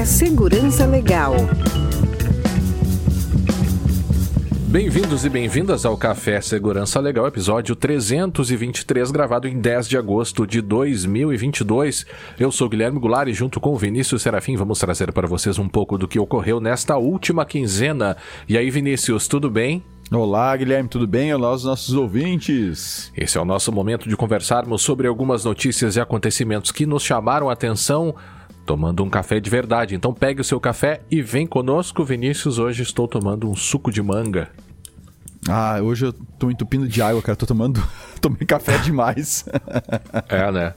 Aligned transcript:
Café 0.00 0.04
Segurança 0.06 0.86
Legal. 0.86 1.34
Bem-vindos 4.68 5.26
e 5.26 5.28
bem-vindas 5.28 5.84
ao 5.84 5.94
Café 5.94 6.40
Segurança 6.40 6.98
Legal, 7.00 7.26
episódio 7.26 7.76
323, 7.76 9.10
gravado 9.10 9.46
em 9.46 9.60
10 9.60 9.86
de 9.86 9.98
agosto 9.98 10.46
de 10.46 10.62
2022. 10.62 12.06
Eu 12.38 12.50
sou 12.50 12.66
Guilherme 12.70 12.98
Goulart 12.98 13.28
e 13.28 13.34
junto 13.34 13.60
com 13.60 13.74
o 13.74 13.76
Vinícius 13.76 14.22
Serafim 14.22 14.56
vamos 14.56 14.78
trazer 14.78 15.12
para 15.12 15.28
vocês 15.28 15.58
um 15.58 15.68
pouco 15.68 15.98
do 15.98 16.08
que 16.08 16.18
ocorreu 16.18 16.60
nesta 16.60 16.96
última 16.96 17.44
quinzena. 17.44 18.16
E 18.48 18.56
aí, 18.56 18.70
Vinícius, 18.70 19.28
tudo 19.28 19.50
bem? 19.50 19.84
Olá, 20.10 20.56
Guilherme, 20.56 20.88
tudo 20.88 21.06
bem? 21.06 21.34
Olá, 21.34 21.52
os 21.52 21.64
nossos 21.64 21.94
ouvintes. 21.94 23.12
Esse 23.14 23.36
é 23.36 23.40
o 23.40 23.44
nosso 23.44 23.70
momento 23.70 24.08
de 24.08 24.16
conversarmos 24.16 24.80
sobre 24.80 25.06
algumas 25.06 25.44
notícias 25.44 25.96
e 25.96 26.00
acontecimentos 26.00 26.72
que 26.72 26.86
nos 26.86 27.02
chamaram 27.02 27.50
a 27.50 27.52
atenção 27.52 28.14
tomando 28.66 29.02
um 29.02 29.10
café 29.10 29.40
de 29.40 29.50
verdade. 29.50 29.94
Então 29.94 30.12
pegue 30.12 30.40
o 30.40 30.44
seu 30.44 30.60
café 30.60 31.00
e 31.10 31.22
vem 31.22 31.46
conosco, 31.46 32.04
Vinícius. 32.04 32.58
Hoje 32.58 32.82
estou 32.82 33.06
tomando 33.08 33.48
um 33.48 33.54
suco 33.56 33.90
de 33.90 34.02
manga. 34.02 34.48
Ah, 35.48 35.78
hoje 35.82 36.06
eu 36.06 36.12
tô 36.12 36.50
entupindo 36.50 36.86
de 36.86 37.00
água, 37.00 37.22
cara. 37.22 37.36
Tô 37.36 37.46
tomando. 37.46 37.82
Tomei 38.20 38.46
café 38.46 38.78
demais. 38.78 39.44
é, 40.28 40.52
né? 40.52 40.74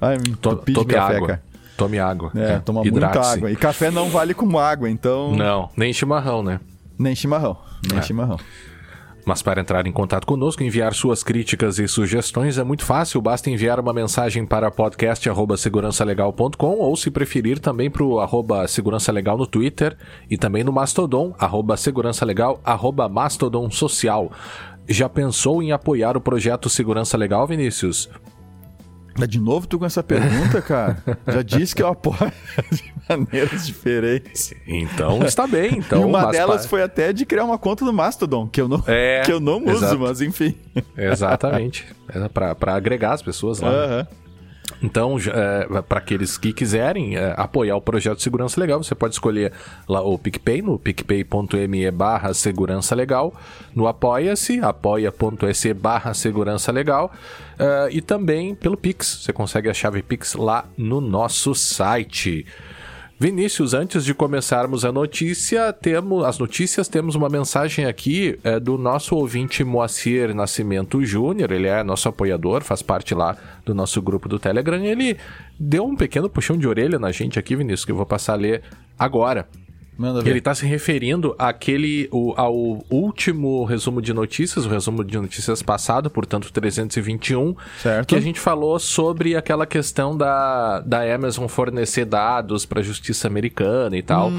Ai, 0.00 0.18
me 0.18 0.30
entupi 0.30 0.72
de 0.72 0.84
café, 0.84 1.16
água. 1.16 1.28
cara. 1.28 1.42
Tome 1.76 1.98
água. 1.98 2.30
É, 2.36 2.52
É, 2.52 2.58
toma 2.60 2.82
muita 2.84 3.20
água. 3.20 3.50
E 3.50 3.56
café 3.56 3.90
não 3.90 4.08
vale 4.08 4.32
como 4.32 4.58
água, 4.58 4.88
então. 4.88 5.34
Não, 5.34 5.68
nem 5.76 5.92
chimarrão, 5.92 6.42
né? 6.42 6.60
Nem 6.96 7.16
chimarrão. 7.16 7.56
Nem 7.90 7.98
É. 7.98 8.02
chimarrão. 8.02 8.38
Mas 9.24 9.40
para 9.40 9.60
entrar 9.60 9.86
em 9.86 9.92
contato 9.92 10.26
conosco, 10.26 10.62
enviar 10.62 10.92
suas 10.92 11.22
críticas 11.22 11.78
e 11.78 11.88
sugestões 11.88 12.58
é 12.58 12.64
muito 12.64 12.84
fácil. 12.84 13.22
Basta 13.22 13.48
enviar 13.48 13.80
uma 13.80 13.92
mensagem 13.92 14.44
para 14.44 14.70
podcast@segurançalegal.com 14.70 16.78
ou, 16.78 16.94
se 16.94 17.10
preferir, 17.10 17.58
também 17.58 17.90
para 17.90 18.04
o 18.04 18.20
arroba 18.20 18.68
Segurança 18.68 19.10
Legal 19.10 19.38
no 19.38 19.46
Twitter 19.46 19.96
e 20.30 20.36
também 20.36 20.62
no 20.62 20.72
Mastodon, 20.72 21.34
arroba 21.38 21.76
Segurança 21.76 22.24
Legal, 22.24 22.60
arroba 22.64 23.08
Mastodon 23.08 23.70
Social. 23.70 24.30
Já 24.86 25.08
pensou 25.08 25.62
em 25.62 25.72
apoiar 25.72 26.16
o 26.16 26.20
projeto 26.20 26.68
Segurança 26.68 27.16
Legal, 27.16 27.46
Vinícius? 27.46 28.10
Mas 29.18 29.28
de 29.28 29.38
novo 29.40 29.66
tu 29.66 29.78
com 29.78 29.86
essa 29.86 30.02
pergunta, 30.02 30.60
cara? 30.60 30.96
Já 31.26 31.42
disse 31.42 31.74
que 31.74 31.82
eu 31.82 31.86
apoio 31.88 32.32
de 32.72 32.92
maneiras 33.08 33.66
diferentes. 33.66 34.52
Então 34.66 35.22
está 35.24 35.46
bem. 35.46 35.78
Então, 35.78 36.02
e 36.02 36.04
uma 36.04 36.30
delas 36.30 36.66
foi 36.66 36.82
até 36.82 37.12
de 37.12 37.24
criar 37.24 37.44
uma 37.44 37.58
conta 37.58 37.84
no 37.84 37.92
Mastodon, 37.92 38.48
que 38.48 38.60
eu 38.60 38.68
não, 38.68 38.82
É, 38.86 39.22
que 39.24 39.32
eu 39.32 39.38
não 39.40 39.58
uso, 39.64 39.84
exato. 39.84 39.98
mas 39.98 40.20
enfim. 40.20 40.54
Exatamente. 40.96 41.86
É 42.06 42.28
para 42.28 42.74
agregar 42.74 43.14
as 43.14 43.22
pessoas 43.22 43.60
lá. 43.60 43.70
né? 43.88 44.06
Então, 44.82 45.16
para 45.88 45.98
aqueles 45.98 46.36
que 46.36 46.52
quiserem 46.52 47.16
é, 47.16 47.34
apoiar 47.36 47.76
o 47.76 47.80
projeto 47.80 48.20
Segurança 48.22 48.60
Legal, 48.60 48.82
você 48.82 48.94
pode 48.94 49.14
escolher 49.14 49.52
lá 49.88 50.00
o 50.00 50.18
PicPay, 50.18 50.62
no 50.62 50.78
picpay.me 50.78 51.90
barra 51.90 52.34
Segurança 52.34 52.94
Legal, 52.94 53.34
no 53.74 53.86
Apoia-se, 53.86 54.60
apoia.se 54.60 55.74
barra 55.74 56.12
Segurança 56.14 56.70
Legal, 56.70 57.12
é, 57.58 57.88
e 57.90 58.00
também 58.00 58.54
pelo 58.54 58.76
Pix. 58.76 59.22
Você 59.22 59.32
consegue 59.32 59.68
a 59.70 59.74
chave 59.74 60.02
Pix 60.02 60.34
lá 60.34 60.64
no 60.76 61.00
nosso 61.00 61.54
site. 61.54 62.46
Vinícius, 63.18 63.74
antes 63.74 64.04
de 64.04 64.12
começarmos 64.12 64.84
a 64.84 64.90
notícia, 64.90 65.72
temos 65.72 66.24
as 66.24 66.36
notícias, 66.36 66.88
temos 66.88 67.14
uma 67.14 67.28
mensagem 67.28 67.84
aqui 67.84 68.38
é, 68.42 68.58
do 68.58 68.76
nosso 68.76 69.14
ouvinte 69.14 69.62
Moacir 69.62 70.34
Nascimento 70.34 71.04
Júnior, 71.04 71.52
ele 71.52 71.68
é 71.68 71.84
nosso 71.84 72.08
apoiador, 72.08 72.64
faz 72.64 72.82
parte 72.82 73.14
lá 73.14 73.36
do 73.64 73.72
nosso 73.72 74.02
grupo 74.02 74.28
do 74.28 74.38
Telegram, 74.38 74.84
ele 74.84 75.16
deu 75.58 75.84
um 75.84 75.94
pequeno 75.94 76.28
puxão 76.28 76.58
de 76.58 76.66
orelha 76.66 76.98
na 76.98 77.12
gente 77.12 77.38
aqui, 77.38 77.54
Vinícius, 77.54 77.84
que 77.84 77.92
eu 77.92 77.96
vou 77.96 78.06
passar 78.06 78.32
a 78.32 78.36
ler 78.36 78.62
agora. 78.98 79.48
Manda 79.96 80.20
ver. 80.20 80.30
Ele 80.30 80.38
está 80.38 80.54
se 80.54 80.66
referindo 80.66 81.34
àquele, 81.38 82.08
o- 82.10 82.34
ao 82.36 82.54
último 82.90 83.64
resumo 83.64 84.02
de 84.02 84.12
notícias, 84.12 84.66
o 84.66 84.68
resumo 84.68 85.04
de 85.04 85.16
notícias 85.16 85.62
passado, 85.62 86.10
portanto 86.10 86.52
321, 86.52 87.54
Certo. 87.80 88.08
que 88.08 88.16
a 88.16 88.20
gente 88.20 88.40
falou 88.40 88.78
sobre 88.78 89.36
aquela 89.36 89.66
questão 89.66 90.16
da, 90.16 90.80
da 90.80 91.14
Amazon 91.14 91.46
fornecer 91.46 92.04
dados 92.04 92.66
para 92.66 92.80
a 92.80 92.82
justiça 92.82 93.28
americana 93.28 93.96
e 93.96 94.02
tal. 94.02 94.30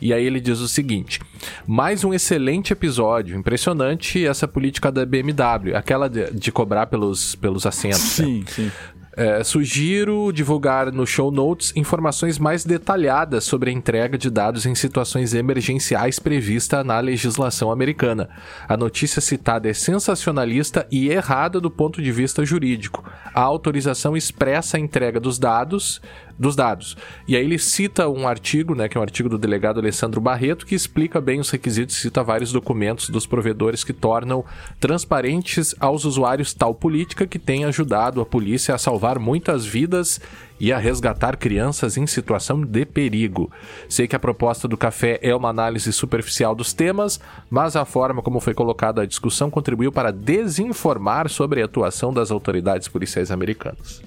E 0.00 0.12
aí 0.12 0.24
ele 0.24 0.40
diz 0.40 0.58
o 0.60 0.68
seguinte: 0.68 1.20
mais 1.66 2.04
um 2.04 2.12
excelente 2.12 2.72
episódio, 2.72 3.36
impressionante 3.36 4.24
essa 4.26 4.46
política 4.46 4.92
da 4.92 5.06
BMW, 5.06 5.74
aquela 5.74 6.08
de, 6.08 6.30
de 6.32 6.52
cobrar 6.52 6.86
pelos, 6.86 7.34
pelos 7.36 7.64
assentos. 7.66 8.18
né? 8.18 8.24
Sim, 8.26 8.44
sim. 8.46 8.72
É, 9.14 9.44
sugiro 9.44 10.32
divulgar 10.32 10.90
no 10.90 11.06
show 11.06 11.30
notes 11.30 11.76
informações 11.76 12.38
mais 12.38 12.64
detalhadas 12.64 13.44
sobre 13.44 13.68
a 13.68 13.72
entrega 13.72 14.16
de 14.16 14.30
dados 14.30 14.64
em 14.64 14.74
situações 14.74 15.34
emergenciais 15.34 16.18
prevista 16.18 16.82
na 16.82 16.98
legislação 16.98 17.70
americana. 17.70 18.30
A 18.66 18.74
notícia 18.74 19.20
citada 19.20 19.68
é 19.68 19.74
sensacionalista 19.74 20.86
e 20.90 21.10
errada 21.10 21.60
do 21.60 21.70
ponto 21.70 22.00
de 22.00 22.10
vista 22.10 22.42
jurídico. 22.42 23.04
A 23.34 23.42
autorização 23.42 24.16
expressa 24.16 24.78
a 24.78 24.80
entrega 24.80 25.20
dos 25.20 25.38
dados, 25.38 26.00
dos 26.42 26.56
dados. 26.56 26.96
E 27.26 27.36
aí 27.36 27.44
ele 27.44 27.56
cita 27.56 28.08
um 28.08 28.26
artigo, 28.26 28.74
né, 28.74 28.88
que 28.88 28.98
é 28.98 29.00
um 29.00 29.02
artigo 29.02 29.28
do 29.28 29.38
delegado 29.38 29.78
Alessandro 29.78 30.20
Barreto, 30.20 30.66
que 30.66 30.74
explica 30.74 31.20
bem 31.20 31.38
os 31.38 31.48
requisitos, 31.48 31.96
cita 31.96 32.22
vários 32.22 32.50
documentos 32.50 33.08
dos 33.08 33.26
provedores 33.26 33.84
que 33.84 33.92
tornam 33.92 34.44
transparentes 34.80 35.72
aos 35.78 36.04
usuários 36.04 36.52
tal 36.52 36.74
política 36.74 37.28
que 37.28 37.38
tem 37.38 37.64
ajudado 37.64 38.20
a 38.20 38.26
polícia 38.26 38.74
a 38.74 38.78
salvar 38.78 39.20
muitas 39.20 39.64
vidas 39.64 40.20
e 40.58 40.72
a 40.72 40.78
resgatar 40.78 41.36
crianças 41.36 41.96
em 41.96 42.06
situação 42.06 42.60
de 42.60 42.84
perigo. 42.84 43.50
Sei 43.88 44.08
que 44.08 44.16
a 44.16 44.18
proposta 44.18 44.66
do 44.66 44.76
café 44.76 45.20
é 45.22 45.34
uma 45.34 45.48
análise 45.48 45.92
superficial 45.92 46.54
dos 46.56 46.72
temas, 46.72 47.20
mas 47.48 47.76
a 47.76 47.84
forma 47.84 48.20
como 48.20 48.40
foi 48.40 48.52
colocada 48.54 49.02
a 49.02 49.06
discussão 49.06 49.48
contribuiu 49.48 49.92
para 49.92 50.12
desinformar 50.12 51.28
sobre 51.28 51.62
a 51.62 51.66
atuação 51.66 52.12
das 52.12 52.32
autoridades 52.32 52.88
policiais 52.88 53.30
americanas. 53.30 54.02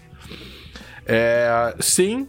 É, 1.05 1.75
sim, 1.79 2.27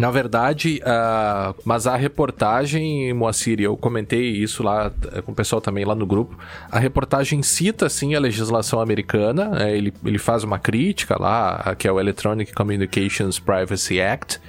na 0.00 0.10
verdade, 0.10 0.80
ah, 0.84 1.54
mas 1.64 1.86
a 1.86 1.94
reportagem, 1.94 3.12
Moacir, 3.12 3.60
eu 3.60 3.76
comentei 3.76 4.30
isso 4.30 4.62
lá 4.62 4.90
eh, 5.12 5.20
com 5.20 5.32
o 5.32 5.34
pessoal 5.34 5.60
também 5.60 5.84
lá 5.84 5.94
no 5.94 6.06
grupo. 6.06 6.38
A 6.70 6.78
reportagem 6.78 7.42
cita 7.42 7.88
sim 7.88 8.14
a 8.14 8.20
legislação 8.20 8.80
americana, 8.80 9.50
eh, 9.60 9.76
ele, 9.76 9.92
ele 10.02 10.18
faz 10.18 10.42
uma 10.42 10.58
crítica 10.58 11.20
lá, 11.20 11.74
que 11.76 11.86
é 11.86 11.92
o 11.92 12.00
Electronic 12.00 12.54
Communications 12.54 13.38
Privacy 13.38 14.00
Act. 14.00 14.40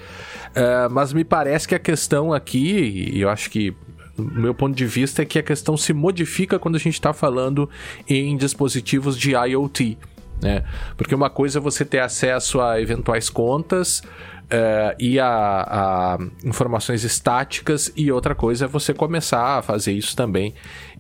Eh, 0.55 0.87
mas 0.89 1.11
me 1.11 1.25
parece 1.25 1.67
que 1.67 1.75
a 1.75 1.79
questão 1.79 2.31
aqui, 2.31 3.11
e 3.13 3.19
eu 3.19 3.29
acho 3.29 3.49
que 3.49 3.75
meu 4.17 4.53
ponto 4.53 4.75
de 4.75 4.85
vista 4.85 5.21
é 5.21 5.25
que 5.25 5.39
a 5.39 5.43
questão 5.43 5.75
se 5.75 5.93
modifica 5.93 6.59
quando 6.59 6.75
a 6.75 6.79
gente 6.79 6.93
está 6.93 7.11
falando 7.11 7.69
em 8.07 8.37
dispositivos 8.37 9.17
de 9.17 9.31
IoT. 9.31 9.97
Né? 10.41 10.63
Porque 10.97 11.13
uma 11.13 11.29
coisa 11.29 11.59
é 11.59 11.61
você 11.61 11.85
ter 11.85 11.99
acesso 11.99 12.59
a 12.59 12.81
eventuais 12.81 13.29
contas 13.29 14.01
eh, 14.49 14.95
e 14.99 15.19
a, 15.19 15.27
a 15.27 16.17
informações 16.43 17.03
estáticas, 17.03 17.91
e 17.95 18.11
outra 18.11 18.33
coisa 18.33 18.65
é 18.65 18.67
você 18.67 18.93
começar 18.93 19.59
a 19.59 19.61
fazer 19.61 19.93
isso 19.93 20.15
também 20.15 20.53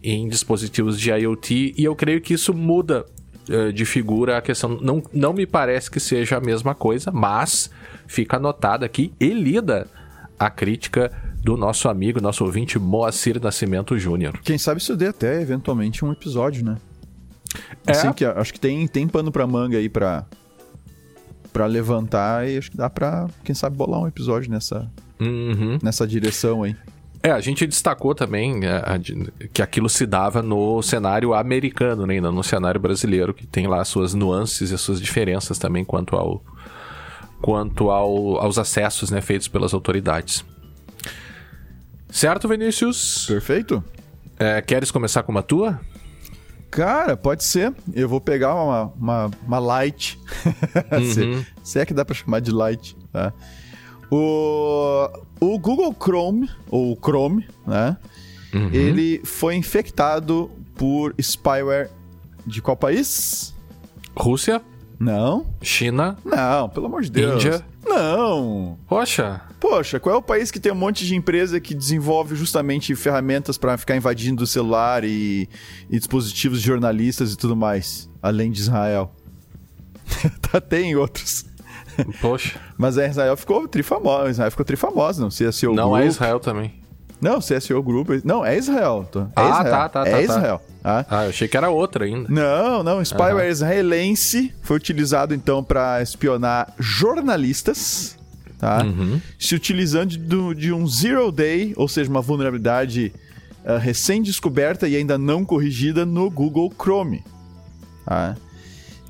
em 0.03 0.27
dispositivos 0.27 0.99
de 0.99 1.11
IoT, 1.11 1.75
e 1.77 1.83
eu 1.83 1.95
creio 1.95 2.21
que 2.21 2.33
isso 2.33 2.53
muda 2.53 3.05
eh, 3.49 3.71
de 3.71 3.83
figura 3.83 4.37
a 4.37 4.41
questão. 4.41 4.77
Não, 4.81 5.01
não 5.11 5.33
me 5.33 5.45
parece 5.45 5.89
que 5.89 5.99
seja 5.99 6.37
a 6.37 6.39
mesma 6.39 6.75
coisa, 6.75 7.11
mas 7.11 7.69
fica 8.07 8.37
anotada 8.37 8.85
aqui 8.85 9.11
e 9.19 9.29
lida 9.29 9.87
a 10.37 10.49
crítica 10.49 11.11
do 11.43 11.57
nosso 11.57 11.89
amigo, 11.89 12.21
nosso 12.21 12.45
ouvinte 12.45 12.77
Moacir 12.77 13.41
Nascimento 13.41 13.97
Júnior. 13.97 14.39
Quem 14.43 14.57
sabe 14.57 14.79
isso 14.79 14.95
dê 14.95 15.07
até 15.07 15.41
eventualmente 15.41 16.05
um 16.05 16.11
episódio, 16.11 16.63
né? 16.63 16.77
É. 17.85 17.91
Assim 17.91 18.11
que 18.13 18.23
acho 18.25 18.53
que 18.53 18.59
tem, 18.59 18.87
tem 18.87 19.07
pano 19.07 19.31
pra 19.31 19.45
manga 19.47 19.77
aí 19.77 19.89
pra, 19.89 20.25
pra 21.51 21.65
levantar 21.65 22.47
e 22.47 22.57
acho 22.57 22.71
que 22.71 22.77
dá 22.77 22.89
pra, 22.89 23.27
quem 23.43 23.53
sabe, 23.55 23.75
bolar 23.75 23.99
um 24.01 24.07
episódio 24.07 24.49
nessa, 24.51 24.89
Uhum. 25.19 25.77
nessa 25.83 26.07
direção 26.07 26.63
aí. 26.63 26.75
É, 27.23 27.29
a 27.29 27.39
gente 27.39 27.67
destacou 27.67 28.15
também 28.15 28.65
é, 28.65 28.81
a 28.83 28.97
de- 28.97 29.31
que 29.53 29.61
aquilo 29.61 29.87
se 29.87 30.07
dava 30.07 30.41
no 30.41 30.81
cenário 30.81 31.33
americano, 31.35 32.07
né, 32.07 32.19
não 32.19 32.31
no 32.31 32.43
cenário 32.43 32.79
brasileiro, 32.81 33.31
que 33.33 33.45
tem 33.45 33.67
lá 33.67 33.81
as 33.81 33.87
suas 33.89 34.13
nuances 34.15 34.71
e 34.71 34.73
as 34.73 34.81
suas 34.81 34.99
diferenças 34.99 35.59
também 35.59 35.85
quanto 35.85 36.15
ao 36.15 36.43
quanto 37.39 37.89
ao, 37.89 38.37
aos 38.39 38.57
acessos 38.59 39.09
né, 39.11 39.19
feitos 39.19 39.47
pelas 39.47 39.73
autoridades. 39.73 40.45
Certo, 42.09 42.47
Vinícius? 42.47 43.25
Perfeito? 43.27 43.83
É, 44.37 44.61
queres 44.61 44.91
começar 44.91 45.23
com 45.23 45.31
uma 45.31 45.43
tua? 45.43 45.79
Cara, 46.71 47.17
pode 47.17 47.43
ser. 47.43 47.73
Eu 47.93 48.07
vou 48.07 48.21
pegar 48.21 48.55
uma, 48.55 48.85
uma, 48.97 49.31
uma 49.45 49.59
light. 49.59 50.17
se, 51.13 51.45
se 51.61 51.79
é 51.79 51.85
que 51.85 51.93
dá 51.93 52.05
pra 52.05 52.15
chamar 52.15 52.39
de 52.39 52.49
light, 52.49 52.95
tá? 53.11 53.33
O, 54.09 55.09
o 55.39 55.59
Google 55.59 55.93
Chrome, 55.93 56.49
ou 56.69 56.97
Chrome, 56.97 57.45
né? 57.67 57.97
Ele 58.73 59.21
foi 59.23 59.55
infectado 59.55 60.49
por 60.75 61.13
spyware 61.21 61.89
de 62.45 62.61
qual 62.61 62.75
país? 62.75 63.53
Rússia, 64.15 64.61
Não. 65.01 65.47
China, 65.63 66.15
Não, 66.23 66.69
pelo 66.69 66.85
amor 66.85 67.01
de 67.01 67.09
Deus. 67.09 67.43
Índia. 67.43 67.65
Não, 67.83 67.97
Não! 67.97 68.77
Poxa! 68.87 69.41
Poxa, 69.59 69.99
qual 69.99 70.13
é 70.13 70.17
o 70.17 70.21
país 70.21 70.51
que 70.51 70.59
tem 70.59 70.71
um 70.71 70.75
monte 70.75 71.05
de 71.07 71.15
empresa 71.15 71.59
que 71.59 71.73
desenvolve 71.73 72.35
justamente 72.35 72.95
ferramentas 72.95 73.57
para 73.57 73.77
ficar 73.79 73.95
invadindo 73.95 74.43
o 74.43 74.47
celular 74.47 75.03
e, 75.03 75.49
e 75.89 75.97
dispositivos 75.97 76.61
de 76.61 76.67
jornalistas 76.67 77.33
e 77.33 77.37
tudo 77.37 77.55
mais, 77.55 78.07
além 78.21 78.51
de 78.51 78.61
Israel? 78.61 79.11
tá, 80.51 80.61
tem 80.61 80.95
outros. 80.95 81.45
Poxa. 82.21 82.59
Mas 82.77 82.95
a 82.99 83.07
Israel 83.07 83.35
ficou 83.35 83.67
trifamosa. 83.67 84.29
Israel 84.29 84.51
ficou 84.51 84.65
trifamosa, 84.65 85.21
não 85.21 85.31
se 85.31 85.43
Não 85.65 85.89
Group. 85.89 86.03
é 86.03 86.05
Israel 86.05 86.39
também. 86.39 86.73
Não, 87.19 87.39
CSO 87.39 87.81
Group. 87.81 88.09
Não, 88.23 88.45
é 88.45 88.55
Israel. 88.55 89.07
É 89.15 89.19
ah, 89.35 89.49
Israel. 89.49 89.71
tá, 89.71 89.89
tá, 89.89 90.07
é 90.07 90.11
tá. 90.11 90.21
Israel. 90.21 90.59
Tá. 90.59 90.70
Ah, 90.83 91.05
eu 91.23 91.29
achei 91.29 91.47
que 91.47 91.55
era 91.55 91.69
outra 91.69 92.05
ainda. 92.05 92.27
Não, 92.27 92.81
não. 92.81 93.03
Spyware 93.03 93.45
uhum. 93.45 93.51
israelense 93.51 94.53
foi 94.61 94.77
utilizado 94.77 95.33
então 95.33 95.63
para 95.63 96.01
espionar 96.01 96.73
jornalistas, 96.79 98.17
tá? 98.57 98.83
Uhum. 98.83 99.21
Se 99.39 99.53
utilizando 99.53 100.09
de, 100.09 100.55
de, 100.55 100.73
um 100.73 100.87
zero 100.87 101.31
day, 101.31 101.73
ou 101.75 101.87
seja, 101.87 102.09
uma 102.09 102.21
vulnerabilidade 102.21 103.13
uh, 103.63 103.77
recém-descoberta 103.77 104.87
e 104.87 104.95
ainda 104.95 105.17
não 105.17 105.45
corrigida 105.45 106.05
no 106.05 106.29
Google 106.31 106.73
Chrome. 106.75 107.23
Tá? 108.05 108.35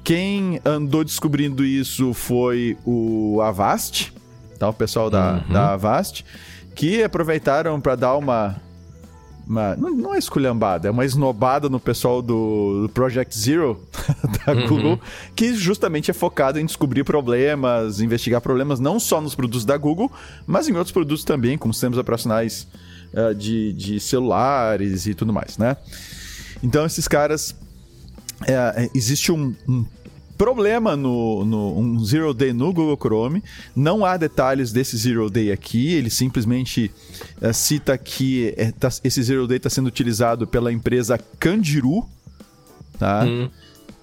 Quem 0.04 0.60
andou 0.66 1.04
descobrindo 1.04 1.64
isso 1.64 2.14
foi 2.14 2.78
o 2.86 3.40
Avast, 3.42 4.14
tá? 4.60 4.68
O 4.68 4.74
pessoal 4.74 5.10
da, 5.10 5.34
uhum. 5.34 5.54
da 5.54 5.74
Avast, 5.74 6.26
que 6.76 7.02
aproveitaram 7.04 7.80
para 7.80 7.96
dar 7.96 8.18
uma, 8.18 8.58
uma 9.52 9.76
não, 9.76 9.92
não, 9.92 10.16
é 10.16 10.18
esculhambada, 10.18 10.88
é 10.88 10.92
uma 10.92 11.04
esnobada 11.04 11.70
no 11.70 11.80
pessoal 11.80 12.22
do, 12.22 12.84
do 12.84 12.90
Project 12.90 13.38
Zero 13.38 13.80
da 14.46 14.54
uhum. 14.54 14.68
Google, 14.68 15.02
que 15.36 15.54
justamente 15.54 16.10
é 16.10 16.14
focado 16.14 16.58
em 16.58 16.66
descobrir 16.66 17.04
problemas, 17.04 18.00
investigar 18.00 18.40
problemas 18.40 18.80
não 18.80 19.00
só 19.00 19.20
nos 19.20 19.36
produtos 19.36 19.66
da 19.66 19.76
Google, 19.76 20.10
mas 20.48 20.70
em 20.70 20.74
outros 20.74 20.92
produtos 20.92 21.26
também, 21.26 21.58
como 21.58 21.74
sistemas 21.74 22.00
operacionais 22.00 22.66
uh, 23.14 23.36
de, 23.36 23.74
de 23.74 24.00
celulares 24.00 25.06
e 25.06 25.14
tudo 25.14 25.34
mais, 25.34 25.58
né? 25.58 25.76
Então 26.64 26.86
esses 26.86 27.08
caras 27.08 27.54
é, 28.48 28.90
existe 28.96 29.32
um, 29.32 29.54
um 29.68 29.86
problema 30.42 30.96
no, 30.96 31.46
no, 31.46 31.78
um 31.78 32.04
Zero 32.04 32.34
Day 32.34 32.52
no 32.52 32.74
Google 32.74 32.98
Chrome. 32.98 33.44
Não 33.76 34.04
há 34.04 34.18
detalhes 34.18 34.72
desse 34.72 34.98
Zero 34.98 35.30
Day 35.30 35.52
aqui. 35.52 35.94
Ele 35.94 36.10
simplesmente 36.10 36.92
é, 37.40 37.54
cita 37.54 37.96
que 37.96 38.52
é, 38.58 38.72
tá, 38.72 38.90
esse 39.04 39.22
Zero 39.22 39.46
Day 39.46 39.58
está 39.58 39.70
sendo 39.70 39.86
utilizado 39.86 40.48
pela 40.48 40.74
empresa 40.74 41.20
Candiru, 41.40 42.10
tá? 42.98 43.24
Hum. 43.24 43.52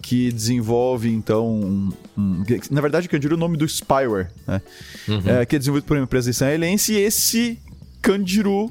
Que 0.00 0.30
desenvolve, 0.30 1.10
então. 1.10 1.44
Um, 1.50 1.92
um, 2.16 2.44
na 2.70 2.80
verdade, 2.80 3.08
Candiru 3.08 3.34
é 3.34 3.36
o 3.36 3.40
nome 3.40 3.56
do 3.56 3.66
spyware, 3.66 4.30
né? 4.46 4.62
Uhum. 5.08 5.22
É, 5.26 5.44
que 5.44 5.56
é 5.56 5.58
desenvolvido 5.58 5.88
por 5.88 5.96
uma 5.96 6.04
empresa 6.04 6.30
israelense. 6.30 6.92
E 6.92 6.98
esse 6.98 7.58
Candiru, 8.00 8.70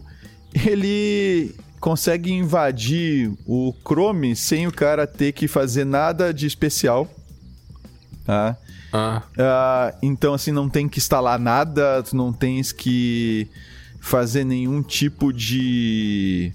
ele 0.65 1.53
consegue 1.81 2.31
invadir 2.31 3.29
o 3.45 3.73
Chrome 3.85 4.37
sem 4.37 4.65
o 4.67 4.71
cara 4.71 5.05
ter 5.05 5.33
que 5.33 5.49
fazer 5.49 5.83
nada 5.83 6.33
de 6.33 6.47
especial. 6.47 7.13
Tá? 8.27 8.57
Ah. 8.91 9.21
Uh, 9.38 9.97
então, 10.01 10.33
assim, 10.33 10.51
não 10.51 10.68
tem 10.68 10.89
que 10.89 11.00
instalar 11.00 11.39
nada, 11.39 12.03
tu 12.03 12.13
não 12.13 12.33
tens 12.33 12.74
que 12.74 13.47
fazer 14.01 14.44
nenhum 14.44 14.83
tipo 14.83 15.31
de. 15.31 16.51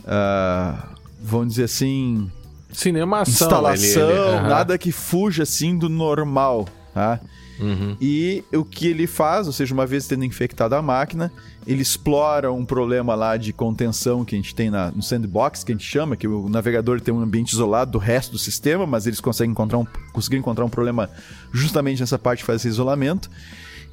Uh, 0.00 0.96
vamos 1.22 1.50
dizer 1.50 1.64
assim. 1.64 2.28
Cinemação. 2.72 3.32
Instalação, 3.32 4.10
ele, 4.10 4.18
ele, 4.18 4.48
nada 4.48 4.76
que 4.76 4.90
fuja 4.90 5.44
assim 5.44 5.78
do 5.78 5.88
normal. 5.88 6.68
Tá? 6.92 7.20
Uhum. 7.60 7.96
E 8.00 8.42
o 8.52 8.64
que 8.64 8.88
ele 8.88 9.06
faz, 9.06 9.46
ou 9.46 9.52
seja, 9.52 9.72
uma 9.72 9.86
vez 9.86 10.08
tendo 10.08 10.24
infectado 10.24 10.74
a 10.74 10.82
máquina, 10.82 11.32
ele 11.66 11.82
explora 11.82 12.52
um 12.52 12.64
problema 12.64 13.14
lá 13.14 13.36
de 13.36 13.52
contenção 13.52 14.24
que 14.24 14.34
a 14.34 14.38
gente 14.38 14.54
tem 14.54 14.70
na, 14.70 14.90
no 14.90 15.02
sandbox, 15.02 15.62
que 15.62 15.72
a 15.72 15.74
gente 15.74 15.86
chama, 15.86 16.16
que 16.16 16.26
o 16.26 16.48
navegador 16.48 17.00
tem 17.00 17.12
um 17.12 17.20
ambiente 17.20 17.52
isolado 17.52 17.92
do 17.92 17.98
resto 17.98 18.32
do 18.32 18.38
sistema, 18.38 18.86
mas 18.86 19.06
eles 19.06 19.20
conseguem 19.20 19.52
encontrar 19.52 19.78
um, 19.78 19.86
conseguiram 20.12 20.40
encontrar 20.40 20.64
um 20.64 20.70
problema 20.70 21.10
justamente 21.52 22.00
nessa 22.00 22.18
parte 22.18 22.40
de 22.40 22.44
fazer 22.44 22.68
isolamento. 22.68 23.30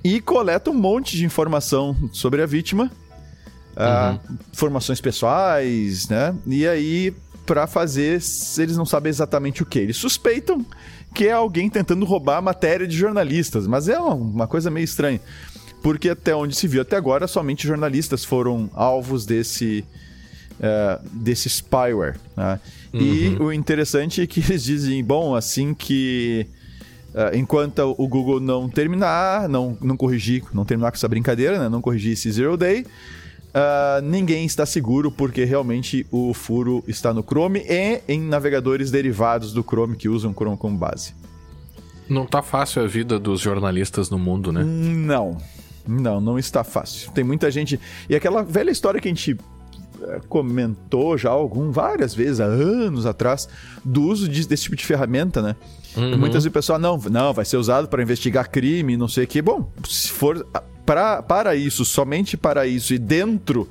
E 0.04 0.22
coleta 0.22 0.69
um 0.69 0.74
monte 0.74 1.18
de 1.18 1.25
informação 1.25 1.96
sobre 2.14 2.42
a 2.42 2.46
vítima, 2.46 2.92
uh, 3.75 4.14
uhum. 4.30 4.38
informações 4.54 5.02
pessoais, 5.02 6.08
né? 6.08 6.34
E 6.46 6.66
aí, 6.66 7.14
para 7.46 7.68
fazer, 7.68 8.22
eles 8.58 8.78
não 8.78 8.86
sabem 8.86 9.10
exatamente 9.10 9.64
o 9.64 9.66
que. 9.66 9.80
Eles 9.80 9.98
suspeitam 9.98 10.66
que 11.14 11.28
é 11.28 11.31
alguém 11.31 11.69
tentando 11.69 12.06
roubar 12.06 12.38
a 12.38 12.42
matéria 12.42 12.88
de 12.88 12.96
jornalistas, 12.96 13.66
mas 13.66 13.90
é 13.90 14.00
uma 14.00 14.48
coisa 14.48 14.69
meio 14.69 14.84
estranha. 14.84 15.19
Porque 15.82 16.10
até 16.10 16.36
onde 16.36 16.56
se 16.56 16.68
viu 16.68 16.82
até 16.82 16.96
agora, 16.96 17.28
somente 17.28 17.68
jornalistas 17.68 18.26
foram 18.26 18.70
alvos 18.74 19.26
desse, 19.26 19.86
uh, 20.60 21.08
desse 21.12 21.50
spyware. 21.50 22.16
Né? 22.36 22.60
Uhum. 22.94 23.02
E 23.02 23.38
o 23.40 23.54
interessante 23.54 24.22
é 24.22 24.28
que 24.28 24.40
eles 24.48 24.64
dizem, 24.64 25.04
bom, 25.04 25.36
assim 25.36 25.74
que 25.74 26.48
Uh, 27.18 27.36
enquanto 27.36 27.96
o 27.98 28.08
Google 28.08 28.40
não 28.40 28.70
terminar, 28.70 29.50
não, 29.50 29.76
não 29.82 29.98
corrigir, 29.98 30.44
não 30.54 30.64
terminar 30.64 30.92
com 30.92 30.98
essa 30.98 31.08
brincadeira, 31.08 31.58
né? 31.58 31.68
não 31.68 31.82
corrigir 31.82 32.12
esse 32.12 32.32
Zero 32.32 32.56
Day, 32.56 32.82
uh, 32.82 34.02
ninguém 34.04 34.46
está 34.46 34.68
seguro 34.68 35.12
porque 35.12 35.44
realmente 35.44 36.06
o 36.12 36.32
furo 36.32 36.84
está 36.88 37.16
no 37.16 37.24
Chrome 37.24 37.64
e 37.68 38.02
em 38.08 38.22
navegadores 38.22 38.92
derivados 38.92 39.52
do 39.52 39.64
Chrome 39.64 39.96
que 39.96 40.08
usam 40.08 40.30
o 40.30 40.34
Chrome 40.34 40.58
como 40.58 40.78
base. 40.78 41.16
Não 42.08 42.26
tá 42.26 42.44
fácil 42.44 42.84
a 42.84 42.88
vida 42.88 43.20
dos 43.20 43.42
jornalistas 43.42 44.10
no 44.12 44.20
mundo, 44.20 44.52
né? 44.52 44.64
Não. 44.64 45.38
Não, 45.88 46.19
não 46.19 46.38
está 46.38 46.63
fácil. 46.63 47.12
Tem 47.12 47.24
muita 47.24 47.50
gente. 47.50 47.80
E 48.10 48.16
aquela 48.16 48.44
velha 48.44 48.72
história 48.72 49.00
que 49.00 49.07
a 49.07 49.12
gente 49.12 49.38
eh, 50.01 50.22
comentou 50.28 51.18
já 51.18 51.30
algum 51.30 51.72
várias 51.72 52.13
vezes 52.13 52.39
há 52.39 52.45
anos 52.45 53.06
atrás 53.06 53.48
do 53.84 54.04
uso 54.04 54.28
de, 54.28 54.48
desse 54.48 54.63
tipo 54.63 54.75
de 54.75 54.86
ferramenta, 54.86 55.42
né? 55.42 55.56
Uhum. 55.95 56.18
Muitas 56.18 56.44
vezes 56.44 56.48
o 56.48 56.51
pessoal 56.51 56.78
não, 56.78 56.98
não, 56.98 57.34
vai 57.34 57.45
ser 57.45 57.57
usado 57.57 57.88
para 57.88 58.01
investigar 58.04 58.50
crime, 58.50 58.95
não 58.95 59.07
sei 59.07 59.23
o 59.23 59.28
que. 59.28 59.42
Bom, 59.42 59.71
se 59.88 60.09
for 60.09 60.45
pra, 60.85 61.23
para 61.23 61.56
isso, 61.56 61.83
somente 61.83 62.38
para 62.38 62.68
isso 62.68 62.94
e 62.94 63.00
dentro 63.00 63.68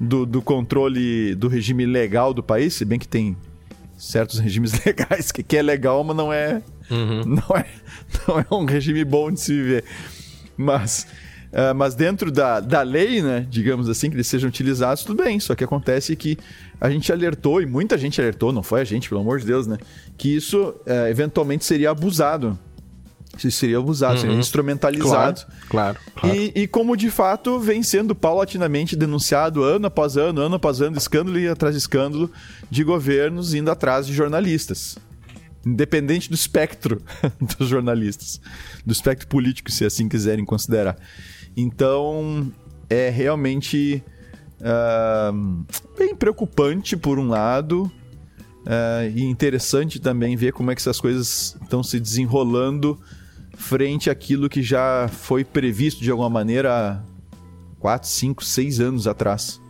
do, 0.00 0.24
do 0.24 0.40
controle 0.40 1.34
do 1.34 1.48
regime 1.48 1.84
legal 1.84 2.32
do 2.32 2.42
país, 2.42 2.74
se 2.74 2.84
bem 2.84 2.98
que 2.98 3.08
tem 3.08 3.36
certos 3.98 4.38
regimes 4.40 4.72
legais 4.84 5.30
que, 5.30 5.42
que 5.42 5.56
é 5.56 5.62
legal, 5.62 6.02
mas 6.02 6.16
não 6.16 6.32
é, 6.32 6.62
uhum. 6.90 7.24
não 7.24 7.56
é 7.56 7.66
não 8.26 8.38
é 8.38 8.46
um 8.50 8.64
regime 8.64 9.04
bom 9.04 9.30
de 9.30 9.40
se 9.40 9.52
viver. 9.52 9.84
Mas 10.56 11.06
Uh, 11.52 11.74
mas 11.74 11.94
dentro 11.94 12.30
da, 12.30 12.60
da 12.60 12.82
lei, 12.82 13.22
né, 13.22 13.46
digamos 13.48 13.88
assim, 13.88 14.10
que 14.10 14.16
eles 14.16 14.26
sejam 14.26 14.48
utilizados, 14.48 15.02
tudo 15.02 15.22
bem. 15.22 15.40
Só 15.40 15.54
que 15.54 15.64
acontece 15.64 16.14
que 16.14 16.38
a 16.80 16.90
gente 16.90 17.10
alertou, 17.12 17.62
e 17.62 17.66
muita 17.66 17.96
gente 17.96 18.20
alertou, 18.20 18.52
não 18.52 18.62
foi 18.62 18.82
a 18.82 18.84
gente, 18.84 19.08
pelo 19.08 19.20
amor 19.20 19.40
de 19.40 19.46
Deus, 19.46 19.66
né? 19.66 19.78
Que 20.16 20.34
isso 20.34 20.68
uh, 20.86 21.06
eventualmente 21.08 21.64
seria 21.64 21.90
abusado. 21.90 22.58
Isso 23.36 23.50
seria 23.52 23.78
abusado, 23.78 24.14
uhum. 24.14 24.20
seria 24.20 24.36
instrumentalizado. 24.36 25.46
Claro, 25.68 25.68
claro. 25.68 25.98
claro. 26.16 26.36
E, 26.36 26.52
e, 26.54 26.66
como 26.66 26.96
de 26.96 27.10
fato 27.10 27.60
vem 27.60 27.82
sendo 27.82 28.14
paulatinamente 28.14 28.96
denunciado 28.96 29.62
ano 29.62 29.86
após 29.86 30.16
ano, 30.16 30.40
ano 30.40 30.56
após 30.56 30.80
ano, 30.80 30.96
escândalo 30.96 31.38
e 31.38 31.46
atrás 31.46 31.74
de 31.74 31.78
escândalo 31.78 32.30
de 32.70 32.82
governos 32.82 33.54
indo 33.54 33.70
atrás 33.70 34.06
de 34.06 34.12
jornalistas 34.12 34.96
independente 35.66 36.28
do 36.28 36.34
espectro 36.34 37.02
dos 37.58 37.68
jornalistas, 37.68 38.40
do 38.86 38.92
espectro 38.92 39.28
político, 39.28 39.70
se 39.70 39.84
assim 39.84 40.08
quiserem 40.08 40.44
considerar. 40.44 40.96
Então, 41.60 42.52
é 42.88 43.10
realmente 43.10 44.00
uh, 44.60 45.66
bem 45.98 46.14
preocupante, 46.14 46.96
por 46.96 47.18
um 47.18 47.26
lado, 47.26 47.90
uh, 48.64 49.10
e 49.12 49.24
interessante 49.24 49.98
também 49.98 50.36
ver 50.36 50.52
como 50.52 50.70
é 50.70 50.74
que 50.76 50.80
essas 50.80 51.00
coisas 51.00 51.56
estão 51.60 51.82
se 51.82 51.98
desenrolando 51.98 52.96
frente 53.56 54.08
àquilo 54.08 54.48
que 54.48 54.62
já 54.62 55.08
foi 55.08 55.44
previsto 55.44 56.00
de 56.00 56.12
alguma 56.12 56.30
maneira 56.30 57.02
há 57.02 57.02
4, 57.80 58.08
5, 58.08 58.44
6 58.44 58.80
anos 58.80 59.08
atrás. 59.08 59.60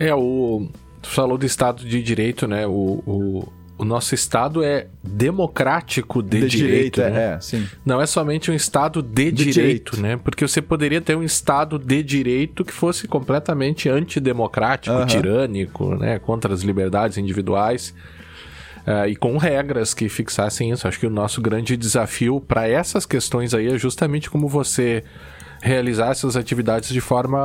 É, 0.00 0.12
o. 0.12 0.68
Tu 1.00 1.08
falou 1.08 1.38
do 1.38 1.46
Estado 1.46 1.84
de 1.84 2.02
Direito, 2.02 2.48
né? 2.48 2.66
O, 2.66 3.04
o, 3.06 3.52
o 3.78 3.84
nosso 3.84 4.14
Estado 4.14 4.62
é 4.62 4.86
democrático 5.02 6.22
de, 6.22 6.40
de 6.40 6.48
direito, 6.48 6.96
direito 6.96 7.00
né? 7.00 7.34
é, 7.34 7.40
sim. 7.40 7.66
Não 7.84 8.00
é 8.00 8.06
somente 8.06 8.50
um 8.50 8.54
Estado 8.54 9.02
de, 9.02 9.30
de 9.30 9.44
direito, 9.52 9.52
direito, 9.52 10.00
né? 10.00 10.16
Porque 10.16 10.46
você 10.46 10.62
poderia 10.62 11.00
ter 11.00 11.14
um 11.14 11.22
Estado 11.22 11.78
de 11.78 12.02
direito 12.02 12.64
que 12.64 12.72
fosse 12.72 13.06
completamente 13.06 13.88
antidemocrático, 13.88 15.04
tirânico, 15.06 15.94
né? 15.96 16.18
Contra 16.18 16.52
as 16.54 16.62
liberdades 16.62 17.18
individuais. 17.18 17.94
Uh, 18.86 19.08
e 19.08 19.16
com 19.16 19.36
regras 19.36 19.92
que 19.92 20.08
fixassem 20.08 20.70
isso. 20.70 20.86
Acho 20.86 21.00
que 21.00 21.06
o 21.06 21.10
nosso 21.10 21.42
grande 21.42 21.76
desafio 21.76 22.40
para 22.40 22.68
essas 22.68 23.04
questões 23.04 23.52
aí 23.52 23.66
é 23.66 23.76
justamente 23.76 24.30
como 24.30 24.46
você 24.46 25.02
realizar 25.60 26.10
essas 26.10 26.36
atividades 26.36 26.90
de 26.90 27.00
forma 27.00 27.38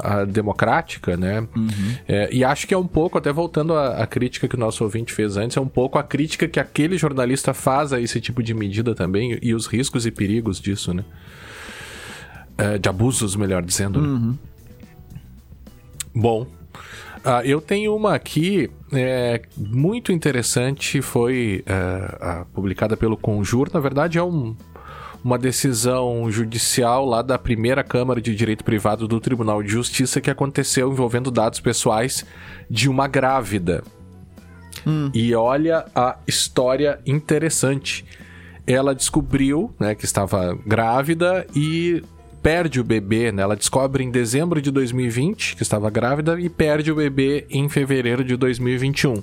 a, 0.00 0.24
democrática, 0.24 1.16
né? 1.16 1.40
Uhum. 1.54 1.68
É, 2.08 2.28
e 2.32 2.44
acho 2.44 2.66
que 2.66 2.74
é 2.74 2.78
um 2.78 2.86
pouco, 2.86 3.18
até 3.18 3.32
voltando 3.32 3.74
à, 3.74 4.02
à, 4.02 4.06
crítica 4.06 4.48
que 4.48 4.54
o 4.54 4.58
nosso 4.58 4.84
ouvinte 4.84 5.12
fez 5.12 5.36
antes, 5.36 5.56
é 5.56 5.60
um 5.60 5.68
pouco 5.68 5.98
a 5.98 6.02
crítica 6.02 6.48
que 6.48 6.60
aquele 6.60 6.96
jornalista 6.96 7.52
faz 7.52 7.92
a 7.92 8.00
esse 8.00 8.20
tipo 8.20 8.42
de 8.42 8.54
medida 8.54 8.94
também 8.94 9.38
e 9.42 9.54
os 9.54 9.66
riscos 9.66 10.06
e 10.06 10.10
perigos 10.10 10.60
disso, 10.60 10.94
né? 10.94 11.04
É, 12.56 12.78
de 12.78 12.88
abusos, 12.88 13.36
melhor 13.36 13.62
dizendo. 13.62 14.00
Né? 14.00 14.08
Uhum. 14.08 14.38
Bom, 16.14 16.46
Uh, 17.20 17.44
eu 17.44 17.60
tenho 17.60 17.94
uma 17.94 18.14
aqui 18.14 18.70
é, 18.90 19.42
muito 19.54 20.10
interessante, 20.10 21.02
foi 21.02 21.62
uh, 21.68 22.40
uh, 22.42 22.46
publicada 22.54 22.96
pelo 22.96 23.14
Conjur. 23.14 23.68
Na 23.74 23.78
verdade, 23.78 24.16
é 24.16 24.22
um, 24.22 24.56
uma 25.24 25.38
decisão 25.38 26.30
judicial 26.30 27.04
lá 27.04 27.22
da 27.22 27.38
primeira 27.38 27.84
Câmara 27.84 28.20
de 28.20 28.34
Direito 28.34 28.64
Privado 28.64 29.06
do 29.06 29.20
Tribunal 29.20 29.62
de 29.62 29.68
Justiça 29.68 30.20
que 30.20 30.30
aconteceu 30.30 30.90
envolvendo 30.90 31.30
dados 31.30 31.60
pessoais 31.60 32.24
de 32.68 32.88
uma 32.88 33.06
grávida. 33.06 33.82
Hum. 34.86 35.10
E 35.12 35.34
olha 35.34 35.84
a 35.94 36.16
história 36.26 36.98
interessante. 37.06 38.04
Ela 38.66 38.94
descobriu 38.94 39.74
né, 39.78 39.94
que 39.94 40.04
estava 40.04 40.56
grávida 40.66 41.46
e 41.54 42.02
perde 42.42 42.80
o 42.80 42.84
bebê, 42.84 43.30
né? 43.30 43.42
Ela 43.42 43.56
descobre 43.56 44.02
em 44.02 44.10
dezembro 44.10 44.62
de 44.62 44.70
2020 44.70 45.56
que 45.56 45.62
estava 45.62 45.90
grávida 45.90 46.40
e 46.40 46.48
perde 46.48 46.90
o 46.90 46.94
bebê 46.94 47.46
em 47.50 47.68
fevereiro 47.68 48.24
de 48.24 48.36
2021 48.36 49.22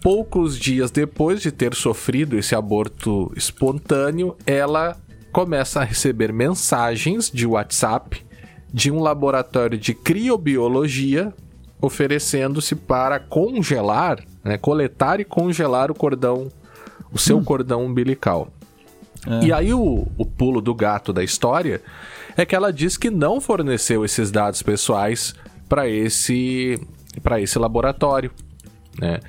poucos 0.00 0.58
dias 0.58 0.90
depois 0.90 1.40
de 1.40 1.52
ter 1.52 1.74
sofrido 1.74 2.38
esse 2.38 2.54
aborto 2.54 3.32
espontâneo, 3.36 4.36
ela 4.46 4.96
começa 5.32 5.80
a 5.80 5.84
receber 5.84 6.32
mensagens 6.32 7.30
de 7.30 7.46
WhatsApp 7.46 8.24
de 8.72 8.90
um 8.90 9.00
laboratório 9.00 9.78
de 9.78 9.94
criobiologia 9.94 11.32
oferecendo-se 11.80 12.74
para 12.74 13.18
congelar, 13.18 14.22
né, 14.44 14.58
coletar 14.58 15.18
e 15.18 15.24
congelar 15.24 15.90
o 15.90 15.94
cordão, 15.94 16.50
o 17.12 17.18
seu 17.18 17.38
hum. 17.38 17.44
cordão 17.44 17.84
umbilical. 17.84 18.48
É. 19.26 19.46
E 19.46 19.52
aí 19.52 19.72
o, 19.72 20.06
o 20.16 20.26
pulo 20.26 20.60
do 20.60 20.74
gato 20.74 21.12
da 21.12 21.22
história 21.22 21.80
é 22.36 22.44
que 22.44 22.54
ela 22.54 22.72
diz 22.72 22.96
que 22.96 23.10
não 23.10 23.40
forneceu 23.40 24.04
esses 24.04 24.30
dados 24.30 24.62
pessoais 24.62 25.34
para 25.68 25.88
esse 25.88 26.80
para 27.22 27.40
esse 27.40 27.58
laboratório, 27.58 28.30
né? 28.98 29.20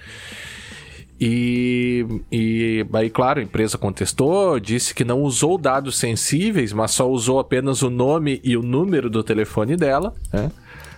E, 1.23 2.03
e 2.31 2.83
aí, 2.93 3.07
claro, 3.07 3.39
a 3.39 3.43
empresa 3.43 3.77
contestou, 3.77 4.59
disse 4.59 4.95
que 4.95 5.05
não 5.05 5.21
usou 5.21 5.55
dados 5.55 5.99
sensíveis, 5.99 6.73
mas 6.73 6.89
só 6.89 7.07
usou 7.07 7.37
apenas 7.37 7.83
o 7.83 7.91
nome 7.91 8.41
e 8.43 8.57
o 8.57 8.63
número 8.63 9.07
do 9.07 9.23
telefone 9.23 9.77
dela, 9.77 10.15
né? 10.33 10.51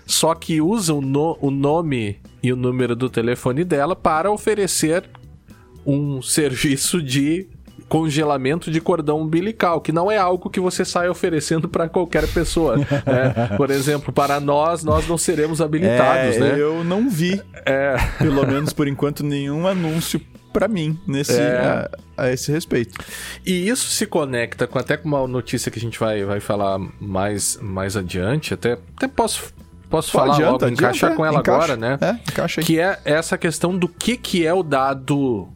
Só 0.05 0.33
que 0.33 0.61
usa 0.61 0.93
o, 0.93 1.01
no, 1.01 1.37
o 1.41 1.51
nome 1.51 2.19
e 2.41 2.53
o 2.53 2.55
número 2.55 2.95
do 2.95 3.09
telefone 3.09 3.65
dela 3.65 3.97
para 3.97 4.31
oferecer 4.31 5.03
um 5.85 6.19
serviço 6.23 7.01
de 7.01 7.47
congelamento 7.93 8.71
de 8.71 8.81
cordão 8.81 9.21
umbilical, 9.21 9.79
que 9.79 9.91
não 9.91 10.09
é 10.09 10.17
algo 10.17 10.49
que 10.49 10.59
você 10.59 10.83
sai 10.83 11.07
oferecendo 11.09 11.69
para 11.69 11.87
qualquer 11.87 12.27
pessoa. 12.27 12.75
né? 12.77 12.85
Por 13.55 13.69
exemplo, 13.69 14.11
para 14.11 14.39
nós, 14.39 14.83
nós 14.83 15.07
não 15.07 15.15
seremos 15.15 15.61
habilitados, 15.61 16.37
é, 16.37 16.39
né? 16.39 16.55
Eu 16.57 16.83
não 16.83 17.07
vi, 17.07 17.39
é... 17.67 17.95
pelo 18.17 18.47
menos 18.47 18.73
por 18.73 18.87
enquanto, 18.87 19.23
nenhum 19.23 19.67
anúncio 19.67 20.19
para 20.51 20.67
mim 20.67 20.99
nesse 21.05 21.39
é... 21.39 21.55
a, 21.55 21.89
a, 22.17 22.31
esse 22.31 22.51
respeito. 22.51 22.97
E 23.45 23.69
isso 23.69 23.85
se 23.91 24.07
conecta 24.07 24.65
com 24.65 24.79
até 24.79 24.97
com 24.97 25.07
uma 25.07 25.27
notícia 25.27 25.69
que 25.69 25.77
a 25.77 25.81
gente 25.81 25.99
vai, 25.99 26.23
vai 26.25 26.39
falar 26.39 26.79
mais, 26.99 27.59
mais 27.61 27.95
adiante, 27.95 28.55
até, 28.55 28.79
até 28.97 29.07
posso 29.07 29.53
posso 29.87 30.11
Pô, 30.11 30.17
falar 30.17 30.33
adianta, 30.33 30.51
logo, 30.51 30.65
adianta, 30.65 30.81
encaixar 30.81 31.13
com 31.13 31.23
ela 31.23 31.41
encaixa, 31.41 31.73
agora, 31.73 31.77
né? 31.77 31.99
É, 32.01 32.31
encaixa 32.31 32.61
aí. 32.61 32.65
Que 32.65 32.79
é 32.79 32.99
essa 33.05 33.37
questão 33.37 33.77
do 33.77 33.87
que, 33.87 34.17
que 34.17 34.47
é 34.47 34.51
o 34.51 34.63
dado 34.63 35.47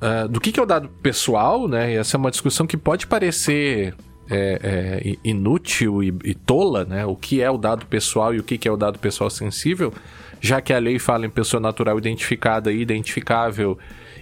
uh, 0.00 0.28
do 0.28 0.40
que, 0.40 0.52
que 0.52 0.60
é 0.60 0.62
o 0.62 0.66
dado 0.66 0.88
pessoal, 1.02 1.68
né? 1.68 1.92
E 1.92 1.96
essa 1.96 2.16
é 2.16 2.18
uma 2.18 2.30
discussão 2.30 2.66
que 2.66 2.76
pode 2.76 3.06
parecer 3.06 3.94
é, 4.30 4.60
é, 5.02 5.16
inútil 5.24 6.02
e, 6.02 6.14
e, 6.24 6.34
tola, 6.34 6.84
né? 6.84 7.04
O 7.06 7.16
que 7.16 7.40
é 7.40 7.50
o 7.50 7.56
dado 7.56 7.86
pessoal 7.86 8.34
e 8.34 8.38
o 8.38 8.42
que, 8.42 8.58
que 8.58 8.68
é 8.68 8.72
o 8.72 8.76
dado 8.76 8.98
pessoal 8.98 9.30
sensível, 9.30 9.92
já 10.40 10.60
que 10.60 10.72
a 10.72 10.78
lei 10.78 10.98
fala 10.98 11.26
em 11.26 11.30
pessoa 11.30 11.60
natural 11.60 11.98
identificada 11.98 12.72
e 12.72 12.80
identificável 12.80 13.78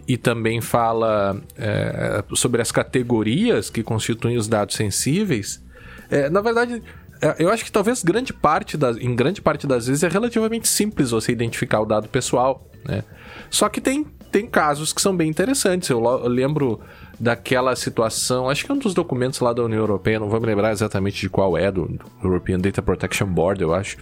e 0.07 0.17
também 0.17 0.61
fala 0.61 1.41
é, 1.57 2.23
sobre 2.35 2.63
as 2.63 2.71
categorias 2.71 3.69
que 3.69 3.83
constituem 3.83 4.37
os 4.37 4.47
dados 4.47 4.77
sensíveis. 4.77 5.63
É, 6.09 6.31
na 6.31 6.41
verdade, 6.41 6.81
é, 7.21 7.37
eu 7.39 7.51
acho 7.51 7.65
que 7.65 7.73
talvez 7.73 8.03
grande 8.03 8.33
parte 8.33 8.77
das, 8.77 8.97
em 8.99 9.15
grande 9.17 9.43
parte 9.43 9.67
das 9.67 9.87
vezes 9.87 10.03
é 10.05 10.09
relativamente 10.09 10.69
simples 10.69 11.11
você 11.11 11.33
identificar 11.33 11.81
o 11.81 11.85
dado 11.85 12.09
pessoal, 12.09 12.71
né? 12.85 13.03
Só 13.51 13.69
que 13.69 13.81
tem 13.81 14.07
tem 14.37 14.47
casos 14.47 14.93
que 14.93 15.01
são 15.01 15.17
bem 15.17 15.31
interessantes. 15.31 15.89
Eu, 15.89 16.05
eu, 16.05 16.29
lembro 16.29 16.79
daquela 17.19 17.75
situação, 17.75 18.51
acho 18.51 18.67
que 18.67 18.71
é 18.71 18.75
um 18.75 18.79
dos 18.79 18.93
documentos 18.93 19.41
lá 19.41 19.51
da 19.51 19.63
União 19.63 19.79
Europeia, 19.79 20.21
não 20.21 20.29
vou 20.29 20.39
me 20.39 20.47
lembrar 20.47 20.73
exatamente 20.73 21.19
de 21.19 21.31
qual 21.31 21.57
é, 21.57 21.73
do, 21.73 21.99
European 22.23 22.59
Data 22.59 22.83
Protection 22.83 23.27
Board, 23.27 23.63
eu 23.63 23.73
acho. 23.73 23.97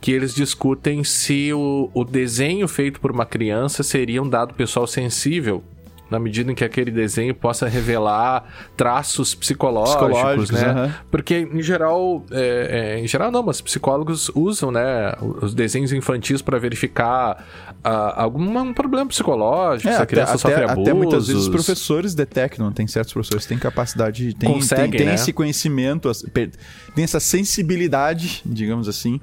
Que 0.00 0.12
eles 0.12 0.32
discutem 0.32 1.02
se 1.02 1.52
o, 1.52 1.90
o 1.92 2.04
desenho 2.04 2.68
feito 2.68 3.00
por 3.00 3.10
uma 3.10 3.26
criança 3.26 3.82
seria 3.82 4.22
um 4.22 4.28
dado 4.28 4.54
pessoal 4.54 4.86
sensível 4.86 5.64
na 6.10 6.18
medida 6.18 6.50
em 6.50 6.54
que 6.54 6.64
aquele 6.64 6.90
desenho 6.90 7.34
possa 7.34 7.68
revelar 7.68 8.44
traços 8.76 9.34
psicológicos, 9.34 10.08
psicológicos 10.08 10.50
né? 10.50 10.94
Porque 11.10 11.48
em 11.52 11.62
geral, 11.62 12.24
é, 12.30 12.96
é, 12.96 13.00
em 13.00 13.06
geral 13.06 13.30
não, 13.30 13.42
mas 13.42 13.60
psicólogos 13.60 14.30
usam, 14.34 14.70
né, 14.70 15.14
os 15.20 15.54
desenhos 15.54 15.92
infantis 15.92 16.42
para 16.42 16.58
verificar 16.58 17.46
uh, 17.84 17.88
algum 18.16 18.72
problema 18.72 19.06
psicológico, 19.06 19.88
é, 19.88 19.96
se 19.96 20.02
a 20.02 20.06
criança 20.06 20.32
até, 20.32 20.38
sofre 20.38 20.64
abusos. 20.64 20.82
Até 20.82 20.92
muitas 20.92 21.26
vezes 21.28 21.42
os 21.42 21.48
professores 21.48 22.14
detectam, 22.14 22.72
tem 22.72 22.86
certos 22.86 23.12
professores 23.12 23.44
que 23.44 23.48
têm 23.50 23.58
capacidade, 23.58 24.34
tem, 24.34 24.52
Conseguem, 24.52 24.90
tem, 24.90 24.98
tem 24.98 25.06
né? 25.08 25.14
esse 25.14 25.32
conhecimento, 25.32 26.10
tem 26.32 27.04
essa 27.04 27.20
sensibilidade, 27.20 28.42
digamos 28.44 28.88
assim, 28.88 29.20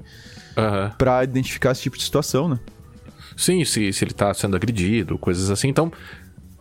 uhum. 0.56 0.90
para 0.96 1.22
identificar 1.24 1.72
esse 1.72 1.82
tipo 1.82 1.96
de 1.96 2.04
situação, 2.04 2.48
né? 2.48 2.58
Sim, 3.36 3.64
se, 3.64 3.92
se 3.92 4.04
ele 4.04 4.10
está 4.10 4.34
sendo 4.34 4.56
agredido, 4.56 5.16
coisas 5.16 5.48
assim. 5.48 5.68
Então, 5.68 5.92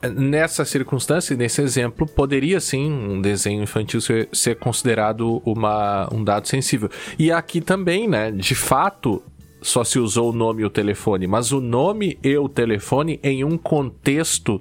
nessa 0.10 0.66
circunstância, 0.66 1.36
nesse 1.36 1.62
exemplo, 1.62 2.08
poderia 2.08 2.60
sim 2.60 2.92
um 2.92 3.22
desenho 3.22 3.64
infantil 3.64 4.02
ser, 4.02 4.30
ser 4.32 4.56
considerado 4.58 5.42
uma, 5.46 6.08
um 6.14 6.24
dado 6.24 6.48
sensível. 6.48 6.90
E 7.18 7.32
aqui 7.32 7.62
também, 7.62 8.08
né, 8.08 8.32
de 8.32 8.56
fato, 8.56 9.24
só 9.62 9.84
se 9.84 10.00
usou 10.00 10.32
o 10.32 10.34
nome 10.34 10.62
e 10.62 10.66
o 10.66 10.70
telefone, 10.70 11.28
mas 11.28 11.52
o 11.52 11.60
nome 11.60 12.18
e 12.24 12.38
o 12.38 12.48
telefone 12.48 13.20
em 13.24 13.44
um 13.44 13.58
contexto 13.58 14.60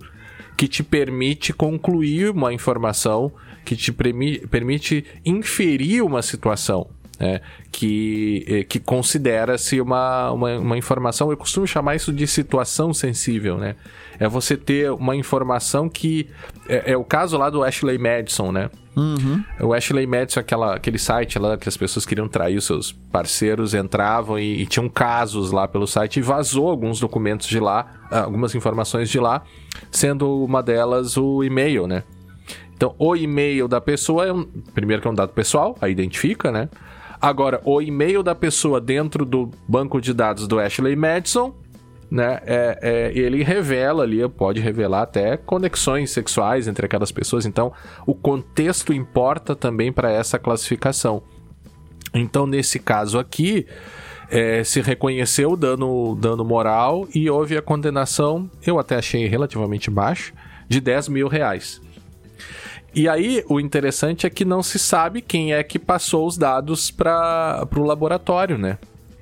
que 0.57 0.67
te 0.67 0.83
permite 0.83 1.53
concluir 1.53 2.31
uma 2.31 2.53
informação, 2.53 3.31
que 3.65 3.77
te 3.77 3.93
permite 3.93 5.05
inferir 5.25 6.03
uma 6.03 6.23
situação. 6.23 6.89
Né, 7.19 7.41
que, 7.73 8.45
eh, 8.47 8.65
que 8.65 8.79
considera-se 8.79 9.81
uma, 9.81 10.31
uma, 10.33 10.59
uma, 10.59 10.77
informação, 10.77 11.31
eu 11.31 11.37
costumo 11.37 11.67
chamar 11.67 11.97
isso 11.97 12.13
de 12.13 12.27
situação 12.27 12.93
sensível, 12.93 13.57
né? 13.57 13.75
É 14.19 14.29
você 14.29 14.55
ter 14.55 14.91
uma 14.91 15.17
informação 15.17 15.89
que. 15.89 16.29
É, 16.69 16.93
é 16.93 16.97
o 16.97 17.05
caso 17.05 17.39
lá 17.39 17.49
do 17.49 17.65
Ashley 17.65 17.97
Madison, 17.97 18.53
né? 18.53 18.69
Uhum. 18.95 19.43
O 19.61 19.73
Ashley 19.73 20.07
Madison, 20.07 20.41
aquela, 20.41 20.75
aquele 20.75 20.99
site 20.99 21.39
lá 21.39 21.57
que 21.57 21.69
as 21.69 21.77
pessoas 21.77 22.05
queriam 22.05 22.29
trair 22.29 22.59
os 22.59 22.67
seus 22.67 22.93
parceiros, 22.93 23.73
entravam 23.73 24.39
e, 24.39 24.63
e 24.63 24.67
tinham 24.67 24.87
casos 24.87 25.53
lá 25.53 25.67
pelo 25.67 25.87
site 25.87 26.19
e 26.19 26.23
vazou 26.23 26.69
alguns 26.69 27.01
documentos 27.01 27.47
de 27.47 27.61
lá, 27.61 27.93
algumas 28.11 28.55
informações 28.55 29.09
de 29.09 29.19
lá, 29.19 29.43
sendo 29.91 30.45
uma 30.45 30.63
delas 30.63 31.17
o 31.17 31.43
e-mail, 31.43 31.87
né? 31.87 32.05
Então, 32.77 32.95
o 32.99 33.17
e-mail 33.17 33.67
da 33.67 33.81
pessoa 33.81 34.27
é 34.27 34.33
um. 34.33 34.45
Primeiro 34.75 35.01
que 35.01 35.09
é 35.09 35.11
um 35.11 35.15
dado 35.15 35.33
pessoal, 35.33 35.77
a 35.81 35.89
identifica, 35.89 36.53
né? 36.53 36.69
Agora, 37.21 37.61
o 37.65 37.81
e-mail 37.81 38.23
da 38.23 38.35
pessoa 38.35 38.81
dentro 38.81 39.25
do 39.25 39.51
banco 39.69 40.01
de 40.01 40.13
dados 40.13 40.47
do 40.47 40.59
Ashley 40.59 40.97
Madison 40.97 41.55
né? 42.11 42.41
É, 42.47 42.79
é, 42.83 43.19
ele 43.19 43.43
revela 43.43 44.05
ali, 44.05 44.27
pode 44.29 44.61
revelar 44.61 45.03
até 45.03 45.37
conexões 45.37 46.11
sexuais 46.11 46.69
entre 46.69 46.87
aquelas 46.87 47.11
pessoas. 47.11 47.47
Então, 47.47 47.73
o 48.07 48.15
contexto 48.15 48.93
importa 48.93 49.57
também 49.57 49.93
para 49.93 50.11
essa 50.11 50.39
classificação. 50.39 51.23
Então, 52.15 52.47
nesse 52.47 52.79
caso 52.79 53.19
aqui, 53.19 53.67
é, 54.31 54.63
se 54.65 54.81
reconheceu 54.81 55.53
o 55.53 55.57
dano, 55.57 56.17
dano 56.17 56.45
moral 56.45 57.07
e 57.15 57.29
houve 57.29 57.57
a 57.57 57.63
condenação, 57.63 58.51
eu 58.65 58.79
até 58.79 58.97
achei 58.97 59.27
relativamente 59.27 59.91
baixo, 59.91 60.33
de 60.69 60.81
10 60.81 61.09
mil 61.09 61.29
reais. 61.29 61.81
E 62.97 63.11
aí, 63.11 63.45
o 63.47 63.61
interessante 63.61 64.27
é 64.27 64.31
que 64.31 64.43
não 64.43 64.63
se 64.63 64.79
sabe 64.79 65.21
quem 65.21 65.53
é 65.53 65.63
que 65.63 65.79
passou 65.79 66.27
os 66.27 66.39
dados 66.39 66.91
para 66.91 67.69
o 67.77 67.83
laboratório, 67.83 68.57
né? 68.57 68.79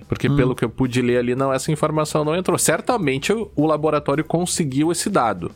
Porque 0.08 0.28
hum. 0.28 0.36
pelo 0.36 0.54
que 0.54 0.64
eu 0.64 0.70
pude 0.70 1.02
ler 1.02 1.18
ali, 1.18 1.34
não, 1.34 1.52
essa 1.52 1.72
informação 1.72 2.24
não 2.24 2.36
entrou. 2.36 2.56
Certamente 2.56 3.32
o, 3.32 3.66
laboratório 3.66 4.22
conseguiu 4.22 4.92
esse 4.92 5.10
dado. 5.10 5.50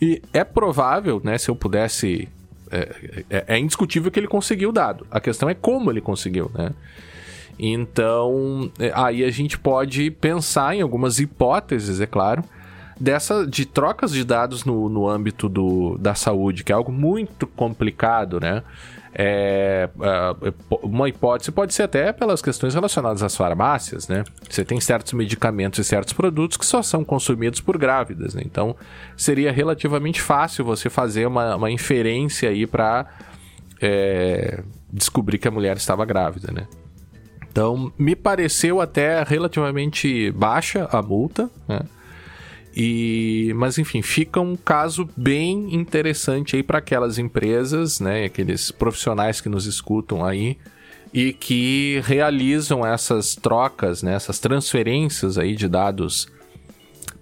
E 0.00 0.22
é 0.32 0.44
provável, 0.44 1.20
né, 1.24 1.36
se 1.38 1.48
eu 1.48 1.56
pudesse 1.56 2.28
É, 2.70 3.24
é, 3.30 3.44
é, 3.48 3.58
indiscutível 3.58 4.12
que 4.12 4.20
ele 4.20 4.28
conseguiu 4.28 4.68
o 4.68 4.72
dado. 4.72 5.04
A 5.10 5.18
questão 5.18 5.48
é 5.48 5.54
como 5.54 5.90
ele 5.90 6.00
conseguiu, 6.00 6.48
né? 6.54 6.70
Então, 7.58 8.70
é, 8.78 8.92
aí 8.94 9.24
a 9.24 9.30
gente 9.30 9.58
pode 9.58 10.10
pensar 10.12 10.76
em 10.76 10.82
algumas 10.82 11.18
hipóteses, 11.18 12.00
é 12.00 12.06
claro, 12.06 12.44
dessa 12.98 13.46
de 13.46 13.66
trocas 13.66 14.12
de 14.12 14.24
dados 14.24 14.64
no, 14.64 14.88
no 14.88 15.08
âmbito 15.08 15.48
do, 15.48 15.98
da 15.98 16.14
saúde, 16.14 16.64
que 16.64 16.72
é 16.72 16.74
algo 16.74 16.90
muito 16.90 17.46
complicado, 17.46 18.40
né? 18.40 18.62
É, 19.18 19.88
é, 20.02 20.52
uma 20.82 21.08
hipótese 21.08 21.50
pode 21.50 21.72
ser 21.72 21.84
até 21.84 22.12
pelas 22.12 22.42
questões 22.42 22.74
relacionadas 22.74 23.22
às 23.22 23.34
farmácias, 23.34 24.08
né? 24.08 24.24
Você 24.48 24.64
tem 24.64 24.78
certos 24.78 25.14
medicamentos 25.14 25.78
e 25.78 25.84
certos 25.84 26.12
produtos 26.12 26.58
que 26.58 26.66
só 26.66 26.82
são 26.82 27.02
consumidos 27.02 27.60
por 27.60 27.78
grávidas, 27.78 28.34
né? 28.34 28.42
Então 28.44 28.76
seria 29.16 29.50
relativamente 29.50 30.20
fácil 30.20 30.64
você 30.64 30.90
fazer 30.90 31.26
uma, 31.26 31.56
uma 31.56 31.70
inferência 31.70 32.50
aí 32.50 32.66
para 32.66 33.06
é, 33.80 34.62
descobrir 34.92 35.38
que 35.38 35.48
a 35.48 35.50
mulher 35.50 35.76
estava 35.76 36.04
grávida, 36.04 36.52
né? 36.52 36.66
Então 37.50 37.90
me 37.98 38.14
pareceu 38.14 38.82
até 38.82 39.22
relativamente 39.22 40.30
baixa 40.32 40.86
a 40.92 41.00
multa, 41.00 41.50
né? 41.66 41.80
E, 42.78 43.54
mas 43.56 43.78
enfim, 43.78 44.02
fica 44.02 44.38
um 44.38 44.54
caso 44.54 45.08
bem 45.16 45.74
interessante 45.74 46.56
aí 46.56 46.62
para 46.62 46.76
aquelas 46.76 47.16
empresas, 47.16 48.00
né, 48.00 48.26
aqueles 48.26 48.70
profissionais 48.70 49.40
que 49.40 49.48
nos 49.48 49.64
escutam 49.64 50.22
aí 50.22 50.58
e 51.10 51.32
que 51.32 52.02
realizam 52.04 52.84
essas 52.84 53.34
trocas, 53.34 54.02
né, 54.02 54.12
essas 54.12 54.38
transferências 54.38 55.38
aí 55.38 55.56
de 55.56 55.66
dados 55.68 56.28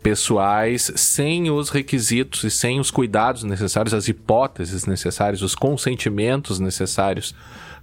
pessoais 0.02 0.90
sem 0.96 1.48
os 1.48 1.70
requisitos 1.70 2.42
e 2.42 2.50
sem 2.50 2.80
os 2.80 2.90
cuidados 2.90 3.44
necessários, 3.44 3.94
as 3.94 4.08
hipóteses 4.08 4.86
necessárias, 4.86 5.40
os 5.40 5.54
consentimentos 5.54 6.58
necessários, 6.58 7.32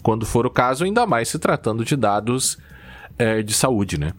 quando 0.04 0.26
for 0.26 0.46
o 0.46 0.50
caso, 0.50 0.84
ainda 0.84 1.08
mais 1.08 1.30
se 1.30 1.40
tratando 1.40 1.86
de 1.86 1.96
dados 1.96 2.58
é, 3.18 3.42
de 3.42 3.54
saúde, 3.54 3.98
né? 3.98 4.12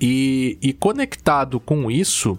E, 0.00 0.58
e 0.60 0.72
conectado 0.72 1.60
com 1.60 1.90
isso, 1.90 2.38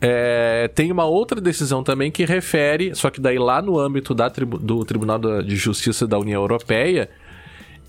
é, 0.00 0.68
tem 0.74 0.92
uma 0.92 1.04
outra 1.04 1.40
decisão 1.40 1.82
também 1.82 2.10
que 2.10 2.24
refere, 2.24 2.94
só 2.94 3.10
que 3.10 3.20
daí 3.20 3.38
lá 3.38 3.62
no 3.62 3.78
âmbito 3.78 4.14
da, 4.14 4.28
do 4.28 4.84
Tribunal 4.84 5.18
de 5.42 5.56
Justiça 5.56 6.06
da 6.06 6.18
União 6.18 6.42
Europeia, 6.42 7.08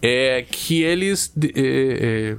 é 0.01 0.45
que 0.47 0.83
eles 0.83 1.33
é, 1.41 1.49
é, 1.59 2.37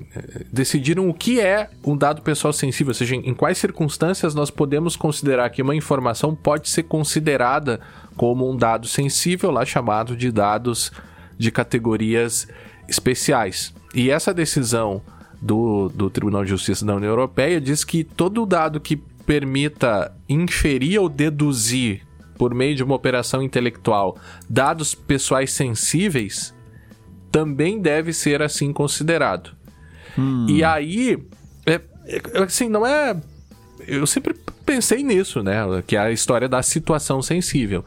decidiram 0.52 1.08
o 1.08 1.14
que 1.14 1.40
é 1.40 1.68
um 1.84 1.96
dado 1.96 2.22
pessoal 2.22 2.52
sensível, 2.52 2.90
ou 2.90 2.94
seja, 2.94 3.16
em 3.16 3.34
quais 3.34 3.58
circunstâncias 3.58 4.34
nós 4.34 4.50
podemos 4.50 4.94
considerar 4.94 5.50
que 5.50 5.62
uma 5.62 5.74
informação 5.74 6.34
pode 6.34 6.68
ser 6.68 6.84
considerada 6.84 7.80
como 8.16 8.48
um 8.50 8.56
dado 8.56 8.86
sensível, 8.86 9.50
lá 9.50 9.64
chamado 9.64 10.16
de 10.16 10.30
dados 10.30 10.92
de 11.36 11.50
categorias 11.50 12.46
especiais. 12.88 13.74
E 13.94 14.10
essa 14.10 14.32
decisão 14.32 15.02
do, 15.40 15.88
do 15.88 16.10
Tribunal 16.10 16.44
de 16.44 16.50
Justiça 16.50 16.84
da 16.84 16.94
União 16.94 17.10
Europeia 17.10 17.60
diz 17.60 17.84
que 17.84 18.02
todo 18.04 18.46
dado 18.46 18.80
que 18.80 18.96
permita 18.96 20.12
inferir 20.28 21.00
ou 21.00 21.08
deduzir, 21.08 22.02
por 22.38 22.54
meio 22.54 22.76
de 22.76 22.84
uma 22.84 22.94
operação 22.94 23.42
intelectual, 23.42 24.18
dados 24.48 24.94
pessoais 24.94 25.52
sensíveis, 25.52 26.54
também 27.30 27.80
deve 27.80 28.12
ser 28.12 28.40
assim 28.40 28.72
considerado. 28.72 29.50
Hum. 30.18 30.46
E 30.48 30.62
aí, 30.62 31.18
é, 31.66 31.80
é, 32.06 32.42
assim, 32.42 32.68
não 32.68 32.86
é. 32.86 33.16
Eu 33.86 34.06
sempre 34.06 34.34
pensei 34.64 35.02
nisso, 35.02 35.42
né? 35.42 35.56
Que 35.86 35.96
é 35.96 36.00
a 36.00 36.10
história 36.10 36.48
da 36.48 36.62
situação 36.62 37.20
sensível. 37.20 37.84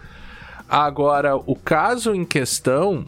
Agora, 0.68 1.36
o 1.36 1.56
caso 1.56 2.13
em 2.13 2.24
questão 2.24 3.06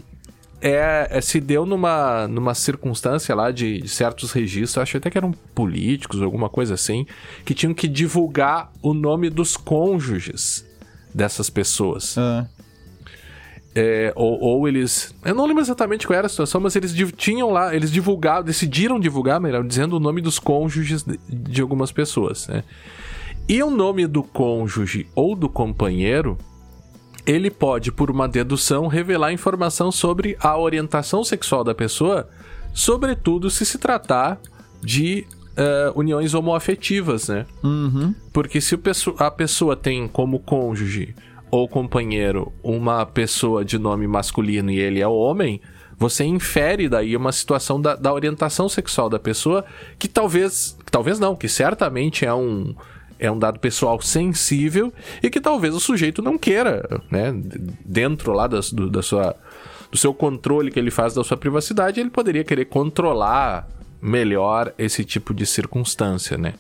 é, 0.62 1.08
é, 1.10 1.22
se 1.22 1.42
deu 1.42 1.66
numa, 1.66 2.28
numa 2.28 2.54
circunstância 2.54 3.34
lá 3.34 3.50
de, 3.52 3.82
de, 3.82 3.90
certos 3.90 4.32
registros, 4.32 4.78
acho 4.78 4.98
até 4.98 5.10
que 5.10 5.18
eram 5.18 5.32
políticos, 5.56 6.22
alguma 6.22 6.50
coisa 6.50 6.76
assim, 6.76 7.06
que 7.44 7.54
tinham 7.54 7.74
que 7.74 7.88
divulgar 7.88 8.72
o 8.82 8.94
nome 8.94 9.30
dos 9.30 9.58
cônjuges 9.58 10.66
dessas 11.14 11.50
pessoas. 11.50 12.16
Ah. 12.18 12.48
É, 13.74 14.12
ou, 14.16 14.40
ou, 14.40 14.68
eles. 14.68 15.16
Eu 15.24 15.34
não 15.34 15.46
lembro 15.46 15.64
exatamente 15.64 16.06
qual 16.06 16.18
era 16.18 16.28
a 16.28 16.30
situação, 16.30 16.60
mas 16.60 16.76
eles 16.76 16.94
tinham 17.16 17.50
lá, 17.50 17.74
eles 17.74 17.90
divulgaram, 17.90 18.44
decidiram 18.44 19.00
divulgar, 19.00 19.40
melhor 19.40 19.64
dizendo, 19.64 19.96
o 19.96 20.00
nome 20.00 20.22
dos 20.22 20.38
cônjuges 20.38 21.04
de, 21.04 21.18
de 21.28 21.62
algumas 21.62 21.92
pessoas, 21.92 22.48
né? 22.50 22.64
E 23.48 23.64
o 23.64 23.70
nome 23.70 24.06
do 24.08 24.24
cônjuge 24.24 25.08
ou 25.16 25.36
do 25.36 25.50
companheiro 25.50 26.38
ele 27.26 27.50
pode, 27.50 27.92
por 27.92 28.10
uma 28.10 28.28
dedução, 28.28 28.88
revelar 28.88 29.32
informação 29.32 29.92
sobre 29.92 30.38
a 30.40 30.58
orientação 30.58 31.24
sexual 31.24 31.64
da 31.64 31.76
pessoa, 31.76 32.28
sobretudo 32.74 33.50
se 33.50 33.66
se 33.66 33.78
tratar 33.78 34.40
de 34.82 35.26
uh, 35.52 36.00
uniões 36.00 36.34
homoafetivas, 36.34 37.28
né? 37.28 37.46
Uhum. 37.64 38.14
Porque 38.34 38.60
se 38.60 38.78
a 39.18 39.32
pessoa 39.32 39.76
tem 39.76 40.08
como 40.08 40.40
cônjuge 40.40 41.16
ou 41.50 41.68
companheiro 41.68 42.52
uma 42.64 43.06
pessoa 43.06 43.64
de 43.64 43.78
nome 43.78 44.08
masculino 44.08 44.72
e 44.72 44.80
ele 44.80 45.02
é 45.02 45.08
homem, 45.08 45.62
você 45.98 46.24
infere 46.24 46.90
daí 46.90 47.16
uma 47.16 47.32
situação 47.32 47.80
da, 47.80 47.96
da 47.96 48.12
orientação 48.12 48.68
sexual 48.68 49.10
da 49.10 49.20
pessoa 49.20 49.64
que 50.00 50.08
talvez, 50.08 50.76
talvez 50.90 51.20
não, 51.20 51.36
que 51.36 51.48
certamente 51.48 52.26
é 52.26 52.34
um 52.34 52.74
é 53.22 53.32
um 53.32 53.38
dado 53.38 53.60
pessoal 53.60 54.02
sensível 54.02 54.92
e 55.22 55.30
que 55.30 55.40
talvez 55.40 55.76
o 55.76 55.80
sujeito 55.80 56.22
não 56.24 56.38
queira, 56.38 57.02
né? 57.10 57.32
Dentro 57.86 58.34
lá 58.34 58.48
das, 58.48 58.74
do, 58.74 58.90
da 58.90 59.04
sua, 59.04 59.36
do 59.92 59.98
seu 59.98 60.12
controle 60.12 60.72
que 60.72 60.80
ele 60.80 60.90
faz 60.90 61.14
da 61.14 61.24
sua 61.24 61.38
privacidade, 61.38 62.00
ele 62.00 62.10
poderia 62.10 62.44
querer 62.44 62.66
controlar 62.66 63.70
melhor 64.02 64.74
esse 64.78 65.06
tipo 65.06 65.36
de 65.36 65.46
circunstância, 65.46 66.36
né? 66.36 66.56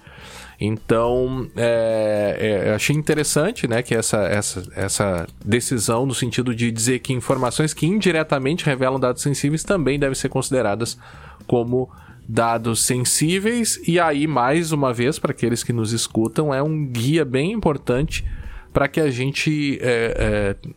Então, 0.63 1.49
é, 1.57 2.67
é, 2.67 2.73
achei 2.75 2.95
interessante 2.95 3.67
né, 3.67 3.81
que 3.81 3.95
essa, 3.95 4.19
essa, 4.19 4.63
essa 4.75 5.27
decisão, 5.43 6.05
no 6.05 6.13
sentido 6.13 6.53
de 6.53 6.69
dizer 6.69 6.99
que 6.99 7.11
informações 7.11 7.73
que 7.73 7.87
indiretamente 7.87 8.63
revelam 8.63 8.99
dados 8.99 9.23
sensíveis 9.23 9.63
também 9.63 9.97
devem 9.97 10.13
ser 10.13 10.29
consideradas 10.29 10.99
como 11.47 11.89
dados 12.31 12.85
sensíveis, 12.85 13.77
e 13.85 13.99
aí, 13.99 14.25
mais 14.25 14.71
uma 14.71 14.93
vez, 14.93 15.19
para 15.19 15.31
aqueles 15.31 15.65
que 15.65 15.73
nos 15.73 15.91
escutam, 15.91 16.53
é 16.53 16.63
um 16.63 16.87
guia 16.87 17.25
bem 17.25 17.51
importante 17.51 18.25
para 18.71 18.87
que 18.87 19.01
a 19.01 19.11
gente 19.11 19.77
é, 19.81 20.55
é, 20.63 20.69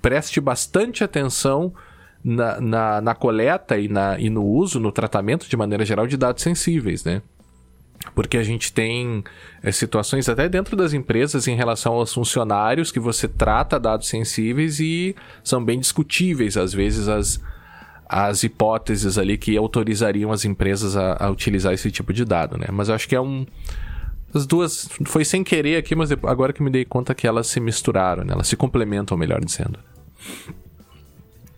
preste 0.00 0.40
bastante 0.40 1.02
atenção 1.02 1.74
na, 2.22 2.60
na, 2.60 3.00
na, 3.00 3.14
coleta 3.16 3.76
e, 3.76 3.88
na, 3.88 4.16
e 4.16 4.30
no 4.30 4.44
uso, 4.44 4.78
no 4.78 4.92
tratamento 4.92 5.48
de 5.48 5.56
maneira 5.56 5.84
geral 5.84 6.06
de 6.06 6.16
dados 6.16 6.40
sensíveis, 6.40 7.02
né? 7.02 7.20
Porque 8.14 8.36
a 8.36 8.44
gente 8.44 8.72
tem 8.72 9.24
é, 9.60 9.72
situações 9.72 10.28
até 10.28 10.48
dentro 10.48 10.76
das 10.76 10.92
empresas 10.92 11.48
em 11.48 11.56
relação 11.56 11.94
aos 11.94 12.14
funcionários 12.14 12.92
que 12.92 13.00
você 13.00 13.26
trata 13.26 13.78
dados 13.78 14.06
sensíveis 14.06 14.78
e 14.78 15.16
são 15.42 15.64
bem 15.64 15.80
discutíveis, 15.80 16.56
às 16.56 16.72
vezes, 16.72 17.08
as, 17.08 17.40
as 18.12 18.42
hipóteses 18.42 19.16
ali 19.16 19.38
que 19.38 19.56
autorizariam 19.56 20.30
as 20.30 20.44
empresas 20.44 20.98
a, 20.98 21.16
a, 21.18 21.30
utilizar 21.30 21.72
esse 21.72 21.90
tipo 21.90 22.12
de 22.12 22.26
dado, 22.26 22.58
né? 22.58 22.66
Mas 22.70 22.90
eu 22.90 22.94
acho 22.94 23.08
que 23.08 23.16
é 23.16 23.20
um. 23.20 23.46
As 24.34 24.46
duas. 24.46 24.86
Foi 25.06 25.24
sem 25.24 25.42
querer 25.42 25.78
aqui, 25.78 25.94
mas 25.94 26.12
agora 26.12 26.52
que 26.52 26.62
me 26.62 26.70
dei 26.70 26.84
conta 26.84 27.14
que 27.14 27.26
elas 27.26 27.46
se 27.46 27.58
misturaram, 27.58 28.22
né? 28.22 28.34
Elas 28.34 28.48
se 28.48 28.54
complementam, 28.54 29.16
melhor 29.16 29.42
dizendo. 29.42 29.78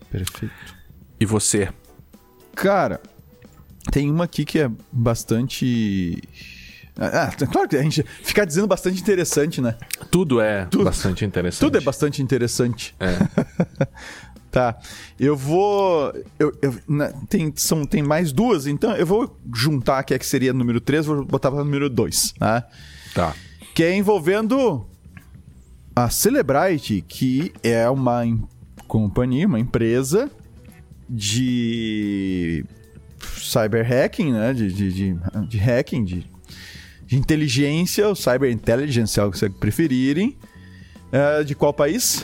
Perfeito. 0.09 0.53
E 1.19 1.25
você? 1.25 1.67
Cara, 2.55 3.01
tem 3.91 4.09
uma 4.09 4.23
aqui 4.23 4.45
que 4.45 4.59
é 4.59 4.71
bastante. 4.89 6.23
Ah, 6.97 7.29
claro 7.51 7.67
que 7.67 7.75
a 7.75 7.83
gente 7.83 8.01
ficar 8.23 8.45
dizendo 8.45 8.65
bastante 8.65 9.01
interessante, 9.01 9.59
né? 9.59 9.75
Tudo 10.09 10.39
é 10.39 10.65
tudo, 10.67 10.85
bastante 10.85 11.25
interessante. 11.25 11.59
Tudo 11.59 11.77
é 11.77 11.81
bastante 11.81 12.21
interessante. 12.21 12.95
É. 12.97 13.17
Tá. 14.55 14.79
Eu 15.19 15.35
vou. 15.35 16.13
Eu, 16.39 16.57
eu, 16.61 16.73
né, 16.87 17.11
tem, 17.27 17.51
são, 17.57 17.83
tem 17.83 18.01
mais 18.01 18.31
duas, 18.31 18.67
então 18.67 18.95
eu 18.95 19.05
vou 19.05 19.37
juntar 19.53 19.99
aqui 19.99 20.13
a 20.13 20.17
que 20.17 20.25
seria 20.25 20.53
número 20.53 20.79
3, 20.79 21.05
vou 21.05 21.25
botar 21.25 21.51
para 21.51 21.61
número 21.61 21.89
2. 21.89 22.35
Né? 22.39 22.63
Tá. 23.13 23.35
Que 23.73 23.83
é 23.83 23.93
envolvendo 23.97 24.87
a 25.93 26.09
Celebrite, 26.09 27.03
que 27.05 27.51
é 27.61 27.89
uma 27.89 28.23
companhia, 28.87 29.45
uma 29.45 29.59
empresa 29.59 30.31
de 31.09 32.63
cyber 33.37 33.85
hacking, 33.85 34.31
né? 34.31 34.53
De, 34.53 34.71
de, 34.71 34.93
de, 34.93 35.17
de 35.49 35.57
hacking, 35.57 36.05
de, 36.05 36.25
de 37.05 37.17
inteligência, 37.17 38.07
o 38.07 38.15
cyber 38.15 38.49
intelligence, 38.49 39.19
é 39.19 39.23
o 39.25 39.31
que 39.31 39.37
vocês 39.37 39.51
preferirem. 39.59 40.37
É, 41.11 41.43
de 41.43 41.53
qual 41.55 41.73
país? 41.73 42.23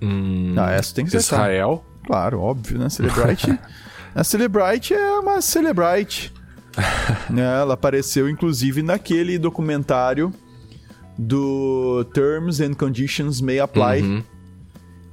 Hum, 0.00 0.54
ah, 0.56 0.70
essa 0.72 0.94
tem 0.94 1.04
que 1.04 1.10
ser. 1.10 1.18
Israel? 1.18 1.84
Claro, 2.06 2.40
óbvio, 2.40 2.78
né? 2.78 2.88
Celebrite. 2.88 3.58
a 4.14 4.24
Celebrite 4.24 4.94
é 4.94 5.18
uma 5.18 5.40
Celebrite. 5.40 6.32
né? 7.30 7.42
Ela 7.60 7.74
apareceu, 7.74 8.28
inclusive, 8.28 8.82
naquele 8.82 9.38
documentário 9.38 10.32
do 11.18 12.04
Terms 12.14 12.60
and 12.60 12.74
Conditions 12.74 13.40
May 13.40 13.58
Apply. 13.58 14.02
Uhum. 14.02 14.22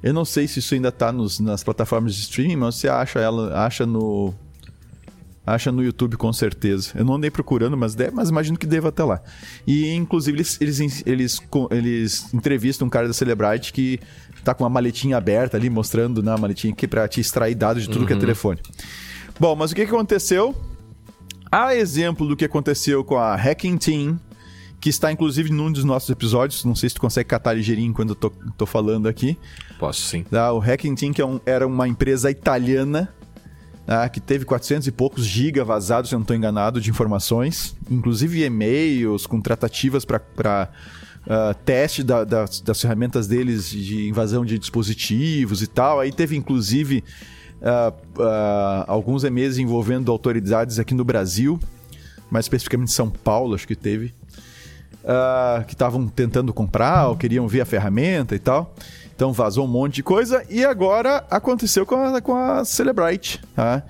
Eu 0.02 0.14
não 0.14 0.24
sei 0.24 0.46
se 0.46 0.60
isso 0.60 0.74
ainda 0.74 0.92
tá 0.92 1.10
nos, 1.10 1.40
nas 1.40 1.64
plataformas 1.64 2.14
de 2.14 2.22
streaming, 2.22 2.56
mas 2.56 2.76
você 2.76 2.88
acha 2.88 3.18
ela, 3.18 3.66
acha 3.66 3.84
no. 3.84 4.32
Acha 5.44 5.70
no 5.70 5.82
YouTube 5.82 6.16
com 6.16 6.32
certeza. 6.32 6.90
Eu 6.96 7.04
não 7.04 7.14
andei 7.14 7.30
procurando, 7.30 7.76
mas, 7.76 7.94
deve, 7.94 8.10
mas 8.10 8.30
imagino 8.30 8.58
que 8.58 8.66
deva 8.66 8.88
até 8.88 9.04
lá. 9.04 9.22
E 9.64 9.94
inclusive 9.94 10.36
eles, 10.36 10.60
eles, 10.60 11.02
eles, 11.06 11.42
eles 11.70 12.34
entrevistam 12.34 12.88
um 12.88 12.90
cara 12.90 13.06
da 13.06 13.12
Celebrite 13.12 13.72
que 13.72 14.00
tá 14.46 14.54
com 14.54 14.62
uma 14.62 14.70
maletinha 14.70 15.16
aberta 15.16 15.56
ali, 15.56 15.68
mostrando 15.68 16.22
na 16.22 16.34
né, 16.34 16.40
maletinha 16.40 16.72
aqui 16.72 16.86
pra 16.86 17.08
te 17.08 17.20
extrair 17.20 17.54
dados 17.56 17.82
de 17.82 17.88
tudo 17.88 18.02
uhum. 18.02 18.06
que 18.06 18.12
é 18.12 18.16
uhum. 18.16 18.20
telefone. 18.20 18.60
Bom, 19.40 19.56
mas 19.56 19.72
o 19.72 19.74
que, 19.74 19.82
aconteceu? 19.82 20.54
A 21.50 21.74
exemplo 21.74 22.28
do 22.28 22.36
que 22.36 22.44
aconteceu 22.44 23.04
com 23.04 23.16
a 23.16 23.34
Hacking 23.34 23.76
Team, 23.76 24.20
que 24.80 24.88
está 24.88 25.10
inclusive 25.10 25.50
num 25.50 25.72
dos 25.72 25.82
nossos 25.82 26.08
episódios. 26.10 26.64
Não 26.64 26.76
sei 26.76 26.88
se 26.88 26.94
tu 26.94 27.00
consegue 27.00 27.28
catar 27.28 27.54
ligeirinho 27.54 27.92
quando 27.92 28.10
eu 28.10 28.14
tô, 28.14 28.30
tô 28.56 28.66
falando 28.66 29.08
aqui. 29.08 29.36
Posso 29.78 30.02
sim. 30.02 30.22
Tá, 30.22 30.52
o 30.52 30.60
Hacking 30.60 30.94
Team, 30.94 31.12
que 31.12 31.20
é 31.20 31.26
um, 31.26 31.40
era 31.44 31.66
uma 31.66 31.88
empresa 31.88 32.30
italiana 32.30 33.12
tá, 33.84 34.08
que 34.08 34.20
teve 34.20 34.44
400 34.44 34.86
e 34.86 34.92
poucos 34.92 35.26
giga 35.26 35.64
vazados, 35.64 36.08
se 36.08 36.14
eu 36.14 36.18
não 36.18 36.24
estou 36.24 36.36
enganado, 36.36 36.80
de 36.80 36.88
informações, 36.88 37.76
inclusive 37.90 38.44
e-mails 38.44 39.26
com 39.26 39.40
tratativas 39.40 40.04
para 40.04 40.70
uh, 41.26 41.54
teste 41.64 42.02
da, 42.02 42.24
das, 42.24 42.60
das 42.60 42.80
ferramentas 42.80 43.26
deles 43.26 43.68
de 43.68 44.08
invasão 44.08 44.44
de 44.44 44.58
dispositivos 44.58 45.62
e 45.62 45.66
tal. 45.66 46.00
Aí 46.00 46.12
teve 46.12 46.36
inclusive 46.36 47.02
uh, 47.60 48.20
uh, 48.20 48.84
alguns 48.86 49.24
e-mails 49.24 49.58
envolvendo 49.58 50.10
autoridades 50.10 50.78
aqui 50.78 50.94
no 50.94 51.04
Brasil, 51.04 51.58
mais 52.30 52.44
especificamente 52.44 52.92
São 52.92 53.10
Paulo, 53.10 53.54
acho 53.54 53.66
que 53.66 53.76
teve, 53.76 54.14
uh, 55.02 55.64
que 55.64 55.74
estavam 55.74 56.06
tentando 56.08 56.52
comprar 56.52 57.08
ou 57.08 57.16
queriam 57.16 57.46
ver 57.48 57.60
a 57.60 57.66
ferramenta 57.66 58.34
e 58.34 58.38
tal. 58.38 58.74
Então 59.14 59.32
vazou 59.32 59.64
um 59.64 59.68
monte 59.68 59.96
de 59.96 60.02
coisa 60.02 60.44
e 60.50 60.64
agora 60.64 61.24
aconteceu 61.30 61.86
com 61.86 61.96
a, 61.96 62.20
com 62.20 62.36
a 62.36 62.64
Celebrite. 62.64 63.40
Tá? 63.54 63.82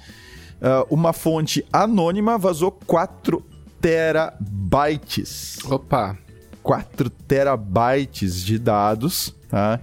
uma 0.88 1.12
fonte 1.12 1.62
anônima 1.70 2.38
vazou 2.38 2.72
4 2.72 3.44
terabytes. 3.79 5.59
Opa! 5.66 6.26
4 6.67 7.09
terabytes 7.09 8.43
de 8.45 8.59
dados 8.59 9.33
tá? 9.49 9.81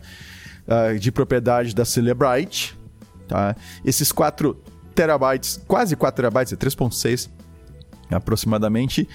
de 1.00 1.14
propriedade 1.14 1.74
da 1.74 1.86
Celebrite. 1.86 2.78
Tá? 3.26 3.56
Esses 3.86 4.12
4 4.12 4.54
terabytes, 4.94 5.62
quase 5.66 5.96
4 5.96 6.16
terabytes, 6.18 6.52
é 6.52 6.58
3.6 6.58 7.30
aproximadamente, 8.12 9.08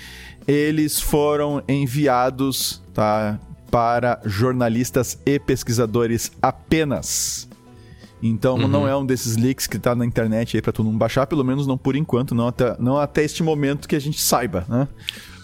eles 0.46 0.98
foram 0.98 1.62
enviados 1.68 2.82
tá, 2.94 3.38
para 3.70 4.18
jornalistas 4.24 5.18
e 5.26 5.38
pesquisadores 5.38 6.32
apenas. 6.40 7.46
Então 8.22 8.56
uhum. 8.56 8.66
não 8.66 8.88
é 8.88 8.96
um 8.96 9.04
desses 9.04 9.36
leaks 9.36 9.66
que 9.66 9.76
está 9.76 9.94
na 9.94 10.06
internet 10.06 10.56
aí 10.56 10.62
para 10.62 10.72
todo 10.72 10.86
mundo 10.86 10.98
baixar, 10.98 11.26
pelo 11.26 11.44
menos 11.44 11.66
não 11.66 11.76
por 11.76 11.94
enquanto, 11.94 12.34
não 12.34 12.48
até, 12.48 12.74
não 12.78 12.98
até 12.98 13.22
este 13.22 13.42
momento 13.42 13.86
que 13.86 13.94
a 13.94 14.00
gente 14.00 14.20
saiba. 14.20 14.64
Né? 14.66 14.88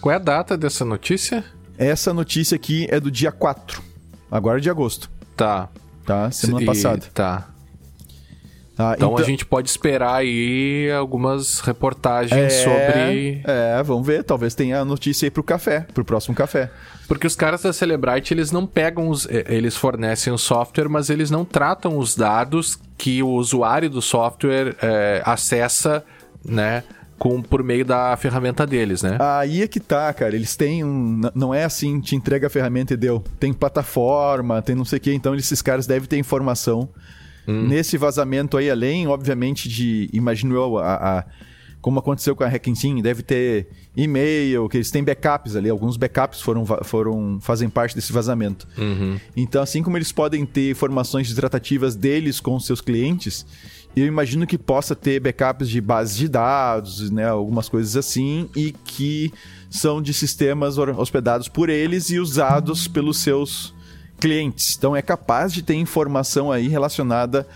Qual 0.01 0.11
é 0.11 0.15
a 0.15 0.19
data 0.19 0.57
dessa 0.57 0.83
notícia? 0.83 1.45
Essa 1.77 2.13
notícia 2.13 2.55
aqui 2.55 2.87
é 2.89 2.99
do 2.99 3.11
dia 3.11 3.31
4, 3.31 3.81
agora 4.31 4.59
de 4.61 4.69
agosto. 4.69 5.09
Tá. 5.35 5.69
Tá, 6.05 6.29
semana 6.31 6.61
e, 6.61 6.65
passada. 6.65 7.03
Tá. 7.13 7.49
Ah, 8.77 8.93
então, 8.95 9.13
então, 9.13 9.23
a 9.23 9.23
gente 9.23 9.45
pode 9.45 9.69
esperar 9.69 10.15
aí 10.15 10.91
algumas 10.91 11.61
reportagens 11.61 12.53
é, 12.53 12.63
sobre. 12.63 13.41
É, 13.45 13.81
vamos 13.83 14.05
ver. 14.05 14.23
Talvez 14.23 14.53
tenha 14.53 14.83
notícia 14.83 15.25
aí 15.25 15.31
pro 15.31 15.41
café, 15.41 15.85
pro 15.93 16.03
próximo 16.03 16.35
café. 16.35 16.69
Porque 17.07 17.25
os 17.25 17.35
caras 17.35 17.61
da 17.61 17.71
Celebrite, 17.71 18.33
eles 18.33 18.51
não 18.51 18.67
pegam 18.67 19.07
os. 19.07 19.27
Eles 19.29 19.77
fornecem 19.77 20.31
o 20.31 20.37
software, 20.37 20.89
mas 20.89 21.09
eles 21.09 21.31
não 21.31 21.45
tratam 21.45 21.97
os 21.97 22.15
dados 22.15 22.77
que 22.97 23.23
o 23.23 23.29
usuário 23.29 23.89
do 23.89 24.01
software 24.01 24.75
é, 24.81 25.21
acessa, 25.23 26.03
né? 26.43 26.83
Com, 27.17 27.41
por 27.41 27.63
meio 27.63 27.85
da 27.85 28.15
ferramenta 28.17 28.67
deles, 28.67 29.01
né? 29.01 29.17
Aí 29.19 29.61
é 29.61 29.67
que 29.67 29.79
tá, 29.79 30.13
cara. 30.13 30.35
Eles 30.35 30.55
têm 30.55 30.83
um. 30.83 31.21
Não 31.33 31.53
é 31.53 31.63
assim, 31.63 32.01
te 32.01 32.15
entrega 32.15 32.47
a 32.47 32.49
ferramenta 32.49 32.93
e 32.93 32.97
deu. 32.97 33.23
Tem 33.39 33.53
plataforma, 33.53 34.61
tem 34.61 34.75
não 34.75 34.83
sei 34.83 34.97
o 34.97 35.01
quê. 35.01 35.13
Então 35.13 35.33
esses 35.33 35.61
caras 35.61 35.87
devem 35.87 36.07
ter 36.07 36.17
informação 36.17 36.89
Hum. 37.47 37.67
Nesse 37.67 37.97
vazamento 37.97 38.57
aí, 38.57 38.69
além, 38.69 39.07
obviamente, 39.07 39.69
de, 39.69 40.09
imagino 40.11 40.55
eu, 40.55 40.77
a, 40.77 41.19
a 41.19 41.25
como 41.81 41.99
aconteceu 41.99 42.35
com 42.35 42.43
a 42.43 42.47
Hacking 42.47 42.99
deve 42.99 43.21
ter 43.21 43.67
e-mail, 43.95 44.67
que 44.67 44.77
eles 44.77 44.89
têm 44.89 45.03
backups 45.03 45.55
ali, 45.55 45.69
alguns 45.69 45.97
backups 45.97 46.41
foram, 46.41 46.65
foram 46.65 47.37
fazem 47.39 47.69
parte 47.69 47.93
desse 47.93 48.11
vazamento. 48.11 48.67
Uhum. 48.75 49.19
Então, 49.37 49.61
assim 49.61 49.83
como 49.83 49.95
eles 49.95 50.11
podem 50.11 50.47
ter 50.47 50.71
informações 50.71 51.31
tratativas 51.35 51.95
deles 51.95 52.39
com 52.39 52.59
seus 52.59 52.81
clientes, 52.81 53.45
eu 54.01 54.07
imagino 54.07 54.45
que 54.45 54.57
possa 54.57 54.95
ter 54.95 55.19
backups 55.19 55.69
de 55.69 55.79
bases 55.79 56.17
de 56.17 56.27
dados, 56.27 57.09
né, 57.09 57.27
algumas 57.27 57.69
coisas 57.69 57.95
assim, 57.95 58.49
e 58.55 58.71
que 58.71 59.31
são 59.69 60.01
de 60.01 60.13
sistemas 60.13 60.77
hospedados 60.77 61.47
por 61.47 61.69
eles 61.69 62.09
e 62.09 62.19
usados 62.19 62.87
pelos 62.87 63.19
seus 63.19 63.73
clientes. 64.19 64.75
Então 64.77 64.95
é 64.95 65.01
capaz 65.01 65.53
de 65.53 65.61
ter 65.61 65.75
informação 65.75 66.51
aí 66.51 66.67
relacionada 66.67 67.47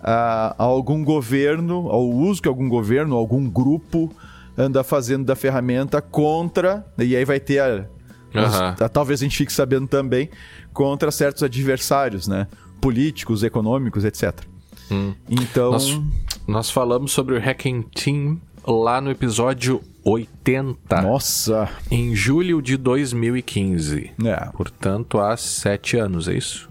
a, 0.00 0.54
a 0.58 0.64
algum 0.64 1.04
governo, 1.04 1.88
ao 1.88 2.08
uso 2.08 2.42
que 2.42 2.48
algum 2.48 2.68
governo, 2.68 3.16
algum 3.16 3.48
grupo 3.48 4.12
anda 4.56 4.84
fazendo 4.84 5.24
da 5.24 5.34
ferramenta 5.34 6.00
contra, 6.00 6.86
e 6.98 7.16
aí 7.16 7.24
vai 7.24 7.40
ter 7.40 7.58
a, 7.60 7.86
uhum. 8.34 8.88
talvez 8.92 9.20
a 9.20 9.24
gente 9.24 9.36
fique 9.36 9.52
sabendo 9.52 9.88
também, 9.88 10.28
contra 10.72 11.10
certos 11.10 11.42
adversários, 11.42 12.28
né? 12.28 12.46
Políticos, 12.80 13.42
econômicos, 13.42 14.04
etc. 14.04 14.53
Hum. 14.90 15.14
Então. 15.28 15.72
Nós, 15.72 16.00
nós 16.46 16.70
falamos 16.70 17.12
sobre 17.12 17.36
o 17.36 17.40
Hacking 17.40 17.82
Team 17.82 18.40
lá 18.66 19.00
no 19.00 19.10
episódio 19.10 19.80
80. 20.04 21.02
Nossa! 21.02 21.68
Em 21.90 22.14
julho 22.14 22.60
de 22.60 22.76
2015. 22.76 24.12
É. 24.24 24.50
Portanto, 24.52 25.18
há 25.18 25.36
sete 25.36 25.96
anos, 25.96 26.28
é 26.28 26.34
isso? 26.34 26.68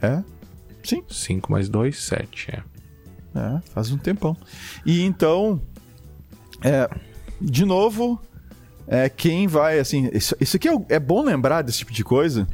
É? 0.00 0.22
Sim. 0.82 1.02
5 1.08 1.50
mais 1.50 1.68
2, 1.68 1.98
7, 1.98 2.50
é. 2.50 2.62
É, 3.34 3.60
faz 3.72 3.90
um 3.90 3.98
tempão. 3.98 4.36
E 4.86 5.02
então, 5.02 5.60
é, 6.62 6.88
de 7.40 7.64
novo, 7.64 8.20
é, 8.86 9.08
quem 9.08 9.48
vai, 9.48 9.78
assim, 9.78 10.08
isso, 10.12 10.36
isso 10.40 10.56
aqui 10.56 10.68
é, 10.68 10.76
é 10.90 11.00
bom 11.00 11.24
lembrar 11.24 11.62
desse 11.62 11.78
tipo 11.78 11.92
de 11.92 12.04
coisa, 12.04 12.46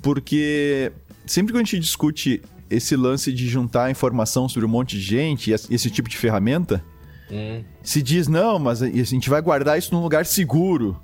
porque 0.00 0.92
sempre 1.26 1.52
que 1.52 1.58
a 1.58 1.62
gente 1.62 1.80
discute 1.80 2.42
esse 2.70 2.96
lance 2.96 3.32
de 3.32 3.48
juntar 3.48 3.90
informação 3.90 4.48
sobre 4.48 4.64
um 4.64 4.68
monte 4.68 4.96
de 4.96 5.02
gente, 5.02 5.50
esse 5.50 5.90
tipo 5.90 6.08
de 6.08 6.16
ferramenta, 6.16 6.82
Hum. 7.30 7.62
Se 7.82 8.02
diz, 8.02 8.26
não, 8.26 8.58
mas 8.58 8.82
a 8.82 8.88
gente 8.88 9.30
vai 9.30 9.40
guardar 9.40 9.78
isso 9.78 9.94
num 9.94 10.02
lugar 10.02 10.26
seguro. 10.26 11.00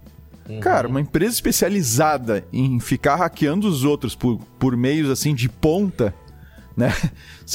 Uhum. 0.48 0.60
Cara, 0.60 0.88
uma 0.88 1.00
empresa 1.00 1.34
especializada 1.34 2.44
em 2.52 2.78
ficar 2.80 3.16
hackeando 3.16 3.66
os 3.66 3.84
outros 3.84 4.14
por, 4.14 4.38
por 4.58 4.76
meios 4.76 5.08
assim 5.08 5.34
de 5.34 5.48
ponta, 5.48 6.14
né? 6.76 6.92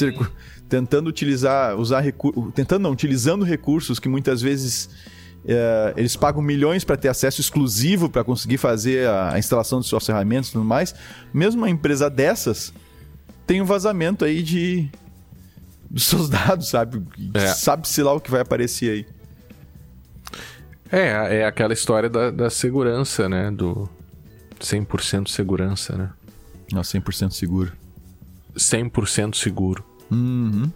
Uhum. 0.02 0.26
tentando 0.68 1.08
utilizar, 1.08 1.76
usar 1.76 2.00
recursos, 2.00 2.52
tentando 2.54 2.82
não, 2.82 2.90
utilizando 2.90 3.44
recursos 3.44 3.98
que 3.98 4.08
muitas 4.08 4.40
vezes 4.40 4.90
é, 5.46 5.94
eles 5.96 6.16
pagam 6.16 6.42
milhões 6.42 6.84
para 6.84 6.96
ter 6.96 7.08
acesso 7.08 7.40
exclusivo 7.40 8.08
para 8.08 8.24
conseguir 8.24 8.58
fazer 8.58 9.06
a, 9.06 9.34
a, 9.34 9.38
instalação 9.38 9.80
de 9.80 9.86
suas 9.86 10.04
ferramentas 10.04 10.48
e 10.48 10.52
tudo 10.52 10.64
mais. 10.64 10.94
Mesmo 11.32 11.62
uma 11.62 11.70
empresa 11.70 12.08
dessas 12.10 12.72
tem 13.46 13.60
um 13.60 13.64
vazamento 13.64 14.24
aí 14.24 14.42
de, 14.42 14.88
dos 15.90 16.04
seus 16.04 16.28
dados, 16.30 16.68
sabe? 16.68 17.02
É. 17.34 17.48
Sabe-se 17.48 18.02
lá 18.02 18.12
o 18.12 18.20
que 18.20 18.30
vai 18.30 18.40
aparecer 18.40 18.90
aí. 18.90 19.06
É, 20.90 21.38
é 21.38 21.46
aquela 21.46 21.72
história 21.72 22.10
da, 22.10 22.30
da 22.30 22.50
segurança, 22.50 23.28
né? 23.28 23.50
Do 23.50 23.88
100% 24.60 25.28
segurança, 25.28 25.96
né? 25.96 26.10
Não, 26.72 26.82
100% 26.82 27.32
seguro. 27.32 27.72
100% 28.54 29.34
seguro. 29.34 29.84
Uhum. 30.10 30.70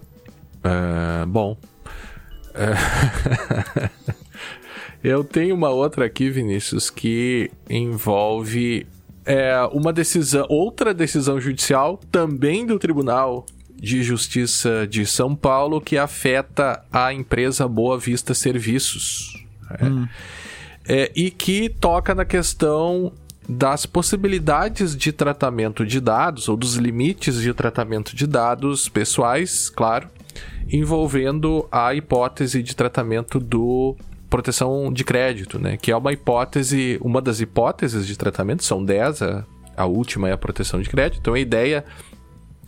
É, 0.64 1.26
bom. 1.26 1.56
É... 2.54 3.90
Eu 5.04 5.22
tenho 5.22 5.54
uma 5.54 5.70
outra 5.70 6.06
aqui, 6.06 6.30
Vinícius, 6.30 6.90
que 6.90 7.50
envolve 7.68 8.86
é, 9.26 9.68
uma 9.72 9.92
decisão, 9.92 10.46
outra 10.48 10.94
decisão 10.94 11.40
judicial, 11.40 12.00
também 12.10 12.64
do 12.64 12.78
Tribunal 12.78 13.44
de 13.74 14.02
Justiça 14.02 14.86
de 14.88 15.04
São 15.04 15.34
Paulo 15.34 15.80
que 15.80 15.98
afeta 15.98 16.82
a 16.90 17.12
empresa 17.12 17.68
Boa 17.68 17.98
Vista 17.98 18.32
Serviços. 18.32 19.44
Né? 19.70 19.88
Hum. 19.88 20.08
É, 20.88 21.10
e 21.14 21.30
que 21.30 21.68
toca 21.68 22.14
na 22.14 22.24
questão 22.24 23.12
das 23.48 23.84
possibilidades 23.84 24.96
de 24.96 25.12
tratamento 25.12 25.84
de 25.84 26.00
dados, 26.00 26.48
ou 26.48 26.56
dos 26.56 26.74
limites 26.76 27.40
de 27.40 27.52
tratamento 27.52 28.14
de 28.14 28.26
dados 28.26 28.88
pessoais, 28.88 29.68
claro, 29.68 30.08
envolvendo 30.70 31.66
a 31.70 31.94
hipótese 31.94 32.62
de 32.62 32.74
tratamento 32.74 33.38
do 33.38 33.96
proteção 34.36 34.92
de 34.92 35.02
crédito, 35.02 35.58
né? 35.58 35.78
Que 35.78 35.90
é 35.90 35.96
uma 35.96 36.12
hipótese, 36.12 36.98
uma 37.00 37.22
das 37.22 37.40
hipóteses 37.40 38.06
de 38.06 38.18
tratamento, 38.18 38.62
são 38.62 38.84
10, 38.84 39.22
a, 39.22 39.44
a 39.74 39.86
última 39.86 40.28
é 40.28 40.32
a 40.32 40.36
proteção 40.36 40.78
de 40.82 40.90
crédito. 40.90 41.20
Então 41.20 41.32
a 41.32 41.40
ideia 41.40 41.82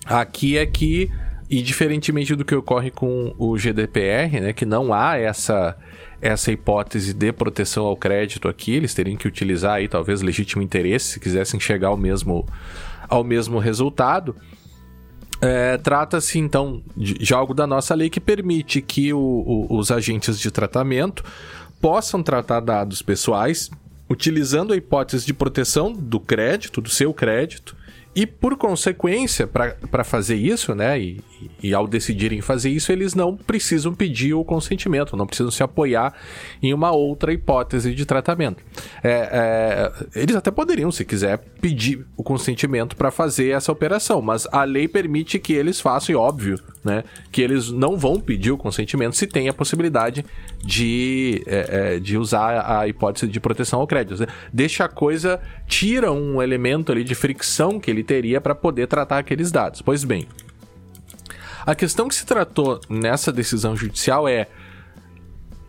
aqui 0.07 0.57
é 0.57 0.65
que, 0.65 1.11
e 1.51 1.61
diferentemente 1.61 2.35
do 2.35 2.43
que 2.43 2.55
ocorre 2.55 2.91
com 2.91 3.35
o 3.37 3.55
GDPR, 3.59 4.41
né, 4.41 4.53
que 4.55 4.65
não 4.65 4.95
há 4.95 5.19
essa 5.19 5.77
essa 6.21 6.51
hipótese 6.51 7.15
de 7.15 7.33
proteção 7.33 7.85
ao 7.85 7.97
crédito 7.97 8.49
aqui, 8.49 8.73
eles 8.73 8.93
teriam 8.93 9.17
que 9.17 9.29
utilizar 9.29 9.75
aí 9.75 9.87
talvez 9.87 10.21
legítimo 10.21 10.61
interesse 10.61 11.13
se 11.13 11.21
quisessem 11.21 11.61
chegar 11.61 11.89
ao 11.89 11.97
mesmo, 11.97 12.45
ao 13.09 13.23
mesmo 13.23 13.61
resultado. 13.61 14.35
É, 15.41 15.79
Trata-se 15.79 16.39
então 16.39 16.83
de, 16.97 17.33
algo 17.33 17.55
da 17.55 17.67
nossa 17.67 17.95
lei 17.95 18.11
que 18.11 18.21
permite 18.21 18.83
que 18.83 19.13
o, 19.13 19.19
o, 19.19 19.77
os 19.79 19.91
agentes 19.91 20.39
de 20.39 20.51
tratamento 20.51 21.25
possam 21.81 22.23
tratar 22.23 22.61
dados 22.61 23.03
pessoais 23.03 23.71
utilizando 24.11 24.73
a 24.73 24.77
hipótese 24.77 25.27
de 25.27 25.35
proteção 25.35 25.93
do 25.93 26.19
crédito, 26.19 26.81
do 26.81 26.89
seu 26.89 27.13
crédito, 27.13 27.77
e 28.15 28.27
por 28.27 28.57
consequência, 28.57 29.47
para 29.47 30.03
fazer 30.03 30.37
isso, 30.37 30.75
né, 30.75 30.99
e, 30.99 31.21
e, 31.63 31.75
ao 31.75 31.87
decidirem 31.87 32.41
fazer 32.41 32.71
isso, 32.71 32.93
eles 32.93 33.15
não 33.15 33.37
precisam 33.37 33.95
pedir 33.95 34.35
o 34.35 34.45
consentimento, 34.45 35.17
não 35.17 35.27
precisam 35.27 35.51
se 35.51 35.63
apoiar 35.63 36.15
em 36.63 36.73
uma 36.73 36.91
outra 36.91 37.33
hipótese 37.33 37.95
de 37.95 38.05
tratamento. 38.05 38.63
É, 39.03 39.93
é, 40.15 40.21
eles 40.21 40.37
até 40.37 40.51
poderiam, 40.51 40.91
se 40.91 41.05
quiser, 41.05 41.39
pedir 41.61 42.07
o 42.17 42.23
consentimento 42.23 42.97
para 42.97 43.11
fazer 43.11 43.51
essa 43.51 43.71
operação, 43.73 44.21
mas 44.23 44.47
a 44.53 44.65
lei 44.65 44.89
permite 44.89 45.39
que 45.39 45.53
eles 45.53 45.81
façam, 45.81 46.13
e 46.13 46.17
óbvio, 46.17 46.59
né, 46.85 47.05
que 47.31 47.43
eles 47.43 47.71
não 47.71 47.97
vão 47.97 48.21
pedir 48.21 48.51
o 48.51 48.59
consentimento 48.59 49.17
se 49.17 49.27
tem 49.27 49.49
a 49.49 49.53
possibilidade 49.53 50.25
de, 50.65 51.43
é, 51.47 51.97
é 51.97 52.01
de 52.01 52.17
usar 52.17 52.65
a 52.79 52.89
hipótese 52.89 53.29
de 53.29 53.41
proteção 53.41 53.81
ao 53.81 53.87
crédito. 53.87 54.27
Deixa 54.53 54.85
a 54.85 54.89
coisa, 54.89 55.41
tira 55.67 56.13
um 56.13 56.43
elemento 56.43 56.93
ali 56.93 57.05
de 57.05 57.15
fricção 57.15 57.79
que 57.79 57.91
ele 57.91 58.03
teria 58.03 58.41
para 58.41 58.55
poder 58.55 58.87
tratar 58.87 59.19
aqueles 59.19 59.51
dados. 59.51 59.83
Pois 59.83 60.05
bem, 60.05 60.27
a 61.69 61.75
questão 61.75 62.09
que 62.09 62.15
se 62.15 62.25
tratou 62.25 62.81
nessa 62.89 63.31
decisão 63.31 63.77
judicial 63.77 64.27
é, 64.27 64.49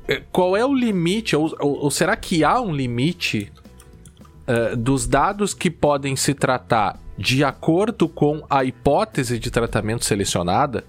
é 0.08 0.22
qual 0.32 0.56
é 0.56 0.66
o 0.66 0.74
limite, 0.74 1.36
ou, 1.36 1.54
ou, 1.60 1.84
ou 1.84 1.92
será 1.92 2.16
que 2.16 2.42
há 2.42 2.62
um 2.62 2.74
limite 2.74 3.52
uh, 4.48 4.78
dos 4.78 5.06
dados 5.06 5.54
que 5.54 5.70
podem 5.70 6.16
se 6.16 6.34
tratar 6.34 6.98
de 7.18 7.44
acordo 7.44 8.08
com 8.08 8.42
a 8.50 8.64
hipótese 8.64 9.38
de 9.38 9.52
tratamento 9.52 10.06
selecionada? 10.06 10.86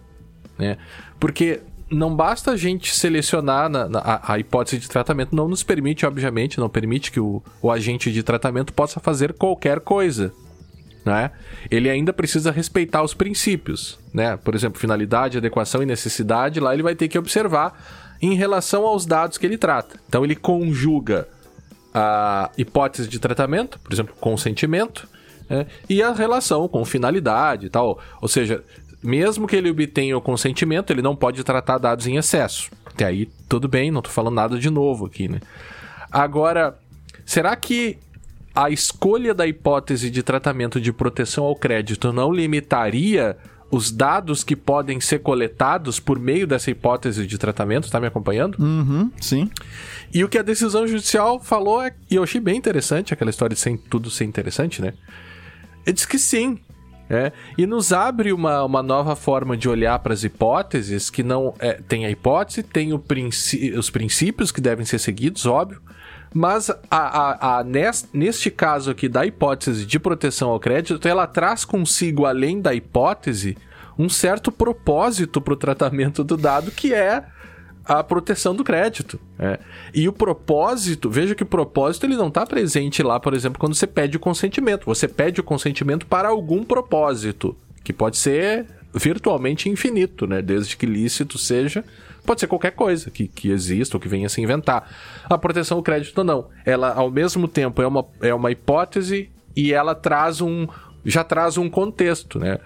Né? 0.57 0.79
Porque 1.19 1.61
não 1.91 2.15
basta 2.15 2.53
a 2.53 2.57
gente 2.57 2.95
selecionar 2.95 3.69
na, 3.69 3.89
na, 3.89 3.99
a, 3.99 4.35
a, 4.35 4.39
hipótese 4.39 4.79
de 4.79 4.89
tratamento, 4.89 5.35
não 5.35 5.49
nos 5.49 5.65
permite, 5.65 6.07
obviamente, 6.07 6.61
não 6.61 6.69
permite 6.69 7.11
que 7.11 7.19
o, 7.19 7.43
o 7.61 7.69
agente 7.69 8.13
de 8.13 8.23
tratamento 8.23 8.73
possa 8.73 9.01
fazer 9.01 9.33
qualquer 9.33 9.81
coisa 9.81 10.33
né? 11.11 11.33
Ele 11.69 11.91
ainda 11.91 12.13
precisa 12.13 12.53
respeitar 12.53 13.03
os 13.03 13.15
princípios, 13.15 13.99
né? 14.15 14.37
Por 14.37 14.55
exemplo, 14.55 14.79
finalidade, 14.79 15.39
adequação 15.39 15.83
e 15.83 15.87
necessidade, 15.87 16.61
lá 16.61 16.73
ele 16.73 16.85
vai 16.85 16.95
ter 16.95 17.09
que 17.09 17.19
observar 17.19 18.17
em 18.23 18.35
relação 18.35 18.87
aos 18.87 19.05
dados 19.05 19.37
que 19.37 19.45
ele 19.45 19.59
trata. 19.59 19.99
Então 20.09 20.23
ele 20.25 20.37
conjuga 20.37 21.27
a 21.93 22.51
hipótese 22.57 23.09
de 23.09 23.19
tratamento, 23.19 23.81
por 23.81 23.93
exemplo, 23.93 24.15
consentimento, 24.21 25.09
né? 25.49 25.67
e 25.89 26.01
a 26.01 26.13
relação 26.13 26.69
com 26.69 26.85
finalidade 26.85 27.67
e 27.67 27.71
tal. 27.71 27.99
Ou 28.23 28.29
seja, 28.29 28.63
mesmo 29.03 29.49
que 29.49 29.57
ele 29.57 29.69
obtenha 29.69 30.17
o 30.17 30.21
consentimento, 30.21 30.93
ele 30.93 31.03
não 31.03 31.17
pode 31.17 31.43
tratar 31.43 31.79
dados 31.79 32.07
em 32.07 32.17
excesso. 32.17 32.71
Até 32.87 33.07
aí, 33.07 33.29
tudo 33.49 33.67
bem, 33.67 33.91
não 33.91 33.99
estou 33.99 34.13
falando 34.13 34.37
nada 34.37 34.59
de 34.61 34.71
novo 34.71 35.07
aqui, 35.07 35.27
né? 35.27 35.41
Agora, 36.13 36.79
será 37.27 37.57
que 37.57 37.99
a 38.55 38.71
escolha 38.71 39.33
da 39.33 39.47
hipótese 39.47 40.11
de 40.11 40.23
tratamento 40.23 40.81
de 40.81 40.93
proteção 40.93 41.45
ao 41.45 41.57
crédito 41.57 42.13
não 42.13 42.33
limitaria 42.33 43.37
os 43.71 43.93
dados 43.93 44.43
que 44.43 44.57
podem 44.57 45.01
ser 45.01 45.21
coletados 45.21 46.01
por 46.01 46.19
meio 46.19 46.47
dessa 46.47 46.71
hipótese 46.71 47.27
de 47.27 47.39
tratamento, 47.39 47.85
está 47.85 48.01
me 48.01 48.09
acompanhando? 48.09 48.59
Uhum, 48.59 49.11
sim. 49.21 49.49
E 50.13 50.25
o 50.25 50.29
que 50.29 50.37
a 50.37 50.43
decisão 50.43 50.87
judicial 50.89 51.39
falou, 51.39 51.81
é, 51.81 51.95
e 52.11 52.17
eu 52.17 52.23
achei 52.25 52.41
bem 52.41 52.57
interessante, 52.57 53.15
aquela 53.15 53.31
história 53.31 53.55
de 53.55 53.61
sem, 53.61 53.77
tudo 53.77 54.11
ser 54.11 54.25
interessante, 54.25 54.83
né? 54.83 54.93
Ele 55.87 55.95
diz 55.95 56.05
que 56.05 56.19
sim. 56.19 56.59
É, 57.13 57.33
e 57.59 57.67
nos 57.67 57.93
abre 57.93 58.33
uma, 58.33 58.63
uma 58.63 58.85
nova 58.85 59.17
forma 59.17 59.57
de 59.57 59.69
olhar 59.69 59.99
para 59.99 60.15
as 60.15 60.23
hipóteses, 60.23 61.11
que 61.11 61.25
não 61.25 61.53
é, 61.59 61.73
tem 61.73 62.07
a 62.07 62.11
hipótese, 62.11 62.63
tem 62.63 62.93
os 62.95 63.91
princípios 63.91 64.53
que 64.53 64.61
devem 64.61 64.87
ser 64.87 65.01
seguidos, 65.01 65.45
óbvio, 65.45 65.83
mas 66.33 66.71
a, 66.71 66.77
a, 66.89 67.59
a 67.59 67.65
nest, 67.65 68.07
neste 68.13 68.49
caso 68.49 68.93
aqui 68.93 69.09
da 69.09 69.27
hipótese 69.27 69.85
de 69.85 69.99
proteção 69.99 70.51
ao 70.51 70.61
crédito, 70.61 71.09
ela 71.09 71.27
traz 71.27 71.65
consigo, 71.65 72.27
além 72.27 72.61
da 72.61 72.73
hipótese, 72.73 73.57
um 73.99 74.09
certo 74.09 74.53
propósito 74.53 75.41
para 75.41 75.55
o 75.55 75.57
tratamento 75.57 76.23
do 76.23 76.37
dado, 76.37 76.71
que 76.71 76.95
é 76.95 77.25
a 77.99 78.05
proteção 78.05 78.55
do 78.55 78.63
crédito. 78.63 79.19
É. 79.39 79.59
E 79.95 80.09
o 80.09 80.13
propósito, 80.13 81.11
veja 81.11 81.35
que 81.35 81.43
o 81.43 81.47
propósito 81.47 82.07
ele 82.07 82.17
não 82.17 82.29
está 82.29 82.47
presente 82.47 83.03
lá, 83.03 83.19
por 83.19 83.35
exemplo, 83.35 83.59
quando 83.59 83.75
você 83.75 83.87
pede 83.87 84.17
o 84.17 84.21
consentimento. 84.21 84.87
Você 84.87 85.09
pede 85.09 85.41
o 85.41 85.45
consentimento 85.45 86.07
para 86.07 86.29
algum 86.29 86.63
propósito, 86.63 87.57
que 87.83 87.93
pode 87.93 88.17
ser 88.17 88.67
virtualmente 88.95 89.69
infinito, 89.69 90.27
né? 90.27 90.43
Desde 90.43 90.77
que 90.77 90.87
lícito 90.87 91.39
seja 91.39 91.85
Pode 92.25 92.41
ser 92.41 92.47
qualquer 92.47 92.73
coisa 92.73 93.11
que, 93.11 93.27
que 93.27 93.51
exista 93.51 93.97
ou 93.97 94.01
que 94.01 94.09
venha 94.09 94.29
se 94.29 94.41
inventar. 94.41 94.89
A 95.25 95.39
proteção 95.39 95.79
do 95.79 95.83
crédito 95.83 96.23
não. 96.23 96.49
Ela, 96.65 96.93
ao 96.93 97.11
mesmo 97.11 97.49
tempo, 97.49 97.81
é 97.83 97.87
uma, 97.87 98.07
é 98.21 98.35
uma 98.35 98.51
hipótese 98.51 99.31
e 99.57 99.73
ela 99.73 99.95
traz 99.95 100.41
um, 100.41 100.67
já 101.05 101.25
traz 101.25 101.57
um 101.57 101.69
contexto, 101.69 102.39
né? 102.39 102.59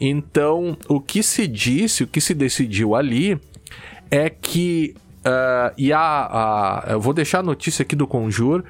Então, 0.00 0.76
o 0.88 1.00
que 1.00 1.22
se 1.22 1.46
disse, 1.46 2.04
o 2.04 2.06
que 2.06 2.20
se 2.20 2.34
decidiu 2.34 2.94
ali 2.94 3.38
é 4.10 4.28
que. 4.30 4.94
Uh, 5.20 5.72
e 5.76 5.92
a, 5.92 6.00
a, 6.00 6.92
Eu 6.92 7.00
vou 7.00 7.12
deixar 7.12 7.40
a 7.40 7.42
notícia 7.42 7.82
aqui 7.82 7.94
do 7.94 8.06
Conjur. 8.06 8.64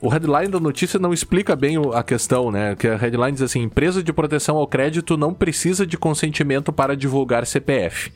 O 0.00 0.08
headline 0.08 0.48
da 0.48 0.60
notícia 0.60 0.98
não 0.98 1.14
explica 1.14 1.56
bem 1.56 1.76
a 1.94 2.02
questão, 2.02 2.50
né? 2.50 2.74
Que 2.76 2.88
a 2.88 2.96
headline 2.96 3.32
diz 3.32 3.42
assim: 3.42 3.62
empresa 3.62 4.02
de 4.02 4.12
proteção 4.12 4.56
ao 4.56 4.66
crédito 4.66 5.16
não 5.16 5.32
precisa 5.32 5.86
de 5.86 5.96
consentimento 5.96 6.72
para 6.72 6.96
divulgar 6.96 7.46
CPF. 7.46 8.12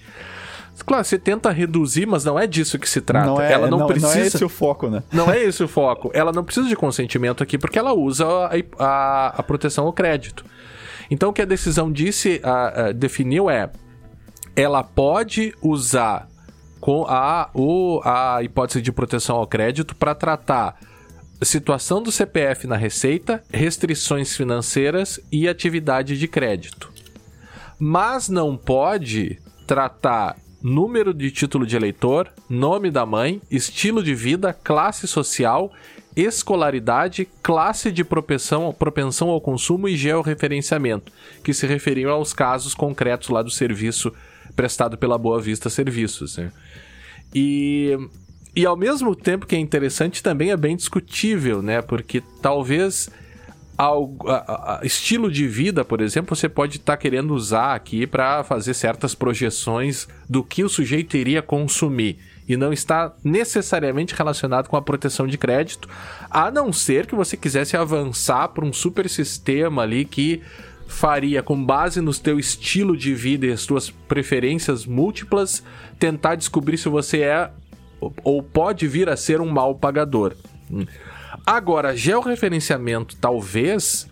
Claro, 0.86 1.04
você 1.04 1.18
tenta 1.18 1.50
reduzir, 1.50 2.06
mas 2.06 2.24
não 2.24 2.38
é 2.38 2.46
disso 2.46 2.78
que 2.78 2.88
se 2.88 3.00
trata. 3.00 3.26
Não 3.26 3.40
é, 3.40 3.52
ela 3.52 3.68
não, 3.68 3.80
não 3.80 3.86
precisa. 3.86 4.14
Não 4.14 4.22
é 4.22 4.26
esse 4.26 4.44
o 4.44 4.48
foco, 4.48 4.88
né? 4.88 5.02
Não 5.12 5.30
é 5.30 5.42
esse 5.42 5.62
o 5.62 5.68
foco. 5.68 6.10
Ela 6.14 6.32
não 6.32 6.44
precisa 6.44 6.68
de 6.68 6.76
consentimento 6.76 7.42
aqui 7.42 7.58
porque 7.58 7.78
ela 7.78 7.92
usa 7.92 8.26
a, 8.26 8.50
a, 8.78 9.26
a 9.38 9.42
proteção 9.42 9.86
ao 9.86 9.92
crédito. 9.92 10.44
Então, 11.10 11.30
o 11.30 11.32
que 11.32 11.42
a 11.42 11.44
decisão 11.44 11.90
disse, 11.90 12.40
a, 12.44 12.86
a, 12.88 12.92
definiu 12.92 13.50
é: 13.50 13.70
ela 14.54 14.82
pode 14.84 15.54
usar 15.62 16.28
com 16.80 17.04
a, 17.08 17.50
o, 17.54 18.00
a 18.04 18.42
hipótese 18.42 18.80
de 18.82 18.92
proteção 18.92 19.36
ao 19.36 19.46
crédito 19.46 19.94
para 19.96 20.14
tratar 20.14 20.78
situação 21.42 22.02
do 22.02 22.10
CPF 22.10 22.66
na 22.66 22.76
receita, 22.76 23.42
restrições 23.52 24.36
financeiras 24.36 25.20
e 25.30 25.48
atividade 25.48 26.18
de 26.18 26.26
crédito. 26.26 26.92
Mas 27.78 28.28
não 28.28 28.56
pode 28.56 29.38
tratar 29.66 30.36
número 30.60 31.14
de 31.14 31.30
título 31.30 31.64
de 31.64 31.76
eleitor, 31.76 32.28
nome 32.48 32.90
da 32.90 33.06
mãe, 33.06 33.40
estilo 33.48 34.02
de 34.02 34.14
vida, 34.14 34.52
classe 34.52 35.06
social, 35.06 35.72
escolaridade, 36.16 37.28
classe 37.42 37.92
de 37.92 38.02
propensão, 38.02 38.74
propensão 38.76 39.28
ao 39.28 39.40
consumo 39.40 39.88
e 39.88 39.96
georreferenciamento, 39.96 41.12
que 41.44 41.54
se 41.54 41.66
referiam 41.66 42.10
aos 42.10 42.32
casos 42.32 42.74
concretos 42.74 43.28
lá 43.28 43.42
do 43.42 43.50
serviço 43.50 44.12
prestado 44.58 44.98
pela 44.98 45.16
Boa 45.16 45.40
Vista 45.40 45.70
Serviços. 45.70 46.36
Né? 46.36 46.50
E, 47.32 47.96
e 48.56 48.66
ao 48.66 48.76
mesmo 48.76 49.14
tempo 49.14 49.46
que 49.46 49.54
é 49.54 49.58
interessante, 49.58 50.20
também 50.20 50.50
é 50.50 50.56
bem 50.56 50.74
discutível, 50.74 51.62
né? 51.62 51.80
Porque 51.80 52.20
talvez 52.42 53.08
ao, 53.76 54.16
a, 54.26 54.80
a, 54.80 54.84
estilo 54.84 55.30
de 55.30 55.46
vida, 55.46 55.84
por 55.84 56.00
exemplo, 56.00 56.34
você 56.34 56.48
pode 56.48 56.78
estar 56.78 56.94
tá 56.94 56.96
querendo 56.96 57.32
usar 57.32 57.76
aqui 57.76 58.04
para 58.04 58.42
fazer 58.42 58.74
certas 58.74 59.14
projeções 59.14 60.08
do 60.28 60.42
que 60.42 60.64
o 60.64 60.68
sujeito 60.68 61.16
iria 61.16 61.40
consumir 61.40 62.18
e 62.48 62.56
não 62.56 62.72
está 62.72 63.14
necessariamente 63.22 64.12
relacionado 64.12 64.68
com 64.68 64.76
a 64.76 64.82
proteção 64.82 65.28
de 65.28 65.38
crédito, 65.38 65.88
a 66.28 66.50
não 66.50 66.72
ser 66.72 67.06
que 67.06 67.14
você 67.14 67.36
quisesse 67.36 67.76
avançar 67.76 68.48
para 68.48 68.64
um 68.64 68.72
super 68.72 69.08
sistema 69.08 69.82
ali 69.82 70.04
que 70.04 70.42
faria 70.88 71.42
com 71.42 71.62
base 71.62 72.00
no 72.00 72.12
teu 72.14 72.40
estilo 72.40 72.96
de 72.96 73.14
vida 73.14 73.46
e 73.46 73.52
as 73.52 73.66
tuas 73.66 73.90
preferências 73.90 74.86
múltiplas 74.86 75.62
tentar 75.98 76.34
descobrir 76.34 76.78
se 76.78 76.88
você 76.88 77.20
é 77.20 77.50
ou 78.24 78.42
pode 78.42 78.88
vir 78.88 79.08
a 79.08 79.16
ser 79.16 79.40
um 79.40 79.50
mal 79.50 79.74
pagador. 79.74 80.34
Agora, 81.46 81.94
georreferenciamento 81.94 83.16
talvez. 83.16 84.08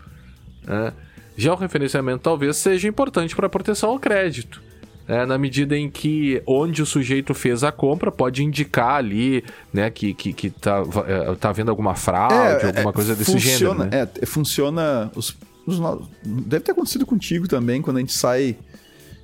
Né, 0.64 0.92
georreferenciamento 1.36 2.22
talvez 2.22 2.56
seja 2.56 2.86
importante 2.86 3.34
para 3.34 3.48
proteção 3.48 3.90
ao 3.90 3.98
crédito. 3.98 4.62
É, 5.08 5.24
na 5.24 5.38
medida 5.38 5.78
em 5.78 5.88
que 5.88 6.42
onde 6.44 6.82
o 6.82 6.86
sujeito 6.86 7.32
fez 7.32 7.62
a 7.62 7.70
compra 7.70 8.10
pode 8.10 8.42
indicar 8.42 8.96
ali, 8.96 9.44
né, 9.72 9.88
que, 9.88 10.12
que, 10.12 10.32
que 10.32 10.50
tá, 10.50 10.82
é, 11.06 11.34
tá 11.36 11.52
vendo 11.52 11.68
alguma 11.68 11.94
fraude, 11.94 12.64
é, 12.64 12.66
alguma 12.66 12.92
coisa 12.92 13.14
desse 13.14 13.32
funciona, 13.32 13.84
gênero. 13.84 14.04
Né? 14.04 14.08
É, 14.20 14.26
funciona. 14.26 15.10
Os, 15.14 15.36
os, 15.66 15.80
deve 16.22 16.64
ter 16.64 16.72
acontecido 16.72 17.04
contigo 17.04 17.48
também, 17.48 17.82
quando 17.82 17.96
a 17.96 18.00
gente 18.00 18.12
sai 18.12 18.56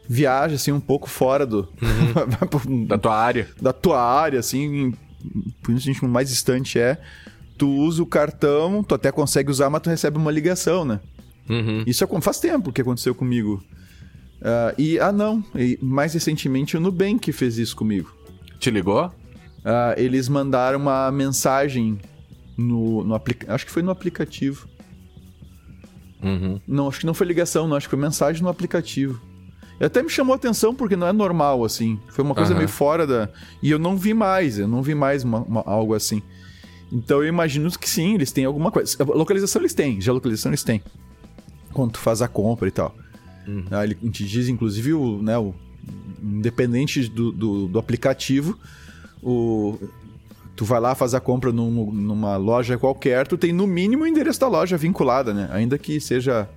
viaja 0.09 0.57
assim 0.57 0.73
um 0.73 0.81
pouco 0.81 1.09
fora 1.09 1.47
do 1.47 1.69
uhum. 1.81 2.85
da 2.87 2.99
tua 2.99 3.17
área, 3.17 3.49
da 3.61 3.73
tua 3.73 4.03
área, 4.03 4.41
assim, 4.41 4.93
por 5.63 5.73
isso 5.73 5.89
a 5.89 5.93
gente 5.93 6.05
mais 6.05 6.29
distante 6.29 6.79
é, 6.79 6.99
tu 7.57 7.69
usa 7.69 8.03
o 8.03 8.07
cartão, 8.07 8.83
tu 8.83 8.95
até 8.95 9.13
consegue 9.13 9.51
usar, 9.51 9.71
mas 9.71 9.83
tu 9.83 9.91
recebe 9.91 10.19
uma 10.19 10.31
ligação, 10.31 10.85
né? 10.85 11.01
Uhum. 11.49 11.85
Isso 11.87 12.05
é, 12.05 12.21
faz 12.21 12.41
tempo 12.41 12.73
que 12.73 12.81
aconteceu 12.81 13.15
comigo. 13.15 13.63
Uh, 14.41 14.75
e, 14.77 14.99
ah 14.99 15.13
não, 15.13 15.45
e 15.55 15.79
mais 15.81 16.15
recentemente 16.15 16.77
o 16.77 16.81
Nubank 16.81 17.31
fez 17.33 17.59
isso 17.59 17.77
comigo. 17.77 18.13
Te 18.59 18.71
ligou? 18.71 19.07
Uh, 19.07 19.95
eles 19.97 20.29
mandaram 20.29 20.81
uma 20.81 21.11
mensagem 21.13 21.99
no, 22.57 23.05
no 23.05 23.15
aplicativo. 23.15 23.55
Acho 23.55 23.67
que 23.67 23.73
foi 23.73 23.83
no 23.83 23.91
aplicativo. 23.91 24.69
Uhum. 26.23 26.61
Não, 26.67 26.89
acho 26.89 27.01
que 27.01 27.07
não 27.07 27.15
foi 27.15 27.27
ligação, 27.27 27.67
não. 27.67 27.77
Acho 27.77 27.87
que 27.87 27.91
foi 27.91 27.99
mensagem 27.99 28.43
no 28.43 28.49
aplicativo. 28.49 29.21
E 29.81 29.85
até 29.85 30.03
me 30.03 30.09
chamou 30.09 30.33
a 30.33 30.37
atenção 30.37 30.75
porque 30.75 30.95
não 30.95 31.07
é 31.07 31.13
normal, 31.13 31.65
assim. 31.65 31.99
Foi 32.09 32.25
uma 32.25 32.35
coisa 32.35 32.53
uhum. 32.53 32.59
meio 32.59 32.69
fora 32.69 33.07
da. 33.07 33.29
E 33.63 33.71
eu 33.71 33.79
não 33.79 33.97
vi 33.97 34.15
mais, 34.15 34.59
eu 34.59 34.69
não 34.69 34.83
vi 34.83 34.95
mais 34.95 35.25
uma, 35.25 35.41
uma, 35.41 35.63
algo 35.67 35.95
assim. 35.95 36.23
Então 36.93 37.23
eu 37.23 37.29
imagino 37.29 37.71
que 37.71 37.89
sim, 37.89 38.15
eles 38.15 38.31
têm 38.31 38.45
alguma 38.45 38.71
coisa. 38.71 38.97
A 39.01 39.05
localização 39.05 39.63
eles 39.63 39.75
têm, 39.75 40.01
geolocalização 40.01 40.51
eles 40.51 40.63
têm. 40.63 40.83
Quando 41.73 41.93
tu 41.93 41.99
faz 41.99 42.23
a 42.23 42.29
compra 42.29 42.69
e 42.69 42.71
tal. 42.71 42.95
Uhum. 43.49 43.65
Ah, 43.71 43.83
ele 43.83 43.95
te 43.95 44.25
diz, 44.25 44.49
inclusive, 44.49 44.93
o, 44.93 45.21
né, 45.23 45.37
o, 45.39 45.55
independente 46.23 47.09
do, 47.09 47.33
do, 47.33 47.67
do 47.67 47.79
aplicativo, 47.79 48.59
o, 49.23 49.79
tu 50.55 50.65
vai 50.65 50.81
lá 50.81 50.95
fazer 50.95 51.17
a 51.17 51.21
compra 51.21 51.53
num, 51.53 51.91
numa 51.93 52.37
loja 52.37 52.79
qualquer, 52.79 53.27
tu 53.27 53.39
tem 53.39 53.53
no 53.53 53.67
mínimo 53.67 54.05
o 54.05 54.07
endereço 54.07 54.41
da 54.41 54.49
loja 54.49 54.77
vinculada, 54.77 55.33
né? 55.33 55.49
Ainda 55.53 55.79
que 55.79 56.01
seja 56.01 56.49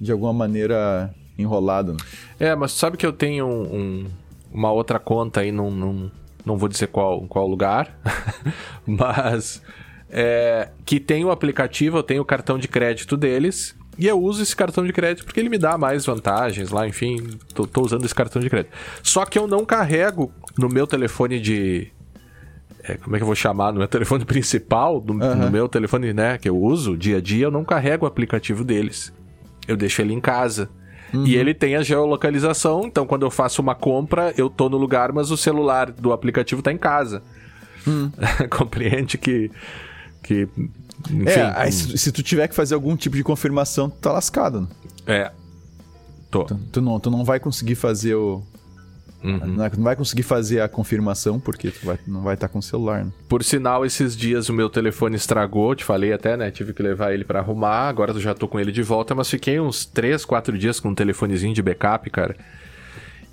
de 0.00 0.12
alguma 0.12 0.32
maneira 0.32 1.14
enrolado. 1.38 1.92
Né? 1.92 1.98
É, 2.38 2.54
mas 2.54 2.72
sabe 2.72 2.96
que 2.96 3.06
eu 3.06 3.12
tenho 3.12 3.46
um, 3.46 3.62
um, 3.74 4.06
uma 4.52 4.72
outra 4.72 4.98
conta 4.98 5.40
aí 5.40 5.52
num, 5.52 5.70
num, 5.70 6.10
não 6.44 6.56
vou 6.56 6.68
dizer 6.68 6.88
qual, 6.88 7.22
qual 7.22 7.46
lugar, 7.46 7.98
mas 8.86 9.62
é, 10.08 10.68
que 10.84 10.98
tem 10.98 11.24
o 11.24 11.30
aplicativo, 11.30 11.98
eu 11.98 12.02
tenho 12.02 12.22
o 12.22 12.24
cartão 12.24 12.58
de 12.58 12.68
crédito 12.68 13.16
deles 13.16 13.74
e 13.98 14.06
eu 14.06 14.20
uso 14.20 14.42
esse 14.42 14.56
cartão 14.56 14.84
de 14.84 14.92
crédito 14.92 15.24
porque 15.24 15.40
ele 15.40 15.48
me 15.48 15.58
dá 15.58 15.76
mais 15.76 16.06
vantagens 16.06 16.70
lá, 16.70 16.86
enfim, 16.86 17.38
tô, 17.54 17.66
tô 17.66 17.82
usando 17.82 18.04
esse 18.04 18.14
cartão 18.14 18.40
de 18.40 18.48
crédito. 18.48 18.72
Só 19.02 19.24
que 19.24 19.38
eu 19.38 19.46
não 19.46 19.64
carrego 19.64 20.32
no 20.58 20.68
meu 20.68 20.86
telefone 20.86 21.38
de, 21.38 21.90
é, 22.84 22.96
como 22.96 23.16
é 23.16 23.18
que 23.18 23.22
eu 23.22 23.26
vou 23.26 23.34
chamar? 23.34 23.72
No 23.72 23.78
meu 23.78 23.88
telefone 23.88 24.24
principal, 24.24 25.02
no, 25.04 25.12
uhum. 25.12 25.34
no, 25.34 25.50
meu 25.50 25.68
telefone, 25.68 26.12
né, 26.12 26.38
que 26.38 26.48
eu 26.48 26.56
uso 26.56 26.96
dia 26.96 27.18
a 27.18 27.20
dia, 27.20 27.46
eu 27.46 27.50
não 27.50 27.64
carrego 27.64 28.04
o 28.04 28.08
aplicativo 28.08 28.64
deles. 28.64 29.12
Eu 29.66 29.76
deixo 29.76 30.02
ele 30.02 30.12
em 30.12 30.20
casa. 30.20 30.68
Uhum. 31.12 31.26
E 31.26 31.36
ele 31.36 31.52
tem 31.52 31.76
a 31.76 31.82
geolocalização, 31.82 32.82
então 32.84 33.06
quando 33.06 33.26
eu 33.26 33.30
faço 33.30 33.60
uma 33.60 33.74
compra, 33.74 34.32
eu 34.36 34.48
tô 34.48 34.68
no 34.68 34.76
lugar, 34.76 35.12
mas 35.12 35.30
o 35.30 35.36
celular 35.36 35.90
do 35.90 36.12
aplicativo 36.12 36.62
tá 36.62 36.72
em 36.72 36.78
casa. 36.78 37.22
Uhum. 37.86 38.10
Compreende 38.48 39.18
que. 39.18 39.50
que 40.22 40.48
enfim, 41.10 41.40
é, 41.40 41.52
aí, 41.56 41.72
se, 41.72 41.96
se, 41.96 42.12
tu 42.12 42.22
tiver 42.22 42.46
que 42.46 42.54
fazer 42.54 42.74
algum 42.74 42.94
tipo 42.94 43.16
de 43.16 43.24
confirmação, 43.24 43.88
tu 43.88 43.96
tá 43.96 44.12
lascado. 44.12 44.60
Né? 44.60 44.68
É. 45.06 45.32
Tô. 46.30 46.44
Tu, 46.44 46.54
tu, 46.72 46.80
não, 46.80 47.00
tu 47.00 47.10
não 47.10 47.24
vai 47.24 47.40
conseguir 47.40 47.74
fazer 47.74 48.14
o, 48.14 48.42
Uhum. 49.22 49.38
Não 49.38 49.84
vai 49.84 49.96
conseguir 49.96 50.22
fazer 50.22 50.60
a 50.60 50.68
confirmação 50.68 51.38
porque 51.38 51.70
tu 51.70 51.84
vai, 51.84 51.98
não 52.06 52.22
vai 52.22 52.34
estar 52.34 52.48
tá 52.48 52.52
com 52.52 52.58
o 52.58 52.62
celular. 52.62 53.04
Né? 53.04 53.12
Por 53.28 53.44
sinal, 53.44 53.84
esses 53.84 54.16
dias 54.16 54.48
o 54.48 54.52
meu 54.52 54.70
telefone 54.70 55.16
estragou, 55.16 55.74
te 55.74 55.84
falei 55.84 56.12
até, 56.12 56.36
né? 56.36 56.50
Tive 56.50 56.72
que 56.72 56.82
levar 56.82 57.12
ele 57.12 57.24
para 57.24 57.40
arrumar, 57.40 57.88
agora 57.88 58.12
eu 58.12 58.20
já 58.20 58.34
tô 58.34 58.48
com 58.48 58.58
ele 58.58 58.72
de 58.72 58.82
volta, 58.82 59.14
mas 59.14 59.28
fiquei 59.28 59.60
uns 59.60 59.84
3, 59.84 60.24
4 60.24 60.56
dias 60.56 60.80
com 60.80 60.88
um 60.88 60.94
telefonezinho 60.94 61.54
de 61.54 61.62
backup, 61.62 62.08
cara. 62.10 62.34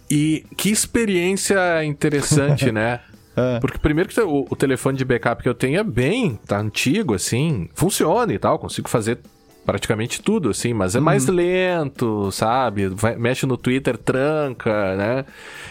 E 0.10 0.46
que 0.56 0.70
experiência 0.70 1.84
interessante, 1.84 2.72
né? 2.72 3.00
É. 3.36 3.60
Porque 3.60 3.78
primeiro 3.78 4.10
que 4.10 4.20
o, 4.20 4.48
o, 4.50 4.56
telefone 4.56 4.98
de 4.98 5.06
backup 5.06 5.44
que 5.44 5.48
eu 5.48 5.54
tenho 5.54 5.80
é 5.80 5.84
bem, 5.84 6.40
tá 6.48 6.60
antigo, 6.60 7.14
assim, 7.14 7.70
funciona 7.76 8.34
e 8.34 8.40
tal, 8.40 8.58
consigo 8.58 8.90
fazer 8.90 9.20
praticamente 9.68 10.22
tudo, 10.22 10.50
assim, 10.50 10.74
mas 10.74 10.96
é 10.96 10.98
uhum. 10.98 11.04
mais 11.04 11.28
lento, 11.28 12.32
sabe? 12.32 12.88
Vai, 12.88 13.18
mexe 13.18 13.46
no 13.46 13.58
Twitter, 13.58 13.98
tranca, 13.98 14.96
né? 14.96 15.26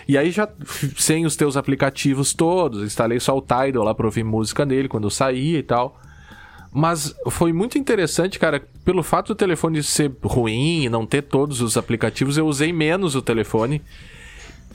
E 0.07 0.19
aí 0.19 0.31
já 0.31 0.47
sem 0.99 1.25
os 1.25 1.35
teus 1.35 1.57
aplicativos 1.57 2.35
todos, 2.35 2.83
instalei 2.83 3.19
só 3.19 3.35
o 3.35 3.41
Tidal 3.41 3.83
lá 3.83 3.95
pra 3.95 4.05
ouvir 4.05 4.23
música 4.23 4.67
nele 4.67 4.87
quando 4.87 5.05
eu 5.05 5.11
saía 5.11 5.59
e 5.59 5.63
tal. 5.63 5.99
Mas 6.71 7.17
foi 7.31 7.55
muito 7.55 7.79
interessante, 7.79 8.39
cara, 8.39 8.63
pelo 8.85 9.03
fato 9.03 9.29
do 9.29 9.35
telefone 9.35 9.83
ser 9.83 10.13
ruim 10.23 10.83
e 10.83 10.89
não 10.91 11.07
ter 11.07 11.23
todos 11.23 11.63
os 11.63 11.79
aplicativos, 11.79 12.37
eu 12.37 12.47
usei 12.47 12.75
menos 12.75 13.15
o 13.15 13.23
telefone. 13.23 13.81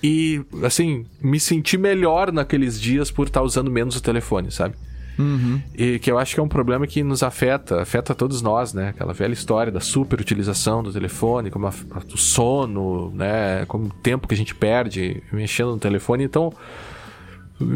E, 0.02 0.42
assim, 0.64 1.06
me 1.22 1.40
senti 1.40 1.78
melhor 1.78 2.32
naqueles 2.32 2.82
dias 2.82 3.12
por 3.12 3.28
estar 3.28 3.44
usando 3.44 3.70
menos 3.70 3.96
o 3.96 4.02
telefone, 4.02 4.50
sabe? 4.50 4.74
Uhum. 5.22 5.62
E 5.76 6.00
que 6.00 6.12
eu 6.12 6.18
acho 6.18 6.34
que 6.34 6.40
é 6.40 6.44
um 6.44 6.48
problema 6.48 6.88
que 6.88 7.04
nos 7.04 7.22
afeta, 7.24 7.82
afeta 7.82 8.16
todos 8.16 8.42
nós, 8.42 8.74
né? 8.74 8.90
Aquela 8.90 9.14
velha 9.14 9.34
história 9.34 9.72
da 9.72 9.80
superutilização 9.80 10.82
do 10.82 10.92
telefone, 10.92 11.52
como 11.52 11.68
a, 11.68 11.74
o 12.14 12.18
sono, 12.18 13.12
né? 13.14 13.66
Como 13.68 13.86
o 13.86 13.90
tempo 13.90 14.28
que 14.28 14.34
a 14.34 14.38
gente 14.38 14.56
perde 14.56 15.22
mexendo 15.32 15.72
no 15.72 15.80
telefone. 15.80 16.24
Então, 16.24 16.52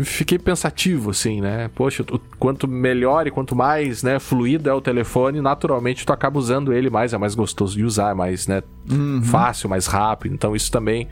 fiquei 0.03 0.37
pensativo, 0.37 1.11
assim, 1.11 1.41
né? 1.41 1.69
Poxa, 1.73 2.03
o, 2.11 2.19
quanto 2.39 2.67
melhor 2.67 3.27
e 3.27 3.31
quanto 3.31 3.55
mais 3.55 4.03
né, 4.03 4.19
fluido 4.19 4.69
é 4.69 4.73
o 4.73 4.81
telefone, 4.81 5.41
naturalmente 5.41 6.05
tu 6.05 6.13
acaba 6.13 6.39
usando 6.39 6.73
ele 6.73 6.89
mais, 6.89 7.13
é 7.13 7.17
mais 7.17 7.35
gostoso 7.35 7.75
de 7.75 7.83
usar, 7.83 8.11
é 8.11 8.13
mais 8.13 8.47
né, 8.47 8.63
uhum. 8.89 9.21
fácil, 9.23 9.69
mais 9.69 9.87
rápido. 9.87 10.33
Então, 10.33 10.55
isso 10.55 10.71
também, 10.71 11.07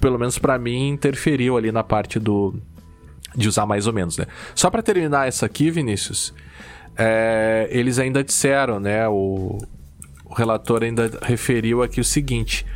pelo 0.00 0.18
menos 0.18 0.38
para 0.38 0.58
mim, 0.58 0.88
interferiu 0.88 1.56
ali 1.56 1.70
na 1.70 1.82
parte 1.82 2.18
do 2.18 2.54
de 3.34 3.48
usar 3.48 3.66
mais 3.66 3.86
ou 3.86 3.92
menos, 3.92 4.16
né? 4.16 4.26
Só 4.54 4.70
para 4.70 4.82
terminar 4.82 5.28
essa 5.28 5.46
aqui, 5.46 5.70
Vinícius, 5.70 6.34
é, 6.96 7.68
eles 7.70 7.98
ainda 7.98 8.22
disseram, 8.22 8.80
né? 8.80 9.08
O, 9.08 9.58
o 10.24 10.34
relator 10.34 10.82
ainda 10.82 11.10
referiu 11.22 11.82
aqui 11.82 12.00
o 12.00 12.04
seguinte 12.04 12.66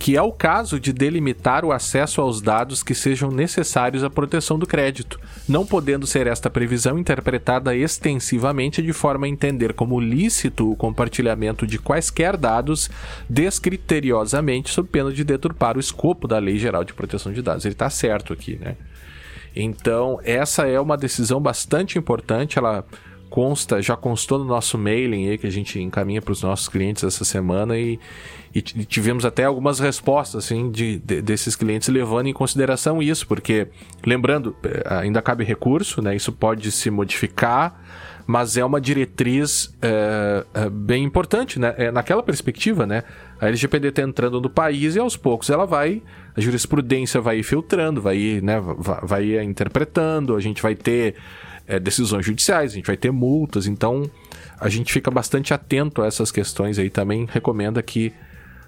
que 0.00 0.16
é 0.16 0.22
o 0.22 0.32
caso 0.32 0.80
de 0.80 0.94
delimitar 0.94 1.62
o 1.62 1.72
acesso 1.72 2.22
aos 2.22 2.40
dados 2.40 2.82
que 2.82 2.94
sejam 2.94 3.30
necessários 3.30 4.02
à 4.02 4.08
proteção 4.08 4.58
do 4.58 4.66
crédito, 4.66 5.20
não 5.46 5.66
podendo 5.66 6.06
ser 6.06 6.26
esta 6.26 6.48
previsão 6.48 6.98
interpretada 6.98 7.76
extensivamente 7.76 8.80
de 8.80 8.94
forma 8.94 9.26
a 9.26 9.28
entender 9.28 9.74
como 9.74 10.00
lícito 10.00 10.72
o 10.72 10.74
compartilhamento 10.74 11.66
de 11.66 11.78
quaisquer 11.78 12.38
dados 12.38 12.90
descriteriosamente 13.28 14.70
sob 14.70 14.88
pena 14.88 15.12
de 15.12 15.22
deturpar 15.22 15.76
o 15.76 15.80
escopo 15.80 16.26
da 16.26 16.38
Lei 16.38 16.58
Geral 16.58 16.82
de 16.82 16.94
Proteção 16.94 17.30
de 17.30 17.42
Dados. 17.42 17.66
Ele 17.66 17.74
está 17.74 17.90
certo 17.90 18.32
aqui, 18.32 18.56
né? 18.58 18.76
Então, 19.54 20.20
essa 20.22 20.66
é 20.66 20.80
uma 20.80 20.96
decisão 20.96 21.40
bastante 21.40 21.98
importante, 21.98 22.58
ela 22.58 22.84
consta, 23.30 23.80
já 23.80 23.96
constou 23.96 24.38
no 24.38 24.44
nosso 24.44 24.76
mailing 24.76 25.28
aí 25.28 25.38
que 25.38 25.46
a 25.46 25.50
gente 25.50 25.80
encaminha 25.80 26.20
para 26.20 26.32
os 26.32 26.42
nossos 26.42 26.68
clientes 26.68 27.04
essa 27.04 27.24
semana 27.24 27.78
e, 27.78 27.98
e, 28.52 28.60
tivemos 28.60 29.24
até 29.24 29.44
algumas 29.44 29.78
respostas 29.78 30.44
assim 30.44 30.70
de, 30.70 30.98
de, 30.98 31.22
desses 31.22 31.54
clientes 31.54 31.88
levando 31.88 32.26
em 32.26 32.32
consideração 32.32 33.00
isso, 33.00 33.26
porque 33.26 33.68
lembrando, 34.04 34.56
eh, 34.64 34.82
ainda 34.86 35.22
cabe 35.22 35.44
recurso, 35.44 36.02
né? 36.02 36.16
Isso 36.16 36.32
pode 36.32 36.72
se 36.72 36.90
modificar, 36.90 37.80
mas 38.26 38.56
é 38.56 38.64
uma 38.64 38.80
diretriz 38.80 39.72
é, 39.80 40.44
é, 40.54 40.68
bem 40.68 41.04
importante, 41.04 41.58
né? 41.58 41.74
É, 41.78 41.92
naquela 41.92 42.22
perspectiva, 42.22 42.84
né? 42.84 43.04
A 43.40 43.48
LGPD 43.48 43.88
está 43.88 44.02
entrando 44.02 44.40
no 44.40 44.50
país 44.50 44.96
e 44.96 44.98
aos 44.98 45.16
poucos 45.16 45.48
ela 45.48 45.64
vai 45.64 46.02
a 46.36 46.40
jurisprudência 46.40 47.20
vai 47.20 47.38
ir 47.38 47.42
filtrando, 47.42 48.00
vai 48.00 48.16
ir, 48.16 48.42
né, 48.42 48.60
vai, 48.60 49.00
vai 49.02 49.44
interpretando, 49.44 50.36
a 50.36 50.40
gente 50.40 50.62
vai 50.62 50.74
ter 50.74 51.16
é, 51.66 51.78
decisões 51.78 52.24
judiciais, 52.24 52.72
a 52.72 52.74
gente 52.74 52.86
vai 52.86 52.96
ter 52.96 53.10
multas, 53.10 53.66
então 53.66 54.10
a 54.58 54.68
gente 54.68 54.92
fica 54.92 55.10
bastante 55.10 55.54
atento 55.54 56.02
a 56.02 56.06
essas 56.06 56.30
questões 56.30 56.78
aí 56.78 56.90
também 56.90 57.26
recomenda 57.30 57.82
que 57.82 58.12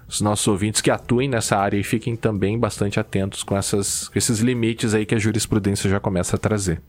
os 0.07 0.21
nossos 0.21 0.47
ouvintes 0.47 0.81
que 0.81 0.91
atuem 0.91 1.29
nessa 1.29 1.57
área 1.57 1.77
e 1.77 1.83
fiquem 1.83 2.15
também 2.15 2.59
bastante 2.59 2.99
atentos 2.99 3.43
com, 3.43 3.55
essas, 3.55 4.09
com 4.09 4.17
esses 4.17 4.39
limites 4.39 4.93
aí 4.93 5.05
que 5.05 5.15
a 5.15 5.19
jurisprudência 5.19 5.89
já 5.89 5.99
começa 5.99 6.35
a 6.35 6.39
trazer. 6.39 6.81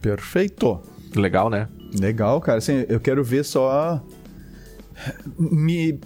Perfeito. 0.00 0.80
Legal, 1.14 1.48
né? 1.48 1.68
Legal, 1.98 2.40
cara. 2.40 2.58
Assim, 2.58 2.84
eu 2.88 3.00
quero 3.00 3.24
ver 3.24 3.44
só 3.44 4.02
me 5.38 5.98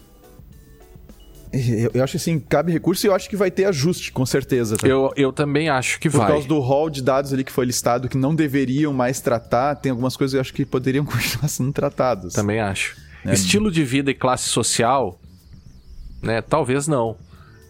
eu, 1.53 1.91
eu 1.95 2.05
acho 2.05 2.17
assim, 2.17 2.39
cabe 2.39 2.73
recurso 2.73 3.07
e 3.07 3.09
eu 3.09 3.15
acho 3.15 3.29
que 3.29 3.37
vai 3.37 3.51
ter 3.51 3.65
ajuste, 3.65 4.13
com 4.13 4.25
certeza. 4.25 4.77
Tá? 4.77 4.87
Eu, 4.87 5.13
eu 5.17 5.33
também 5.33 5.69
acho 5.69 5.99
que 5.99 6.09
Por 6.09 6.19
vai. 6.19 6.27
Por 6.27 6.33
causa 6.35 6.49
do 6.49 6.61
hall 6.61 6.89
de 6.89 7.03
dados 7.03 7.33
ali 7.33 7.43
que 7.43 7.53
foi 7.53 7.65
listado 7.65 8.09
que 8.09 8.17
não 8.17 8.35
deveriam 8.35 8.93
mais 8.93 9.21
tratar, 9.21 9.75
tem 9.75 9.91
algumas 9.91 10.17
coisas 10.17 10.33
que 10.33 10.37
eu 10.37 10.41
acho 10.41 10.55
que 10.55 10.65
poderiam 10.65 11.05
continuar 11.07 11.49
sendo 11.49 11.73
tratadas. 11.73 12.35
Também 12.35 12.61
acho. 12.61 12.97
É. 13.25 13.33
Estilo 13.33 13.71
de 13.71 13.85
vida 13.85 14.11
e 14.11 14.15
classe 14.15 14.49
social, 14.49 15.19
né? 16.23 16.41
Talvez 16.41 16.87
não. 16.87 17.17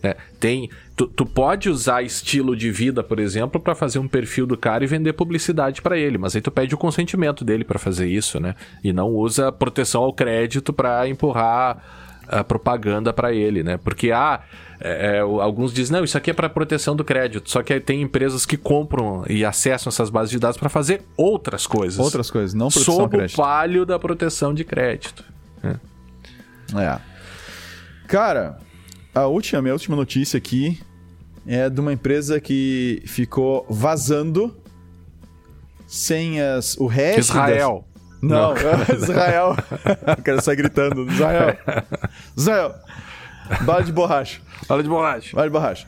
É, 0.02 0.16
tem, 0.38 0.70
tu, 0.96 1.06
tu, 1.06 1.26
pode 1.26 1.68
usar 1.68 2.02
estilo 2.02 2.56
de 2.56 2.70
vida, 2.70 3.02
por 3.02 3.18
exemplo, 3.18 3.60
para 3.60 3.74
fazer 3.74 3.98
um 3.98 4.08
perfil 4.08 4.46
do 4.46 4.56
cara 4.56 4.82
e 4.82 4.86
vender 4.86 5.12
publicidade 5.12 5.82
para 5.82 5.98
ele, 5.98 6.16
mas 6.16 6.34
aí 6.34 6.40
tu 6.40 6.50
pede 6.50 6.74
o 6.74 6.78
consentimento 6.78 7.44
dele 7.44 7.64
para 7.64 7.78
fazer 7.78 8.08
isso, 8.08 8.40
né? 8.40 8.54
E 8.82 8.94
não 8.94 9.08
usa 9.08 9.52
proteção 9.52 10.02
ao 10.02 10.12
crédito 10.12 10.72
para 10.72 11.06
empurrar 11.06 11.99
a 12.30 12.44
propaganda 12.44 13.12
para 13.12 13.32
ele, 13.32 13.62
né? 13.62 13.76
Porque 13.76 14.12
ah, 14.12 14.40
é, 14.80 15.16
é 15.16 15.20
alguns 15.20 15.72
dizem, 15.72 15.96
não, 15.96 16.04
isso 16.04 16.16
aqui 16.16 16.30
é 16.30 16.32
para 16.32 16.48
proteção 16.48 16.94
do 16.94 17.04
crédito. 17.04 17.50
Só 17.50 17.62
que 17.62 17.78
tem 17.80 18.00
empresas 18.00 18.46
que 18.46 18.56
compram 18.56 19.24
e 19.28 19.44
acessam 19.44 19.90
essas 19.90 20.08
bases 20.08 20.30
de 20.30 20.38
dados 20.38 20.56
para 20.56 20.68
fazer 20.68 21.02
outras 21.16 21.66
coisas. 21.66 21.98
Outras 21.98 22.30
coisas, 22.30 22.54
não 22.54 22.68
proteção 22.68 22.94
sob 22.94 23.16
crédito. 23.16 23.34
o 23.34 23.42
palio 23.42 23.84
da 23.84 23.98
proteção 23.98 24.54
de 24.54 24.64
crédito. 24.64 25.24
É. 25.62 25.76
é. 26.80 26.98
Cara, 28.06 28.58
a 29.14 29.26
última, 29.26 29.60
minha 29.60 29.74
última 29.74 29.96
notícia 29.96 30.38
aqui 30.38 30.80
é 31.46 31.68
de 31.68 31.80
uma 31.80 31.92
empresa 31.92 32.40
que 32.40 33.02
ficou 33.06 33.66
vazando 33.68 34.56
senhas, 35.86 36.76
o 36.78 36.86
hash 36.86 37.18
Israel. 37.18 37.84
Não, 38.22 38.54
Não. 38.54 38.54
Israel. 38.96 39.56
o 40.18 40.22
cara 40.22 40.40
sai 40.40 40.56
gritando. 40.56 41.10
Israel. 41.10 41.56
Israel. 42.36 42.74
Bala 43.62 43.82
de 43.82 43.92
borracha. 43.92 44.40
Bala 44.68 44.82
de 44.82 44.88
borracha. 44.88 45.34
Bala 45.34 45.46
de 45.48 45.52
borracha. 45.52 45.86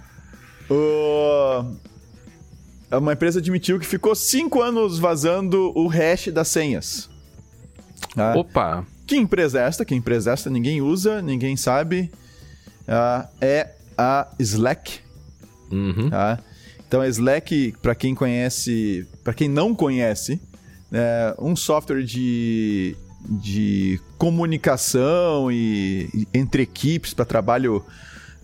O... 0.70 1.64
Uma 2.96 3.14
empresa 3.14 3.38
admitiu 3.38 3.78
que 3.78 3.86
ficou 3.86 4.14
cinco 4.14 4.60
anos 4.60 4.98
vazando 4.98 5.72
o 5.74 5.86
hash 5.86 6.28
das 6.28 6.48
senhas. 6.48 7.08
Ah. 8.16 8.34
Opa! 8.36 8.84
Que 9.06 9.16
empresa 9.16 9.60
é 9.60 9.66
esta? 9.66 9.84
Que 9.84 9.94
empresa 9.94 10.30
é 10.30 10.32
esta? 10.32 10.50
Ninguém 10.50 10.82
usa, 10.82 11.22
ninguém 11.22 11.56
sabe. 11.56 12.10
Ah, 12.86 13.28
é 13.40 13.70
a 13.96 14.28
Slack. 14.38 15.00
Uhum. 15.70 16.10
Tá? 16.10 16.38
Então 16.86 17.00
a 17.00 17.08
Slack, 17.08 17.74
para 17.80 17.94
quem 17.94 18.14
conhece, 18.14 19.06
para 19.24 19.32
quem 19.32 19.48
não 19.48 19.74
conhece, 19.74 20.40
é 20.92 21.34
um 21.38 21.56
software 21.56 22.02
de, 22.02 22.96
de 23.22 24.00
comunicação 24.18 25.50
e, 25.50 26.08
e 26.12 26.28
entre 26.34 26.62
equipes 26.62 27.14
para 27.14 27.24
trabalho 27.24 27.84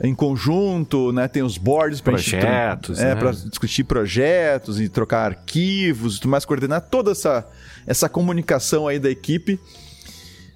em 0.01 0.15
conjunto, 0.15 1.13
né? 1.13 1.27
Tem 1.27 1.43
os 1.43 1.59
boards 1.59 2.01
para 2.01 2.13
projetos, 2.13 2.99
é, 3.01 3.15
né? 3.15 3.17
para 3.17 3.33
discutir 3.33 3.85
projetos 3.85 4.81
e 4.81 4.89
trocar 4.89 5.27
arquivos 5.27 6.17
e 6.17 6.21
tudo 6.21 6.31
mais, 6.31 6.45
coordenar 6.45 6.83
toda 6.83 7.11
essa 7.11 7.47
essa 7.87 8.09
comunicação 8.09 8.87
aí 8.87 8.99
da 8.99 9.11
equipe. 9.11 9.59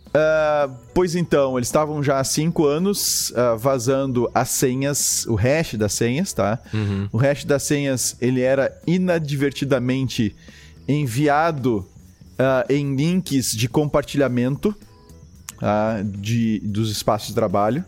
Uh, 0.09 0.71
pois 0.93 1.15
então, 1.15 1.57
eles 1.57 1.69
estavam 1.69 2.03
já 2.03 2.21
há 2.21 2.25
cinco 2.25 2.67
anos 2.67 3.31
uh, 3.31 3.57
vazando 3.57 4.31
as 4.35 4.51
senhas, 4.51 5.25
o 5.27 5.35
hash 5.35 5.75
das 5.75 5.95
senhas, 5.95 6.35
tá? 6.35 6.59
Uhum. 6.73 7.09
O 7.11 7.17
hash 7.17 7.47
das 7.47 7.63
senhas, 7.63 8.15
ele 8.21 8.43
era 8.43 8.79
inadvertidamente 8.87 10.37
enviado 10.89 11.87
uh, 12.33 12.73
em 12.73 12.95
links 12.95 13.53
de 13.53 13.69
compartilhamento 13.69 14.75
de, 16.05 16.61
dos 16.65 16.91
espaços 16.91 17.29
de 17.29 17.35
trabalho. 17.35 17.85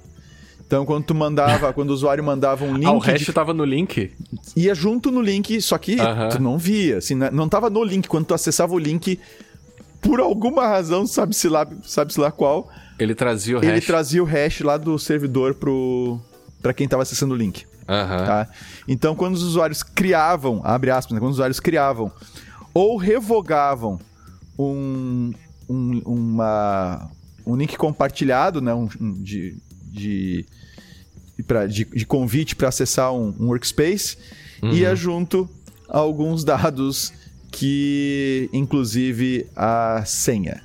Então, 0.66 0.86
quando 0.86 1.04
tu 1.04 1.14
mandava, 1.14 1.72
quando 1.72 1.90
o 1.90 1.92
usuário 1.92 2.24
mandava 2.24 2.64
um 2.64 2.74
link. 2.74 2.86
Ah, 2.88 2.92
o 2.92 2.98
hash 2.98 3.28
estava 3.28 3.52
de... 3.52 3.58
no 3.58 3.64
link? 3.64 4.12
Ia 4.56 4.74
junto 4.74 5.10
no 5.10 5.20
link, 5.20 5.60
só 5.60 5.76
que 5.76 5.96
uhum. 5.96 6.28
tu 6.30 6.42
não 6.42 6.58
via. 6.58 6.98
Assim, 6.98 7.14
né? 7.14 7.30
não 7.32 7.46
estava 7.46 7.68
no 7.68 7.82
link. 7.84 8.08
Quando 8.08 8.26
tu 8.26 8.34
acessava 8.34 8.72
o 8.74 8.78
link, 8.78 9.18
por 10.00 10.20
alguma 10.20 10.66
razão, 10.66 11.06
sabe-se 11.06 11.48
lá, 11.48 11.66
sabe-se 11.82 12.18
lá 12.18 12.30
qual. 12.30 12.68
Ele 12.98 13.14
trazia 13.14 13.56
o 13.56 13.60
hash. 13.60 13.68
Ele 13.68 13.80
trazia 13.80 14.22
o 14.22 14.26
hash 14.26 14.60
lá 14.60 14.76
do 14.76 14.98
servidor 14.98 15.54
pro 15.54 16.18
para 16.62 16.72
quem 16.72 16.86
estava 16.86 17.02
acessando 17.02 17.34
o 17.34 17.36
link. 17.36 17.66
Uhum. 17.86 18.24
Tá? 18.24 18.48
Então, 18.88 19.14
quando 19.14 19.34
os 19.34 19.42
usuários 19.42 19.82
criavam, 19.82 20.62
abre 20.64 20.90
aspas, 20.90 21.12
né? 21.12 21.20
quando 21.20 21.32
os 21.32 21.36
usuários 21.36 21.60
criavam 21.60 22.10
ou 22.74 22.96
revogavam 22.96 24.00
um, 24.58 25.32
um, 25.68 26.02
uma, 26.04 27.10
um 27.46 27.56
link 27.56 27.76
compartilhado, 27.76 28.60
né? 28.60 28.74
Um, 28.74 28.88
de, 29.22 29.56
de, 29.92 30.44
pra, 31.46 31.66
de, 31.66 31.84
de 31.84 32.04
convite 32.04 32.56
para 32.56 32.68
acessar 32.68 33.14
um, 33.14 33.34
um 33.38 33.46
workspace, 33.46 34.18
uhum. 34.62 34.72
ia 34.72 34.94
junto 34.96 35.48
alguns 35.88 36.42
dados 36.42 37.12
que 37.50 38.50
inclusive 38.52 39.46
a 39.54 40.02
senha. 40.04 40.62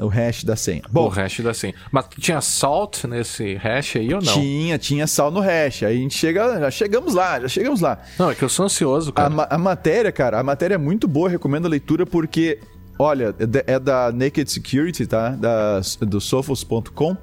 O 0.00 0.08
hash 0.08 0.44
da 0.44 0.54
senha. 0.54 0.82
Bom, 0.90 1.06
o 1.06 1.08
hash 1.08 1.40
da 1.40 1.52
senha. 1.52 1.74
Mas 1.90 2.06
tinha 2.18 2.40
salt 2.40 3.04
nesse 3.04 3.54
hash 3.54 3.96
aí 3.96 4.14
ou 4.14 4.22
não? 4.22 4.32
Tinha, 4.32 4.78
tinha 4.78 5.06
salt 5.06 5.34
no 5.34 5.40
hash. 5.40 5.82
Aí 5.82 5.96
a 5.96 6.00
gente 6.00 6.16
chega, 6.16 6.60
já 6.60 6.70
chegamos 6.70 7.14
lá, 7.14 7.40
já 7.40 7.48
chegamos 7.48 7.80
lá. 7.80 7.98
Não, 8.18 8.30
é 8.30 8.34
que 8.34 8.42
eu 8.42 8.48
sou 8.48 8.66
ansioso, 8.66 9.12
cara. 9.12 9.34
A, 9.42 9.54
a 9.56 9.58
matéria, 9.58 10.12
cara, 10.12 10.38
a 10.38 10.42
matéria 10.42 10.76
é 10.76 10.78
muito 10.78 11.08
boa, 11.08 11.28
recomendo 11.28 11.66
a 11.66 11.68
leitura 11.68 12.06
porque, 12.06 12.60
olha, 12.98 13.34
é, 13.66 13.74
é 13.74 13.78
da 13.78 14.12
Naked 14.12 14.50
Security, 14.50 15.06
tá? 15.06 15.30
Da, 15.30 15.80
do 16.00 16.20
Sophos.com. 16.20 17.16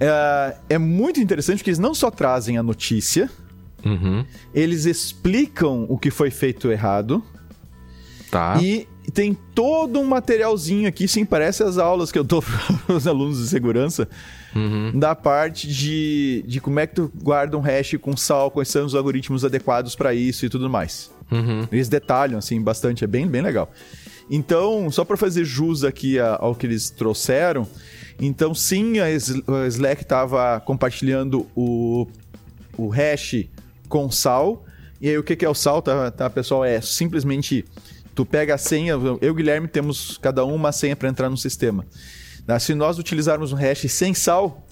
É, 0.00 0.56
é 0.70 0.78
muito 0.78 1.20
interessante 1.20 1.58
porque 1.58 1.70
eles 1.70 1.78
não 1.78 1.94
só 1.94 2.10
trazem 2.10 2.56
a 2.58 2.62
notícia, 2.62 3.30
uhum. 3.84 4.24
eles 4.54 4.86
explicam 4.86 5.86
o 5.88 5.98
que 5.98 6.10
foi 6.10 6.30
feito 6.30 6.70
errado 6.72 7.22
Tá. 8.32 8.58
E 8.62 8.88
tem 9.12 9.36
todo 9.54 10.00
um 10.00 10.06
materialzinho 10.06 10.88
aqui, 10.88 11.06
sim, 11.06 11.22
parece 11.22 11.62
as 11.62 11.76
aulas 11.76 12.10
que 12.10 12.18
eu 12.18 12.24
dou 12.24 12.40
para 12.86 12.96
os 12.96 13.06
alunos 13.06 13.36
de 13.36 13.46
segurança, 13.46 14.08
uhum. 14.56 14.98
da 14.98 15.14
parte 15.14 15.68
de, 15.68 16.42
de 16.46 16.58
como 16.58 16.80
é 16.80 16.86
que 16.86 16.94
tu 16.94 17.12
guarda 17.22 17.58
um 17.58 17.60
hash 17.60 17.96
com 18.00 18.16
sal, 18.16 18.50
quais 18.50 18.68
são 18.68 18.86
os 18.86 18.94
algoritmos 18.94 19.44
adequados 19.44 19.94
para 19.94 20.14
isso 20.14 20.46
e 20.46 20.48
tudo 20.48 20.70
mais. 20.70 21.10
Uhum. 21.30 21.68
Eles 21.70 21.90
detalham, 21.90 22.38
assim, 22.38 22.58
bastante, 22.62 23.04
é 23.04 23.06
bem, 23.06 23.26
bem 23.26 23.42
legal. 23.42 23.70
Então, 24.30 24.90
só 24.90 25.04
para 25.04 25.18
fazer 25.18 25.44
jus 25.44 25.84
aqui 25.84 26.18
ao 26.18 26.54
que 26.54 26.64
eles 26.64 26.88
trouxeram, 26.88 27.68
então 28.18 28.54
sim, 28.54 28.98
a 28.98 29.10
Slack 29.66 30.04
estava 30.04 30.58
compartilhando 30.60 31.46
o, 31.54 32.06
o 32.78 32.88
hash 32.88 33.44
com 33.90 34.10
sal, 34.10 34.64
e 35.02 35.10
aí 35.10 35.18
o 35.18 35.22
que, 35.22 35.36
que 35.36 35.44
é 35.44 35.48
o 35.50 35.54
sal, 35.54 35.82
tá, 35.82 36.10
tá 36.10 36.30
pessoal? 36.30 36.64
É 36.64 36.80
simplesmente 36.80 37.66
Tu 38.14 38.26
pega 38.26 38.54
a 38.54 38.58
senha, 38.58 38.92
eu 38.92 39.18
e 39.20 39.30
o 39.30 39.34
Guilherme 39.34 39.66
temos 39.66 40.18
cada 40.18 40.44
um 40.44 40.54
uma 40.54 40.72
senha 40.72 40.94
para 40.94 41.08
entrar 41.08 41.30
no 41.30 41.36
sistema. 41.36 41.86
Né, 42.46 42.58
se 42.58 42.74
nós 42.74 42.98
utilizarmos 42.98 43.52
um 43.52 43.56
hash 43.56 43.90
sem 43.90 44.12
sal, 44.12 44.66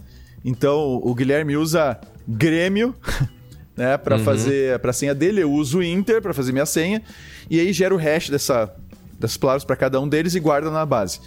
então 0.45 1.01
o 1.03 1.15
Guilherme 1.15 1.57
usa 1.57 1.99
Grêmio, 2.29 2.95
né, 3.77 3.97
para 3.97 4.17
uhum. 4.17 4.25
fazer 4.25 4.79
para 4.81 4.91
a 4.91 4.95
senha 4.95 5.15
dele, 5.15 5.43
eu 5.43 5.53
uso 5.53 5.83
Inter 5.83 6.21
para 6.21 6.35
fazer 6.35 6.53
minha 6.53 6.67
senha 6.67 7.03
e 7.49 7.59
aí 7.59 7.73
gera 7.73 7.95
o 7.95 7.99
hash 7.99 8.29
dessa 8.29 8.75
das 9.19 9.37
palavras 9.37 9.65
para 9.65 9.77
cada 9.77 10.01
um 10.01 10.09
deles 10.09 10.35
e 10.35 10.41
guarda 10.41 10.71
na 10.71 10.85
base. 10.87 11.21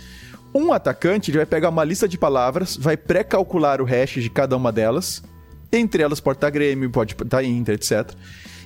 Um 0.53 0.72
atacante 0.72 1.32
ele 1.32 1.38
vai 1.38 1.45
pegar 1.45 1.70
uma 1.70 1.84
lista 1.84 2.07
de 2.07 2.18
palavras, 2.18 2.76
vai 2.76 2.97
pré-calcular 2.97 3.82
o 3.82 3.86
hash 3.86 4.14
de 4.14 4.30
cada 4.30 4.55
uma 4.57 4.72
delas. 4.72 5.24
Entre 5.72 6.03
elas 6.03 6.20
pode 6.20 6.38
estar 6.38 6.49
Grêmio, 6.49 6.89
pode 6.89 7.14
estar 7.14 7.43
Inter, 7.43 7.76
etc. 7.76 8.11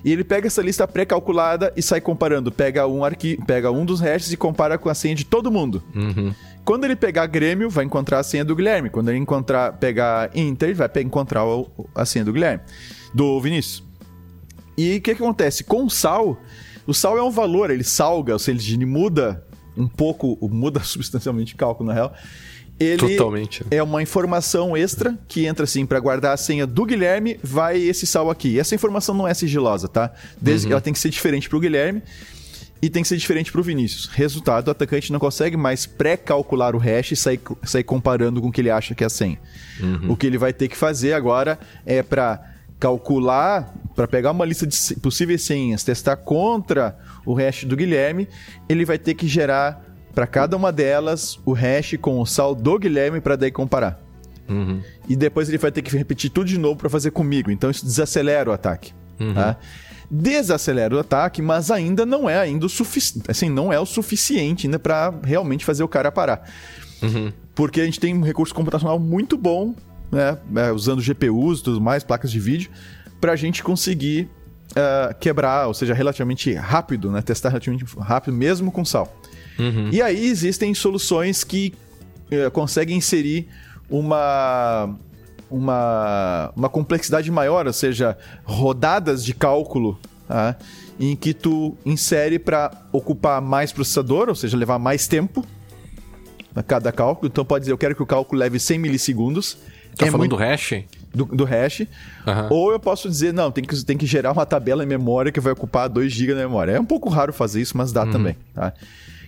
E 0.04 0.12
ele 0.12 0.24
pega 0.24 0.46
essa 0.46 0.62
lista 0.62 0.86
pré-calculada 0.86 1.72
e 1.76 1.82
sai 1.82 2.00
comparando. 2.00 2.50
Pega 2.52 2.86
um 2.86 3.04
arquivo, 3.04 3.44
pega 3.44 3.70
um 3.70 3.84
dos 3.84 4.00
hashes 4.00 4.32
e 4.32 4.36
compara 4.36 4.78
com 4.78 4.88
a 4.88 4.94
senha 4.94 5.14
de 5.14 5.24
todo 5.24 5.50
mundo. 5.50 5.82
Uhum. 5.94 6.32
Quando 6.64 6.84
ele 6.84 6.96
pegar 6.96 7.26
Grêmio, 7.26 7.70
vai 7.70 7.84
encontrar 7.84 8.18
a 8.18 8.22
senha 8.22 8.44
do 8.44 8.54
Guilherme. 8.54 8.90
Quando 8.90 9.08
ele 9.08 9.18
encontrar, 9.18 9.72
pegar 9.74 10.30
Inter, 10.34 10.74
vai 10.74 10.90
encontrar 11.02 11.42
a 11.94 12.04
senha 12.04 12.24
do 12.24 12.32
Guilherme. 12.32 12.62
Do 13.12 13.40
Vinícius. 13.40 13.82
E 14.76 14.96
o 14.96 15.00
que, 15.00 15.14
que 15.14 15.22
acontece? 15.22 15.64
Com 15.64 15.86
o 15.86 15.90
sal, 15.90 16.40
o 16.86 16.94
sal 16.94 17.18
é 17.18 17.22
um 17.22 17.30
valor, 17.30 17.70
ele 17.70 17.82
salga, 17.82 18.32
ou 18.32 18.38
seja, 18.38 18.74
ele 18.74 18.86
muda 18.86 19.44
um 19.76 19.88
pouco, 19.88 20.38
muda 20.48 20.80
substancialmente 20.84 21.54
o 21.54 21.56
cálculo, 21.56 21.88
na 21.88 21.94
real 21.94 22.14
ele 22.78 23.16
Totalmente. 23.16 23.64
é 23.70 23.82
uma 23.82 24.02
informação 24.02 24.76
extra 24.76 25.18
que 25.26 25.46
entra 25.46 25.64
assim 25.64 25.84
para 25.84 25.98
guardar 25.98 26.34
a 26.34 26.36
senha 26.36 26.66
do 26.66 26.84
Guilherme, 26.84 27.38
vai 27.42 27.78
esse 27.78 28.06
sal 28.06 28.30
aqui. 28.30 28.58
Essa 28.58 28.74
informação 28.74 29.14
não 29.14 29.26
é 29.26 29.34
sigilosa, 29.34 29.88
tá? 29.88 30.12
Desde 30.40 30.66
uhum. 30.66 30.72
ela 30.72 30.80
tem 30.80 30.92
que 30.92 30.98
ser 30.98 31.10
diferente 31.10 31.48
pro 31.48 31.58
Guilherme 31.58 32.02
e 32.80 32.88
tem 32.88 33.02
que 33.02 33.08
ser 33.08 33.16
diferente 33.16 33.50
pro 33.50 33.62
Vinícius. 33.62 34.06
Resultado, 34.06 34.68
o 34.68 34.70
atacante 34.70 35.12
não 35.12 35.18
consegue 35.18 35.56
mais 35.56 35.86
pré-calcular 35.86 36.76
o 36.76 36.78
hash 36.78 37.12
e 37.12 37.16
sair, 37.16 37.40
sair 37.64 37.82
comparando 37.82 38.40
com 38.40 38.48
o 38.48 38.52
que 38.52 38.60
ele 38.60 38.70
acha 38.70 38.94
que 38.94 39.02
é 39.02 39.06
a 39.06 39.10
senha. 39.10 39.38
Uhum. 39.80 40.12
O 40.12 40.16
que 40.16 40.26
ele 40.26 40.38
vai 40.38 40.52
ter 40.52 40.68
que 40.68 40.76
fazer 40.76 41.12
agora 41.12 41.58
é 41.84 42.02
para 42.02 42.54
calcular, 42.78 43.74
para 43.96 44.06
pegar 44.06 44.30
uma 44.30 44.44
lista 44.44 44.64
de 44.64 44.76
possíveis 45.00 45.42
senhas, 45.42 45.82
testar 45.82 46.16
contra 46.16 46.96
o 47.26 47.34
hash 47.34 47.64
do 47.64 47.76
Guilherme, 47.76 48.28
ele 48.68 48.84
vai 48.84 48.98
ter 48.98 49.14
que 49.14 49.26
gerar 49.26 49.87
para 50.14 50.26
cada 50.26 50.56
uma 50.56 50.72
delas 50.72 51.38
o 51.44 51.52
hash 51.52 51.96
com 52.00 52.20
o 52.20 52.26
sal 52.26 52.54
do 52.54 52.78
Guilherme 52.78 53.20
para 53.20 53.36
daí 53.36 53.50
comparar. 53.50 54.00
Uhum. 54.48 54.80
E 55.08 55.14
depois 55.14 55.48
ele 55.48 55.58
vai 55.58 55.70
ter 55.70 55.82
que 55.82 55.94
repetir 55.96 56.30
tudo 56.30 56.46
de 56.46 56.58
novo 56.58 56.76
para 56.76 56.88
fazer 56.88 57.10
comigo. 57.10 57.50
Então 57.50 57.70
isso 57.70 57.84
desacelera 57.84 58.50
o 58.50 58.52
ataque. 58.52 58.92
Uhum. 59.20 59.34
Tá? 59.34 59.56
Desacelera 60.10 60.96
o 60.96 60.98
ataque, 60.98 61.42
mas 61.42 61.70
ainda 61.70 62.06
não 62.06 62.28
é 62.28 62.38
ainda 62.38 62.64
o 62.64 62.68
suficiente. 62.68 63.30
Assim, 63.30 63.50
não 63.50 63.72
é 63.72 63.78
o 63.78 63.84
suficiente 63.84 64.66
ainda 64.66 64.78
para 64.78 65.12
realmente 65.22 65.64
fazer 65.64 65.82
o 65.82 65.88
cara 65.88 66.10
parar. 66.10 66.48
Uhum. 67.02 67.32
Porque 67.54 67.80
a 67.80 67.84
gente 67.84 68.00
tem 68.00 68.16
um 68.16 68.22
recurso 68.22 68.54
computacional 68.54 68.98
muito 68.98 69.36
bom, 69.36 69.74
né? 70.10 70.38
É, 70.56 70.72
usando 70.72 71.02
GPUs 71.02 71.60
e 71.60 71.62
tudo 71.62 71.80
mais, 71.80 72.02
placas 72.02 72.30
de 72.30 72.40
vídeo, 72.40 72.70
para 73.20 73.32
a 73.32 73.36
gente 73.36 73.62
conseguir 73.62 74.30
uh, 74.72 75.14
quebrar, 75.18 75.66
ou 75.66 75.74
seja, 75.74 75.92
relativamente 75.92 76.52
rápido, 76.54 77.10
né? 77.10 77.20
Testar 77.20 77.50
relativamente 77.50 77.84
rápido, 77.98 78.34
mesmo 78.34 78.72
com 78.72 78.84
sal. 78.84 79.17
Uhum. 79.58 79.90
E 79.92 80.00
aí 80.00 80.26
existem 80.26 80.72
soluções 80.74 81.42
que 81.44 81.74
uh, 82.30 82.50
conseguem 82.50 82.96
inserir 82.96 83.48
uma 83.90 84.94
uma, 85.50 86.52
uma 86.54 86.68
complexidade 86.68 87.30
maior, 87.30 87.66
ou 87.66 87.72
seja, 87.72 88.16
rodadas 88.44 89.24
de 89.24 89.32
cálculo 89.32 89.98
tá? 90.26 90.56
em 91.00 91.16
que 91.16 91.32
tu 91.32 91.76
insere 91.84 92.38
para 92.38 92.70
ocupar 92.92 93.40
mais 93.40 93.72
processador, 93.72 94.28
ou 94.28 94.34
seja, 94.34 94.56
levar 94.56 94.78
mais 94.78 95.06
tempo 95.06 95.44
a 96.54 96.62
cada 96.62 96.92
cálculo. 96.92 97.28
Então 97.28 97.44
pode 97.44 97.62
dizer, 97.62 97.72
eu 97.72 97.78
quero 97.78 97.94
que 97.94 98.02
o 98.02 98.06
cálculo 98.06 98.38
leve 98.38 98.58
100 98.58 98.78
milissegundos. 98.78 99.56
Tá 99.96 100.06
é 100.06 100.10
falando 100.10 100.28
muito... 100.28 100.36
do 100.36 100.36
hash? 100.36 100.84
Do, 101.14 101.24
do 101.24 101.44
hash. 101.44 101.80
Uhum. 101.80 101.86
Ou 102.50 102.72
eu 102.72 102.78
posso 102.78 103.08
dizer, 103.08 103.32
não, 103.32 103.50
tem 103.50 103.64
que, 103.64 103.84
tem 103.84 103.96
que 103.96 104.06
gerar 104.06 104.32
uma 104.32 104.44
tabela 104.44 104.84
em 104.84 104.86
memória 104.86 105.32
que 105.32 105.40
vai 105.40 105.52
ocupar 105.52 105.88
2 105.88 106.12
GB 106.12 106.34
na 106.34 106.40
memória. 106.40 106.72
É 106.72 106.80
um 106.80 106.84
pouco 106.84 107.08
raro 107.08 107.32
fazer 107.32 107.60
isso, 107.60 107.76
mas 107.76 107.90
dá 107.90 108.04
uhum. 108.04 108.10
também. 108.10 108.36
Tá? 108.54 108.72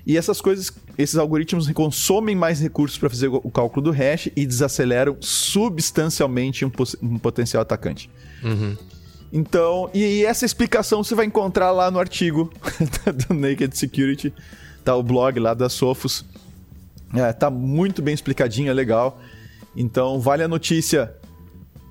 E 0.06 0.16
essas 0.16 0.40
coisas, 0.40 0.72
esses 0.96 1.16
algoritmos 1.16 1.70
consomem 1.72 2.34
mais 2.34 2.60
recursos 2.60 2.98
para 2.98 3.10
fazer 3.10 3.28
o 3.28 3.50
cálculo 3.50 3.84
do 3.84 3.90
hash 3.90 4.28
e 4.34 4.46
desaceleram 4.46 5.16
substancialmente 5.20 6.64
um, 6.64 6.72
um 7.02 7.18
potencial 7.18 7.62
atacante. 7.62 8.10
Uhum. 8.42 8.76
Então, 9.32 9.88
e 9.94 10.24
essa 10.24 10.44
explicação 10.44 11.04
você 11.04 11.14
vai 11.14 11.26
encontrar 11.26 11.70
lá 11.70 11.90
no 11.90 12.00
artigo 12.00 12.50
do 13.28 13.34
Naked 13.34 13.76
Security, 13.76 14.32
tá 14.84 14.96
o 14.96 15.02
blog 15.02 15.38
lá 15.38 15.54
da 15.54 15.68
Sophos. 15.68 16.24
É, 17.14 17.32
tá 17.32 17.50
muito 17.50 18.02
bem 18.02 18.14
explicadinho, 18.14 18.70
é 18.70 18.74
legal. 18.74 19.20
Então, 19.76 20.18
vale 20.18 20.42
a 20.42 20.48
notícia 20.48 21.14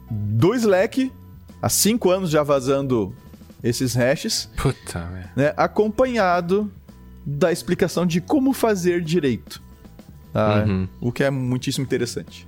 do 0.10 0.53
Slack, 0.53 1.12
há 1.62 1.70
cinco 1.70 2.10
anos 2.10 2.30
já 2.30 2.43
vazando 2.43 3.16
esses 3.64 3.93
hashes. 3.93 4.49
Puta, 4.57 5.30
né, 5.36 5.53
acompanhado 5.55 6.70
da 7.38 7.51
explicação 7.51 8.05
de 8.05 8.21
como 8.21 8.53
fazer 8.53 9.01
direito. 9.01 9.61
Tá? 10.34 10.63
Uhum. 10.65 10.88
O 11.01 11.11
que 11.11 11.23
é 11.23 11.30
muitíssimo 11.30 11.86
interessante. 11.86 12.45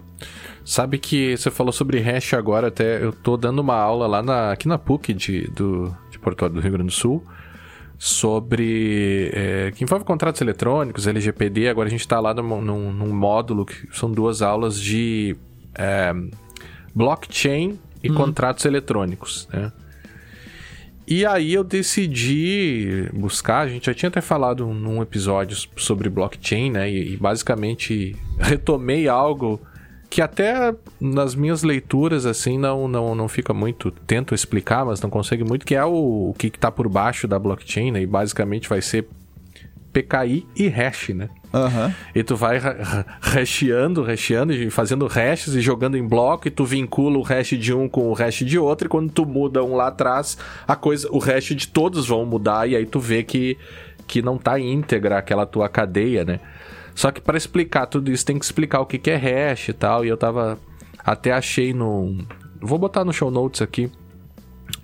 Sabe 0.63 0.99
que 0.99 1.35
você 1.35 1.49
falou 1.49 1.73
sobre 1.73 1.99
hash 1.99 2.33
agora, 2.33 2.67
até 2.67 3.03
eu 3.03 3.11
tô 3.11 3.35
dando 3.35 3.59
uma 3.59 3.75
aula 3.75 4.05
lá 4.05 4.21
na, 4.21 4.51
aqui 4.51 4.67
na 4.67 4.77
PUC 4.77 5.13
de, 5.13 5.47
do, 5.47 5.95
de 6.11 6.19
Porto 6.19 6.47
do 6.49 6.59
Rio 6.59 6.71
Grande 6.71 6.87
do 6.87 6.93
Sul 6.93 7.23
sobre 7.97 9.31
é, 9.33 9.71
que 9.75 9.83
envolve 9.83 10.03
contratos 10.03 10.41
eletrônicos, 10.41 11.05
LGPD. 11.05 11.69
Agora 11.69 11.87
a 11.87 11.91
gente 11.91 11.99
está 11.99 12.19
lá 12.19 12.33
num, 12.33 12.61
num, 12.61 12.91
num, 12.91 13.13
módulo 13.13 13.63
que 13.63 13.87
são 13.91 14.11
duas 14.11 14.41
aulas 14.41 14.79
de 14.79 15.35
é, 15.75 16.11
blockchain 16.95 17.79
e 18.03 18.09
uhum. 18.09 18.15
contratos 18.15 18.65
eletrônicos, 18.65 19.47
né? 19.53 19.71
E 21.11 21.25
aí 21.25 21.53
eu 21.53 21.61
decidi 21.61 23.09
buscar, 23.11 23.63
a 23.63 23.67
gente 23.67 23.87
já 23.87 23.93
tinha 23.93 24.07
até 24.07 24.21
falado 24.21 24.65
num 24.67 25.01
episódio 25.01 25.57
sobre 25.75 26.09
blockchain, 26.09 26.71
né? 26.71 26.89
E, 26.89 27.15
e 27.15 27.17
basicamente 27.17 28.15
retomei 28.39 29.09
algo 29.09 29.59
que 30.09 30.21
até 30.21 30.73
nas 31.01 31.35
minhas 31.35 31.63
leituras, 31.63 32.25
assim, 32.25 32.57
não, 32.57 32.87
não, 32.87 33.13
não 33.13 33.27
fica 33.27 33.53
muito. 33.53 33.91
Tento 33.91 34.33
explicar, 34.33 34.85
mas 34.85 35.01
não 35.01 35.09
consegue 35.09 35.43
muito, 35.43 35.65
que 35.65 35.75
é 35.75 35.83
o, 35.83 36.29
o 36.29 36.33
que 36.37 36.47
está 36.47 36.71
por 36.71 36.87
baixo 36.87 37.27
da 37.27 37.37
blockchain, 37.37 37.91
né? 37.91 38.01
E 38.01 38.07
basicamente 38.07 38.69
vai 38.69 38.81
ser 38.81 39.05
PKI 39.91 40.47
e 40.55 40.69
hash, 40.69 41.09
né? 41.09 41.27
Uhum. 41.53 41.93
E 42.15 42.23
tu 42.23 42.35
vai 42.35 42.59
hasheando, 43.21 44.03
hasheando, 44.03 44.53
fazendo 44.71 45.05
hashes 45.07 45.53
e 45.53 45.61
jogando 45.61 45.97
em 45.97 46.07
bloco, 46.07 46.47
e 46.47 46.51
tu 46.51 46.63
vincula 46.63 47.17
o 47.17 47.21
hash 47.21 47.49
de 47.49 47.73
um 47.73 47.89
com 47.89 48.09
o 48.09 48.13
hash 48.13 48.39
de 48.45 48.57
outro, 48.57 48.87
e 48.87 48.89
quando 48.89 49.11
tu 49.11 49.25
muda 49.25 49.63
um 49.63 49.75
lá 49.75 49.87
atrás, 49.87 50.37
a 50.67 50.75
coisa, 50.75 51.07
o 51.11 51.19
hash 51.19 51.55
de 51.55 51.67
todos 51.67 52.07
vão 52.07 52.25
mudar, 52.25 52.69
e 52.69 52.75
aí 52.75 52.85
tu 52.85 52.99
vê 52.99 53.23
que, 53.23 53.57
que 54.07 54.21
não 54.21 54.37
tá 54.37 54.59
íntegra 54.59 55.17
aquela 55.17 55.45
tua 55.45 55.67
cadeia, 55.67 56.23
né? 56.23 56.39
Só 56.95 57.11
que 57.11 57.21
para 57.21 57.37
explicar 57.37 57.85
tudo 57.85 58.11
isso, 58.11 58.25
tem 58.25 58.37
que 58.37 58.45
explicar 58.45 58.79
o 58.81 58.85
que, 58.85 58.97
que 58.97 59.11
é 59.11 59.15
hash 59.15 59.69
e 59.69 59.73
tal, 59.73 60.05
e 60.05 60.09
eu 60.09 60.17
tava. 60.17 60.57
Até 61.03 61.31
achei 61.31 61.73
no. 61.73 62.17
Vou 62.59 62.77
botar 62.77 63.03
no 63.03 63.11
show 63.11 63.31
notes 63.31 63.61
aqui. 63.61 63.89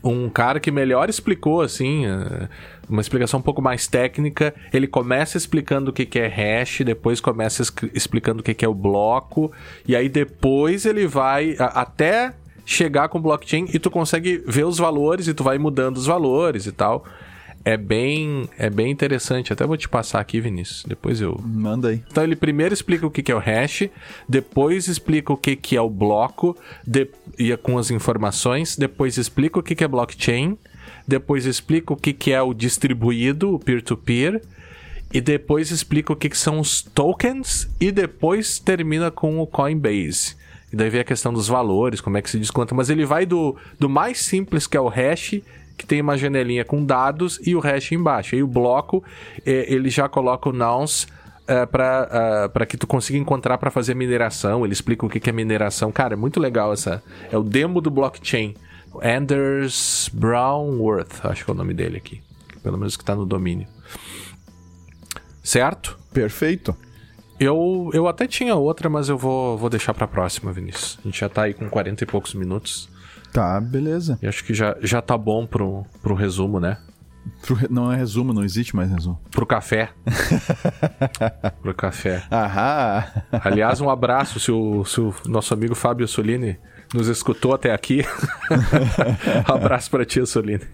Um 0.04 0.30
cara 0.30 0.60
que 0.60 0.72
melhor 0.72 1.10
explicou, 1.10 1.62
assim. 1.62 2.06
Uh, 2.06 2.48
uma 2.90 3.02
explicação 3.02 3.40
um 3.40 3.44
pouco 3.44 3.62
mais 3.62 3.88
técnica. 3.88 4.54
Ele 4.74 4.88
começa 4.88 5.38
explicando 5.38 5.92
o 5.92 5.94
que, 5.94 6.08
é 6.20 6.28
hash, 6.28 6.82
depois 6.86 7.20
começa 7.20 7.64
explicando 7.94 8.40
o 8.40 8.44
que, 8.44 8.64
é 8.64 8.68
o 8.68 8.74
bloco, 8.74 9.52
e 9.88 9.96
aí 9.96 10.10
depois 10.10 10.86
ele 10.86 11.06
vai 11.06 11.56
até 11.60 12.34
chegar 12.66 13.08
com 13.08 13.18
o 13.18 13.22
blockchain 13.22 13.66
e 13.74 13.80
tu 13.80 13.90
consegue 13.90 14.44
ver 14.46 14.66
os 14.66 14.78
valores 14.78 15.28
e 15.28 15.34
tu 15.34 15.44
vai 15.44 15.58
mudando 15.58 15.98
os 15.98 16.06
valores 16.06 16.66
e 16.66 16.72
tal. 16.72 17.06
É 17.66 17.76
bem, 17.76 18.50
é 18.58 18.70
bem 18.70 18.92
interessante. 18.92 19.52
Até 19.52 19.66
vou 19.66 19.78
te 19.78 19.90
passar 19.90 20.20
aqui, 20.20 20.40
Vinícius. 20.40 20.84
Depois 20.88 21.20
eu. 21.20 21.40
Manda 21.44 21.90
aí. 21.90 22.04
Então 22.10 22.24
ele 22.24 22.36
primeiro 22.36 22.74
explica 22.74 23.06
o 23.06 23.12
que, 23.12 23.22
que 23.22 23.32
é 23.32 23.36
o 23.36 23.40
hash, 23.40 23.90
depois 24.28 24.88
explica 24.88 25.34
o 25.34 25.38
que, 25.38 25.56
que 25.56 25.76
é 25.76 25.82
o 25.82 25.90
bloco, 25.90 26.58
de... 26.86 27.10
e 27.38 27.56
com 27.58 27.78
as 27.78 27.92
informações, 27.92 28.78
depois 28.78 29.18
explica 29.18 29.60
o 29.60 29.64
que, 29.64 29.76
que 29.76 29.84
é 29.84 29.88
blockchain, 29.88 30.58
depois 31.08 31.46
explica 31.46 31.94
o 31.94 31.98
que, 31.98 32.14
que 32.14 32.32
é 32.32 32.42
o 32.42 32.54
distribuído, 32.54 33.56
o 33.56 33.60
peer-to-peer, 33.60 34.42
e 35.14 35.22
depois 35.22 35.72
explica 35.72 36.12
o 36.12 36.16
que, 36.16 36.30
que 36.30 36.38
são 36.38 36.60
os 36.60 36.82
tokens, 36.82 37.70
e 37.80 37.92
depois 37.92 38.60
termina 38.60 39.10
com 39.10 39.40
o 39.40 39.48
Coinbase. 39.48 40.36
E 40.72 40.76
daí 40.76 40.90
vem 40.90 41.00
a 41.00 41.06
questão 41.06 41.32
dos 41.34 41.48
valores, 41.48 42.02
como 42.02 42.18
é 42.18 42.22
que 42.22 42.30
se 42.30 42.38
desconta. 42.38 42.76
Mas 42.76 42.90
ele 42.90 43.06
vai 43.06 43.26
do, 43.26 43.56
do 43.80 43.88
mais 43.88 44.20
simples, 44.20 44.68
que 44.68 44.76
é 44.76 44.82
o 44.82 44.90
hash, 44.90 45.42
que 45.78 45.86
tem 45.86 46.02
uma 46.02 46.18
janelinha 46.18 46.66
com 46.66 46.84
dados, 46.84 47.40
e 47.46 47.56
o 47.56 47.60
hash 47.60 47.92
embaixo. 47.92 48.36
E 48.36 48.42
o 48.42 48.48
bloco, 48.48 49.04
é, 49.46 49.72
ele 49.72 49.90
já 49.90 50.10
coloca 50.10 50.50
o 50.50 50.54
nouns 50.54 51.08
é, 51.48 51.66
para 51.66 52.50
uh, 52.54 52.66
que 52.66 52.76
tu 52.76 52.86
consiga 52.86 53.18
encontrar 53.18 53.58
para 53.58 53.72
fazer 53.72 53.94
mineração. 53.94 54.66
Ele 54.66 54.74
explica 54.74 55.06
o 55.06 55.10
que, 55.10 55.20
que 55.20 55.30
é 55.30 55.34
mineração. 55.34 55.92
Cara, 55.92 56.14
é 56.14 56.18
muito 56.18 56.40
legal 56.40 56.74
essa. 56.74 57.02
É 57.32 57.38
o 57.38 57.44
demo 57.44 57.80
do 57.80 57.90
blockchain. 57.90 58.56
Anders 59.02 60.10
Brownworth, 60.12 61.24
acho 61.26 61.46
que 61.46 61.52
é 61.52 61.54
o 61.54 61.58
nome 61.58 61.74
dele 61.74 61.98
aqui. 61.98 62.22
Pelo 62.64 62.78
menos 62.78 62.98
que 62.98 63.04
está 63.04 63.16
no 63.16 63.26
domínio. 63.26 63.68
Certo? 65.44 65.98
Perfeito. 66.12 66.76
Eu, 67.40 67.92
eu 67.94 68.08
até 68.08 68.28
tinha 68.28 68.56
outra, 68.56 68.90
mas 68.90 69.08
eu 69.08 69.18
vou, 69.18 69.58
vou 69.58 69.70
deixar 69.70 69.94
pra 69.94 70.08
próxima, 70.08 70.52
Vinícius. 70.52 70.98
A 71.00 71.04
gente 71.04 71.20
já 71.20 71.30
tá 71.30 71.44
aí 71.44 71.54
com 71.54 71.70
40 71.70 72.04
e 72.04 72.08
poucos 72.08 72.34
minutos. 72.34 72.90
Tá, 73.38 73.62
beleza. 73.62 74.18
E 74.20 74.26
acho 74.26 74.44
que 74.44 74.52
já, 74.52 74.76
já 74.82 75.00
tá 75.00 75.16
bom 75.16 75.46
pro, 75.46 75.86
pro 76.02 76.16
resumo, 76.16 76.60
né? 76.60 76.80
Pro, 77.46 77.56
não 77.70 77.94
é 77.94 77.96
resumo, 77.96 78.34
não 78.34 78.44
existe 78.44 78.76
mais 78.76 78.90
resumo. 78.90 79.22
Pro 79.30 79.46
café. 79.46 79.92
pro 81.62 81.72
café. 81.72 82.24
Aham. 82.32 83.04
Aliás, 83.32 83.80
um 83.80 83.92
abraço 83.92 84.40
se 84.40 84.52
o, 84.52 84.84
se 84.86 85.00
o 85.00 85.14
nosso 85.28 85.54
amigo 85.54 85.76
Fábio 85.76 86.08
Solini 86.08 86.58
nos 86.92 87.08
escutou 87.10 87.54
até 87.54 87.72
aqui. 87.72 88.04
Abraço 89.46 89.92
para 89.92 90.04
ti, 90.04 90.26
Soline. 90.26 90.66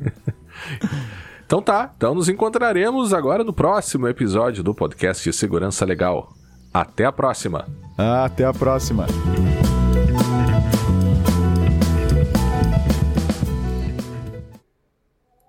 Então 1.45 1.61
tá, 1.61 1.91
então 1.97 2.15
nos 2.15 2.29
encontraremos 2.29 3.13
agora 3.13 3.43
no 3.43 3.51
próximo 3.51 4.07
episódio 4.07 4.63
do 4.63 4.73
podcast 4.73 5.29
de 5.29 5.35
Segurança 5.35 5.83
Legal. 5.83 6.31
Até 6.73 7.03
a 7.03 7.11
próxima. 7.11 7.67
Até 7.97 8.45
a 8.45 8.53
próxima. 8.53 9.05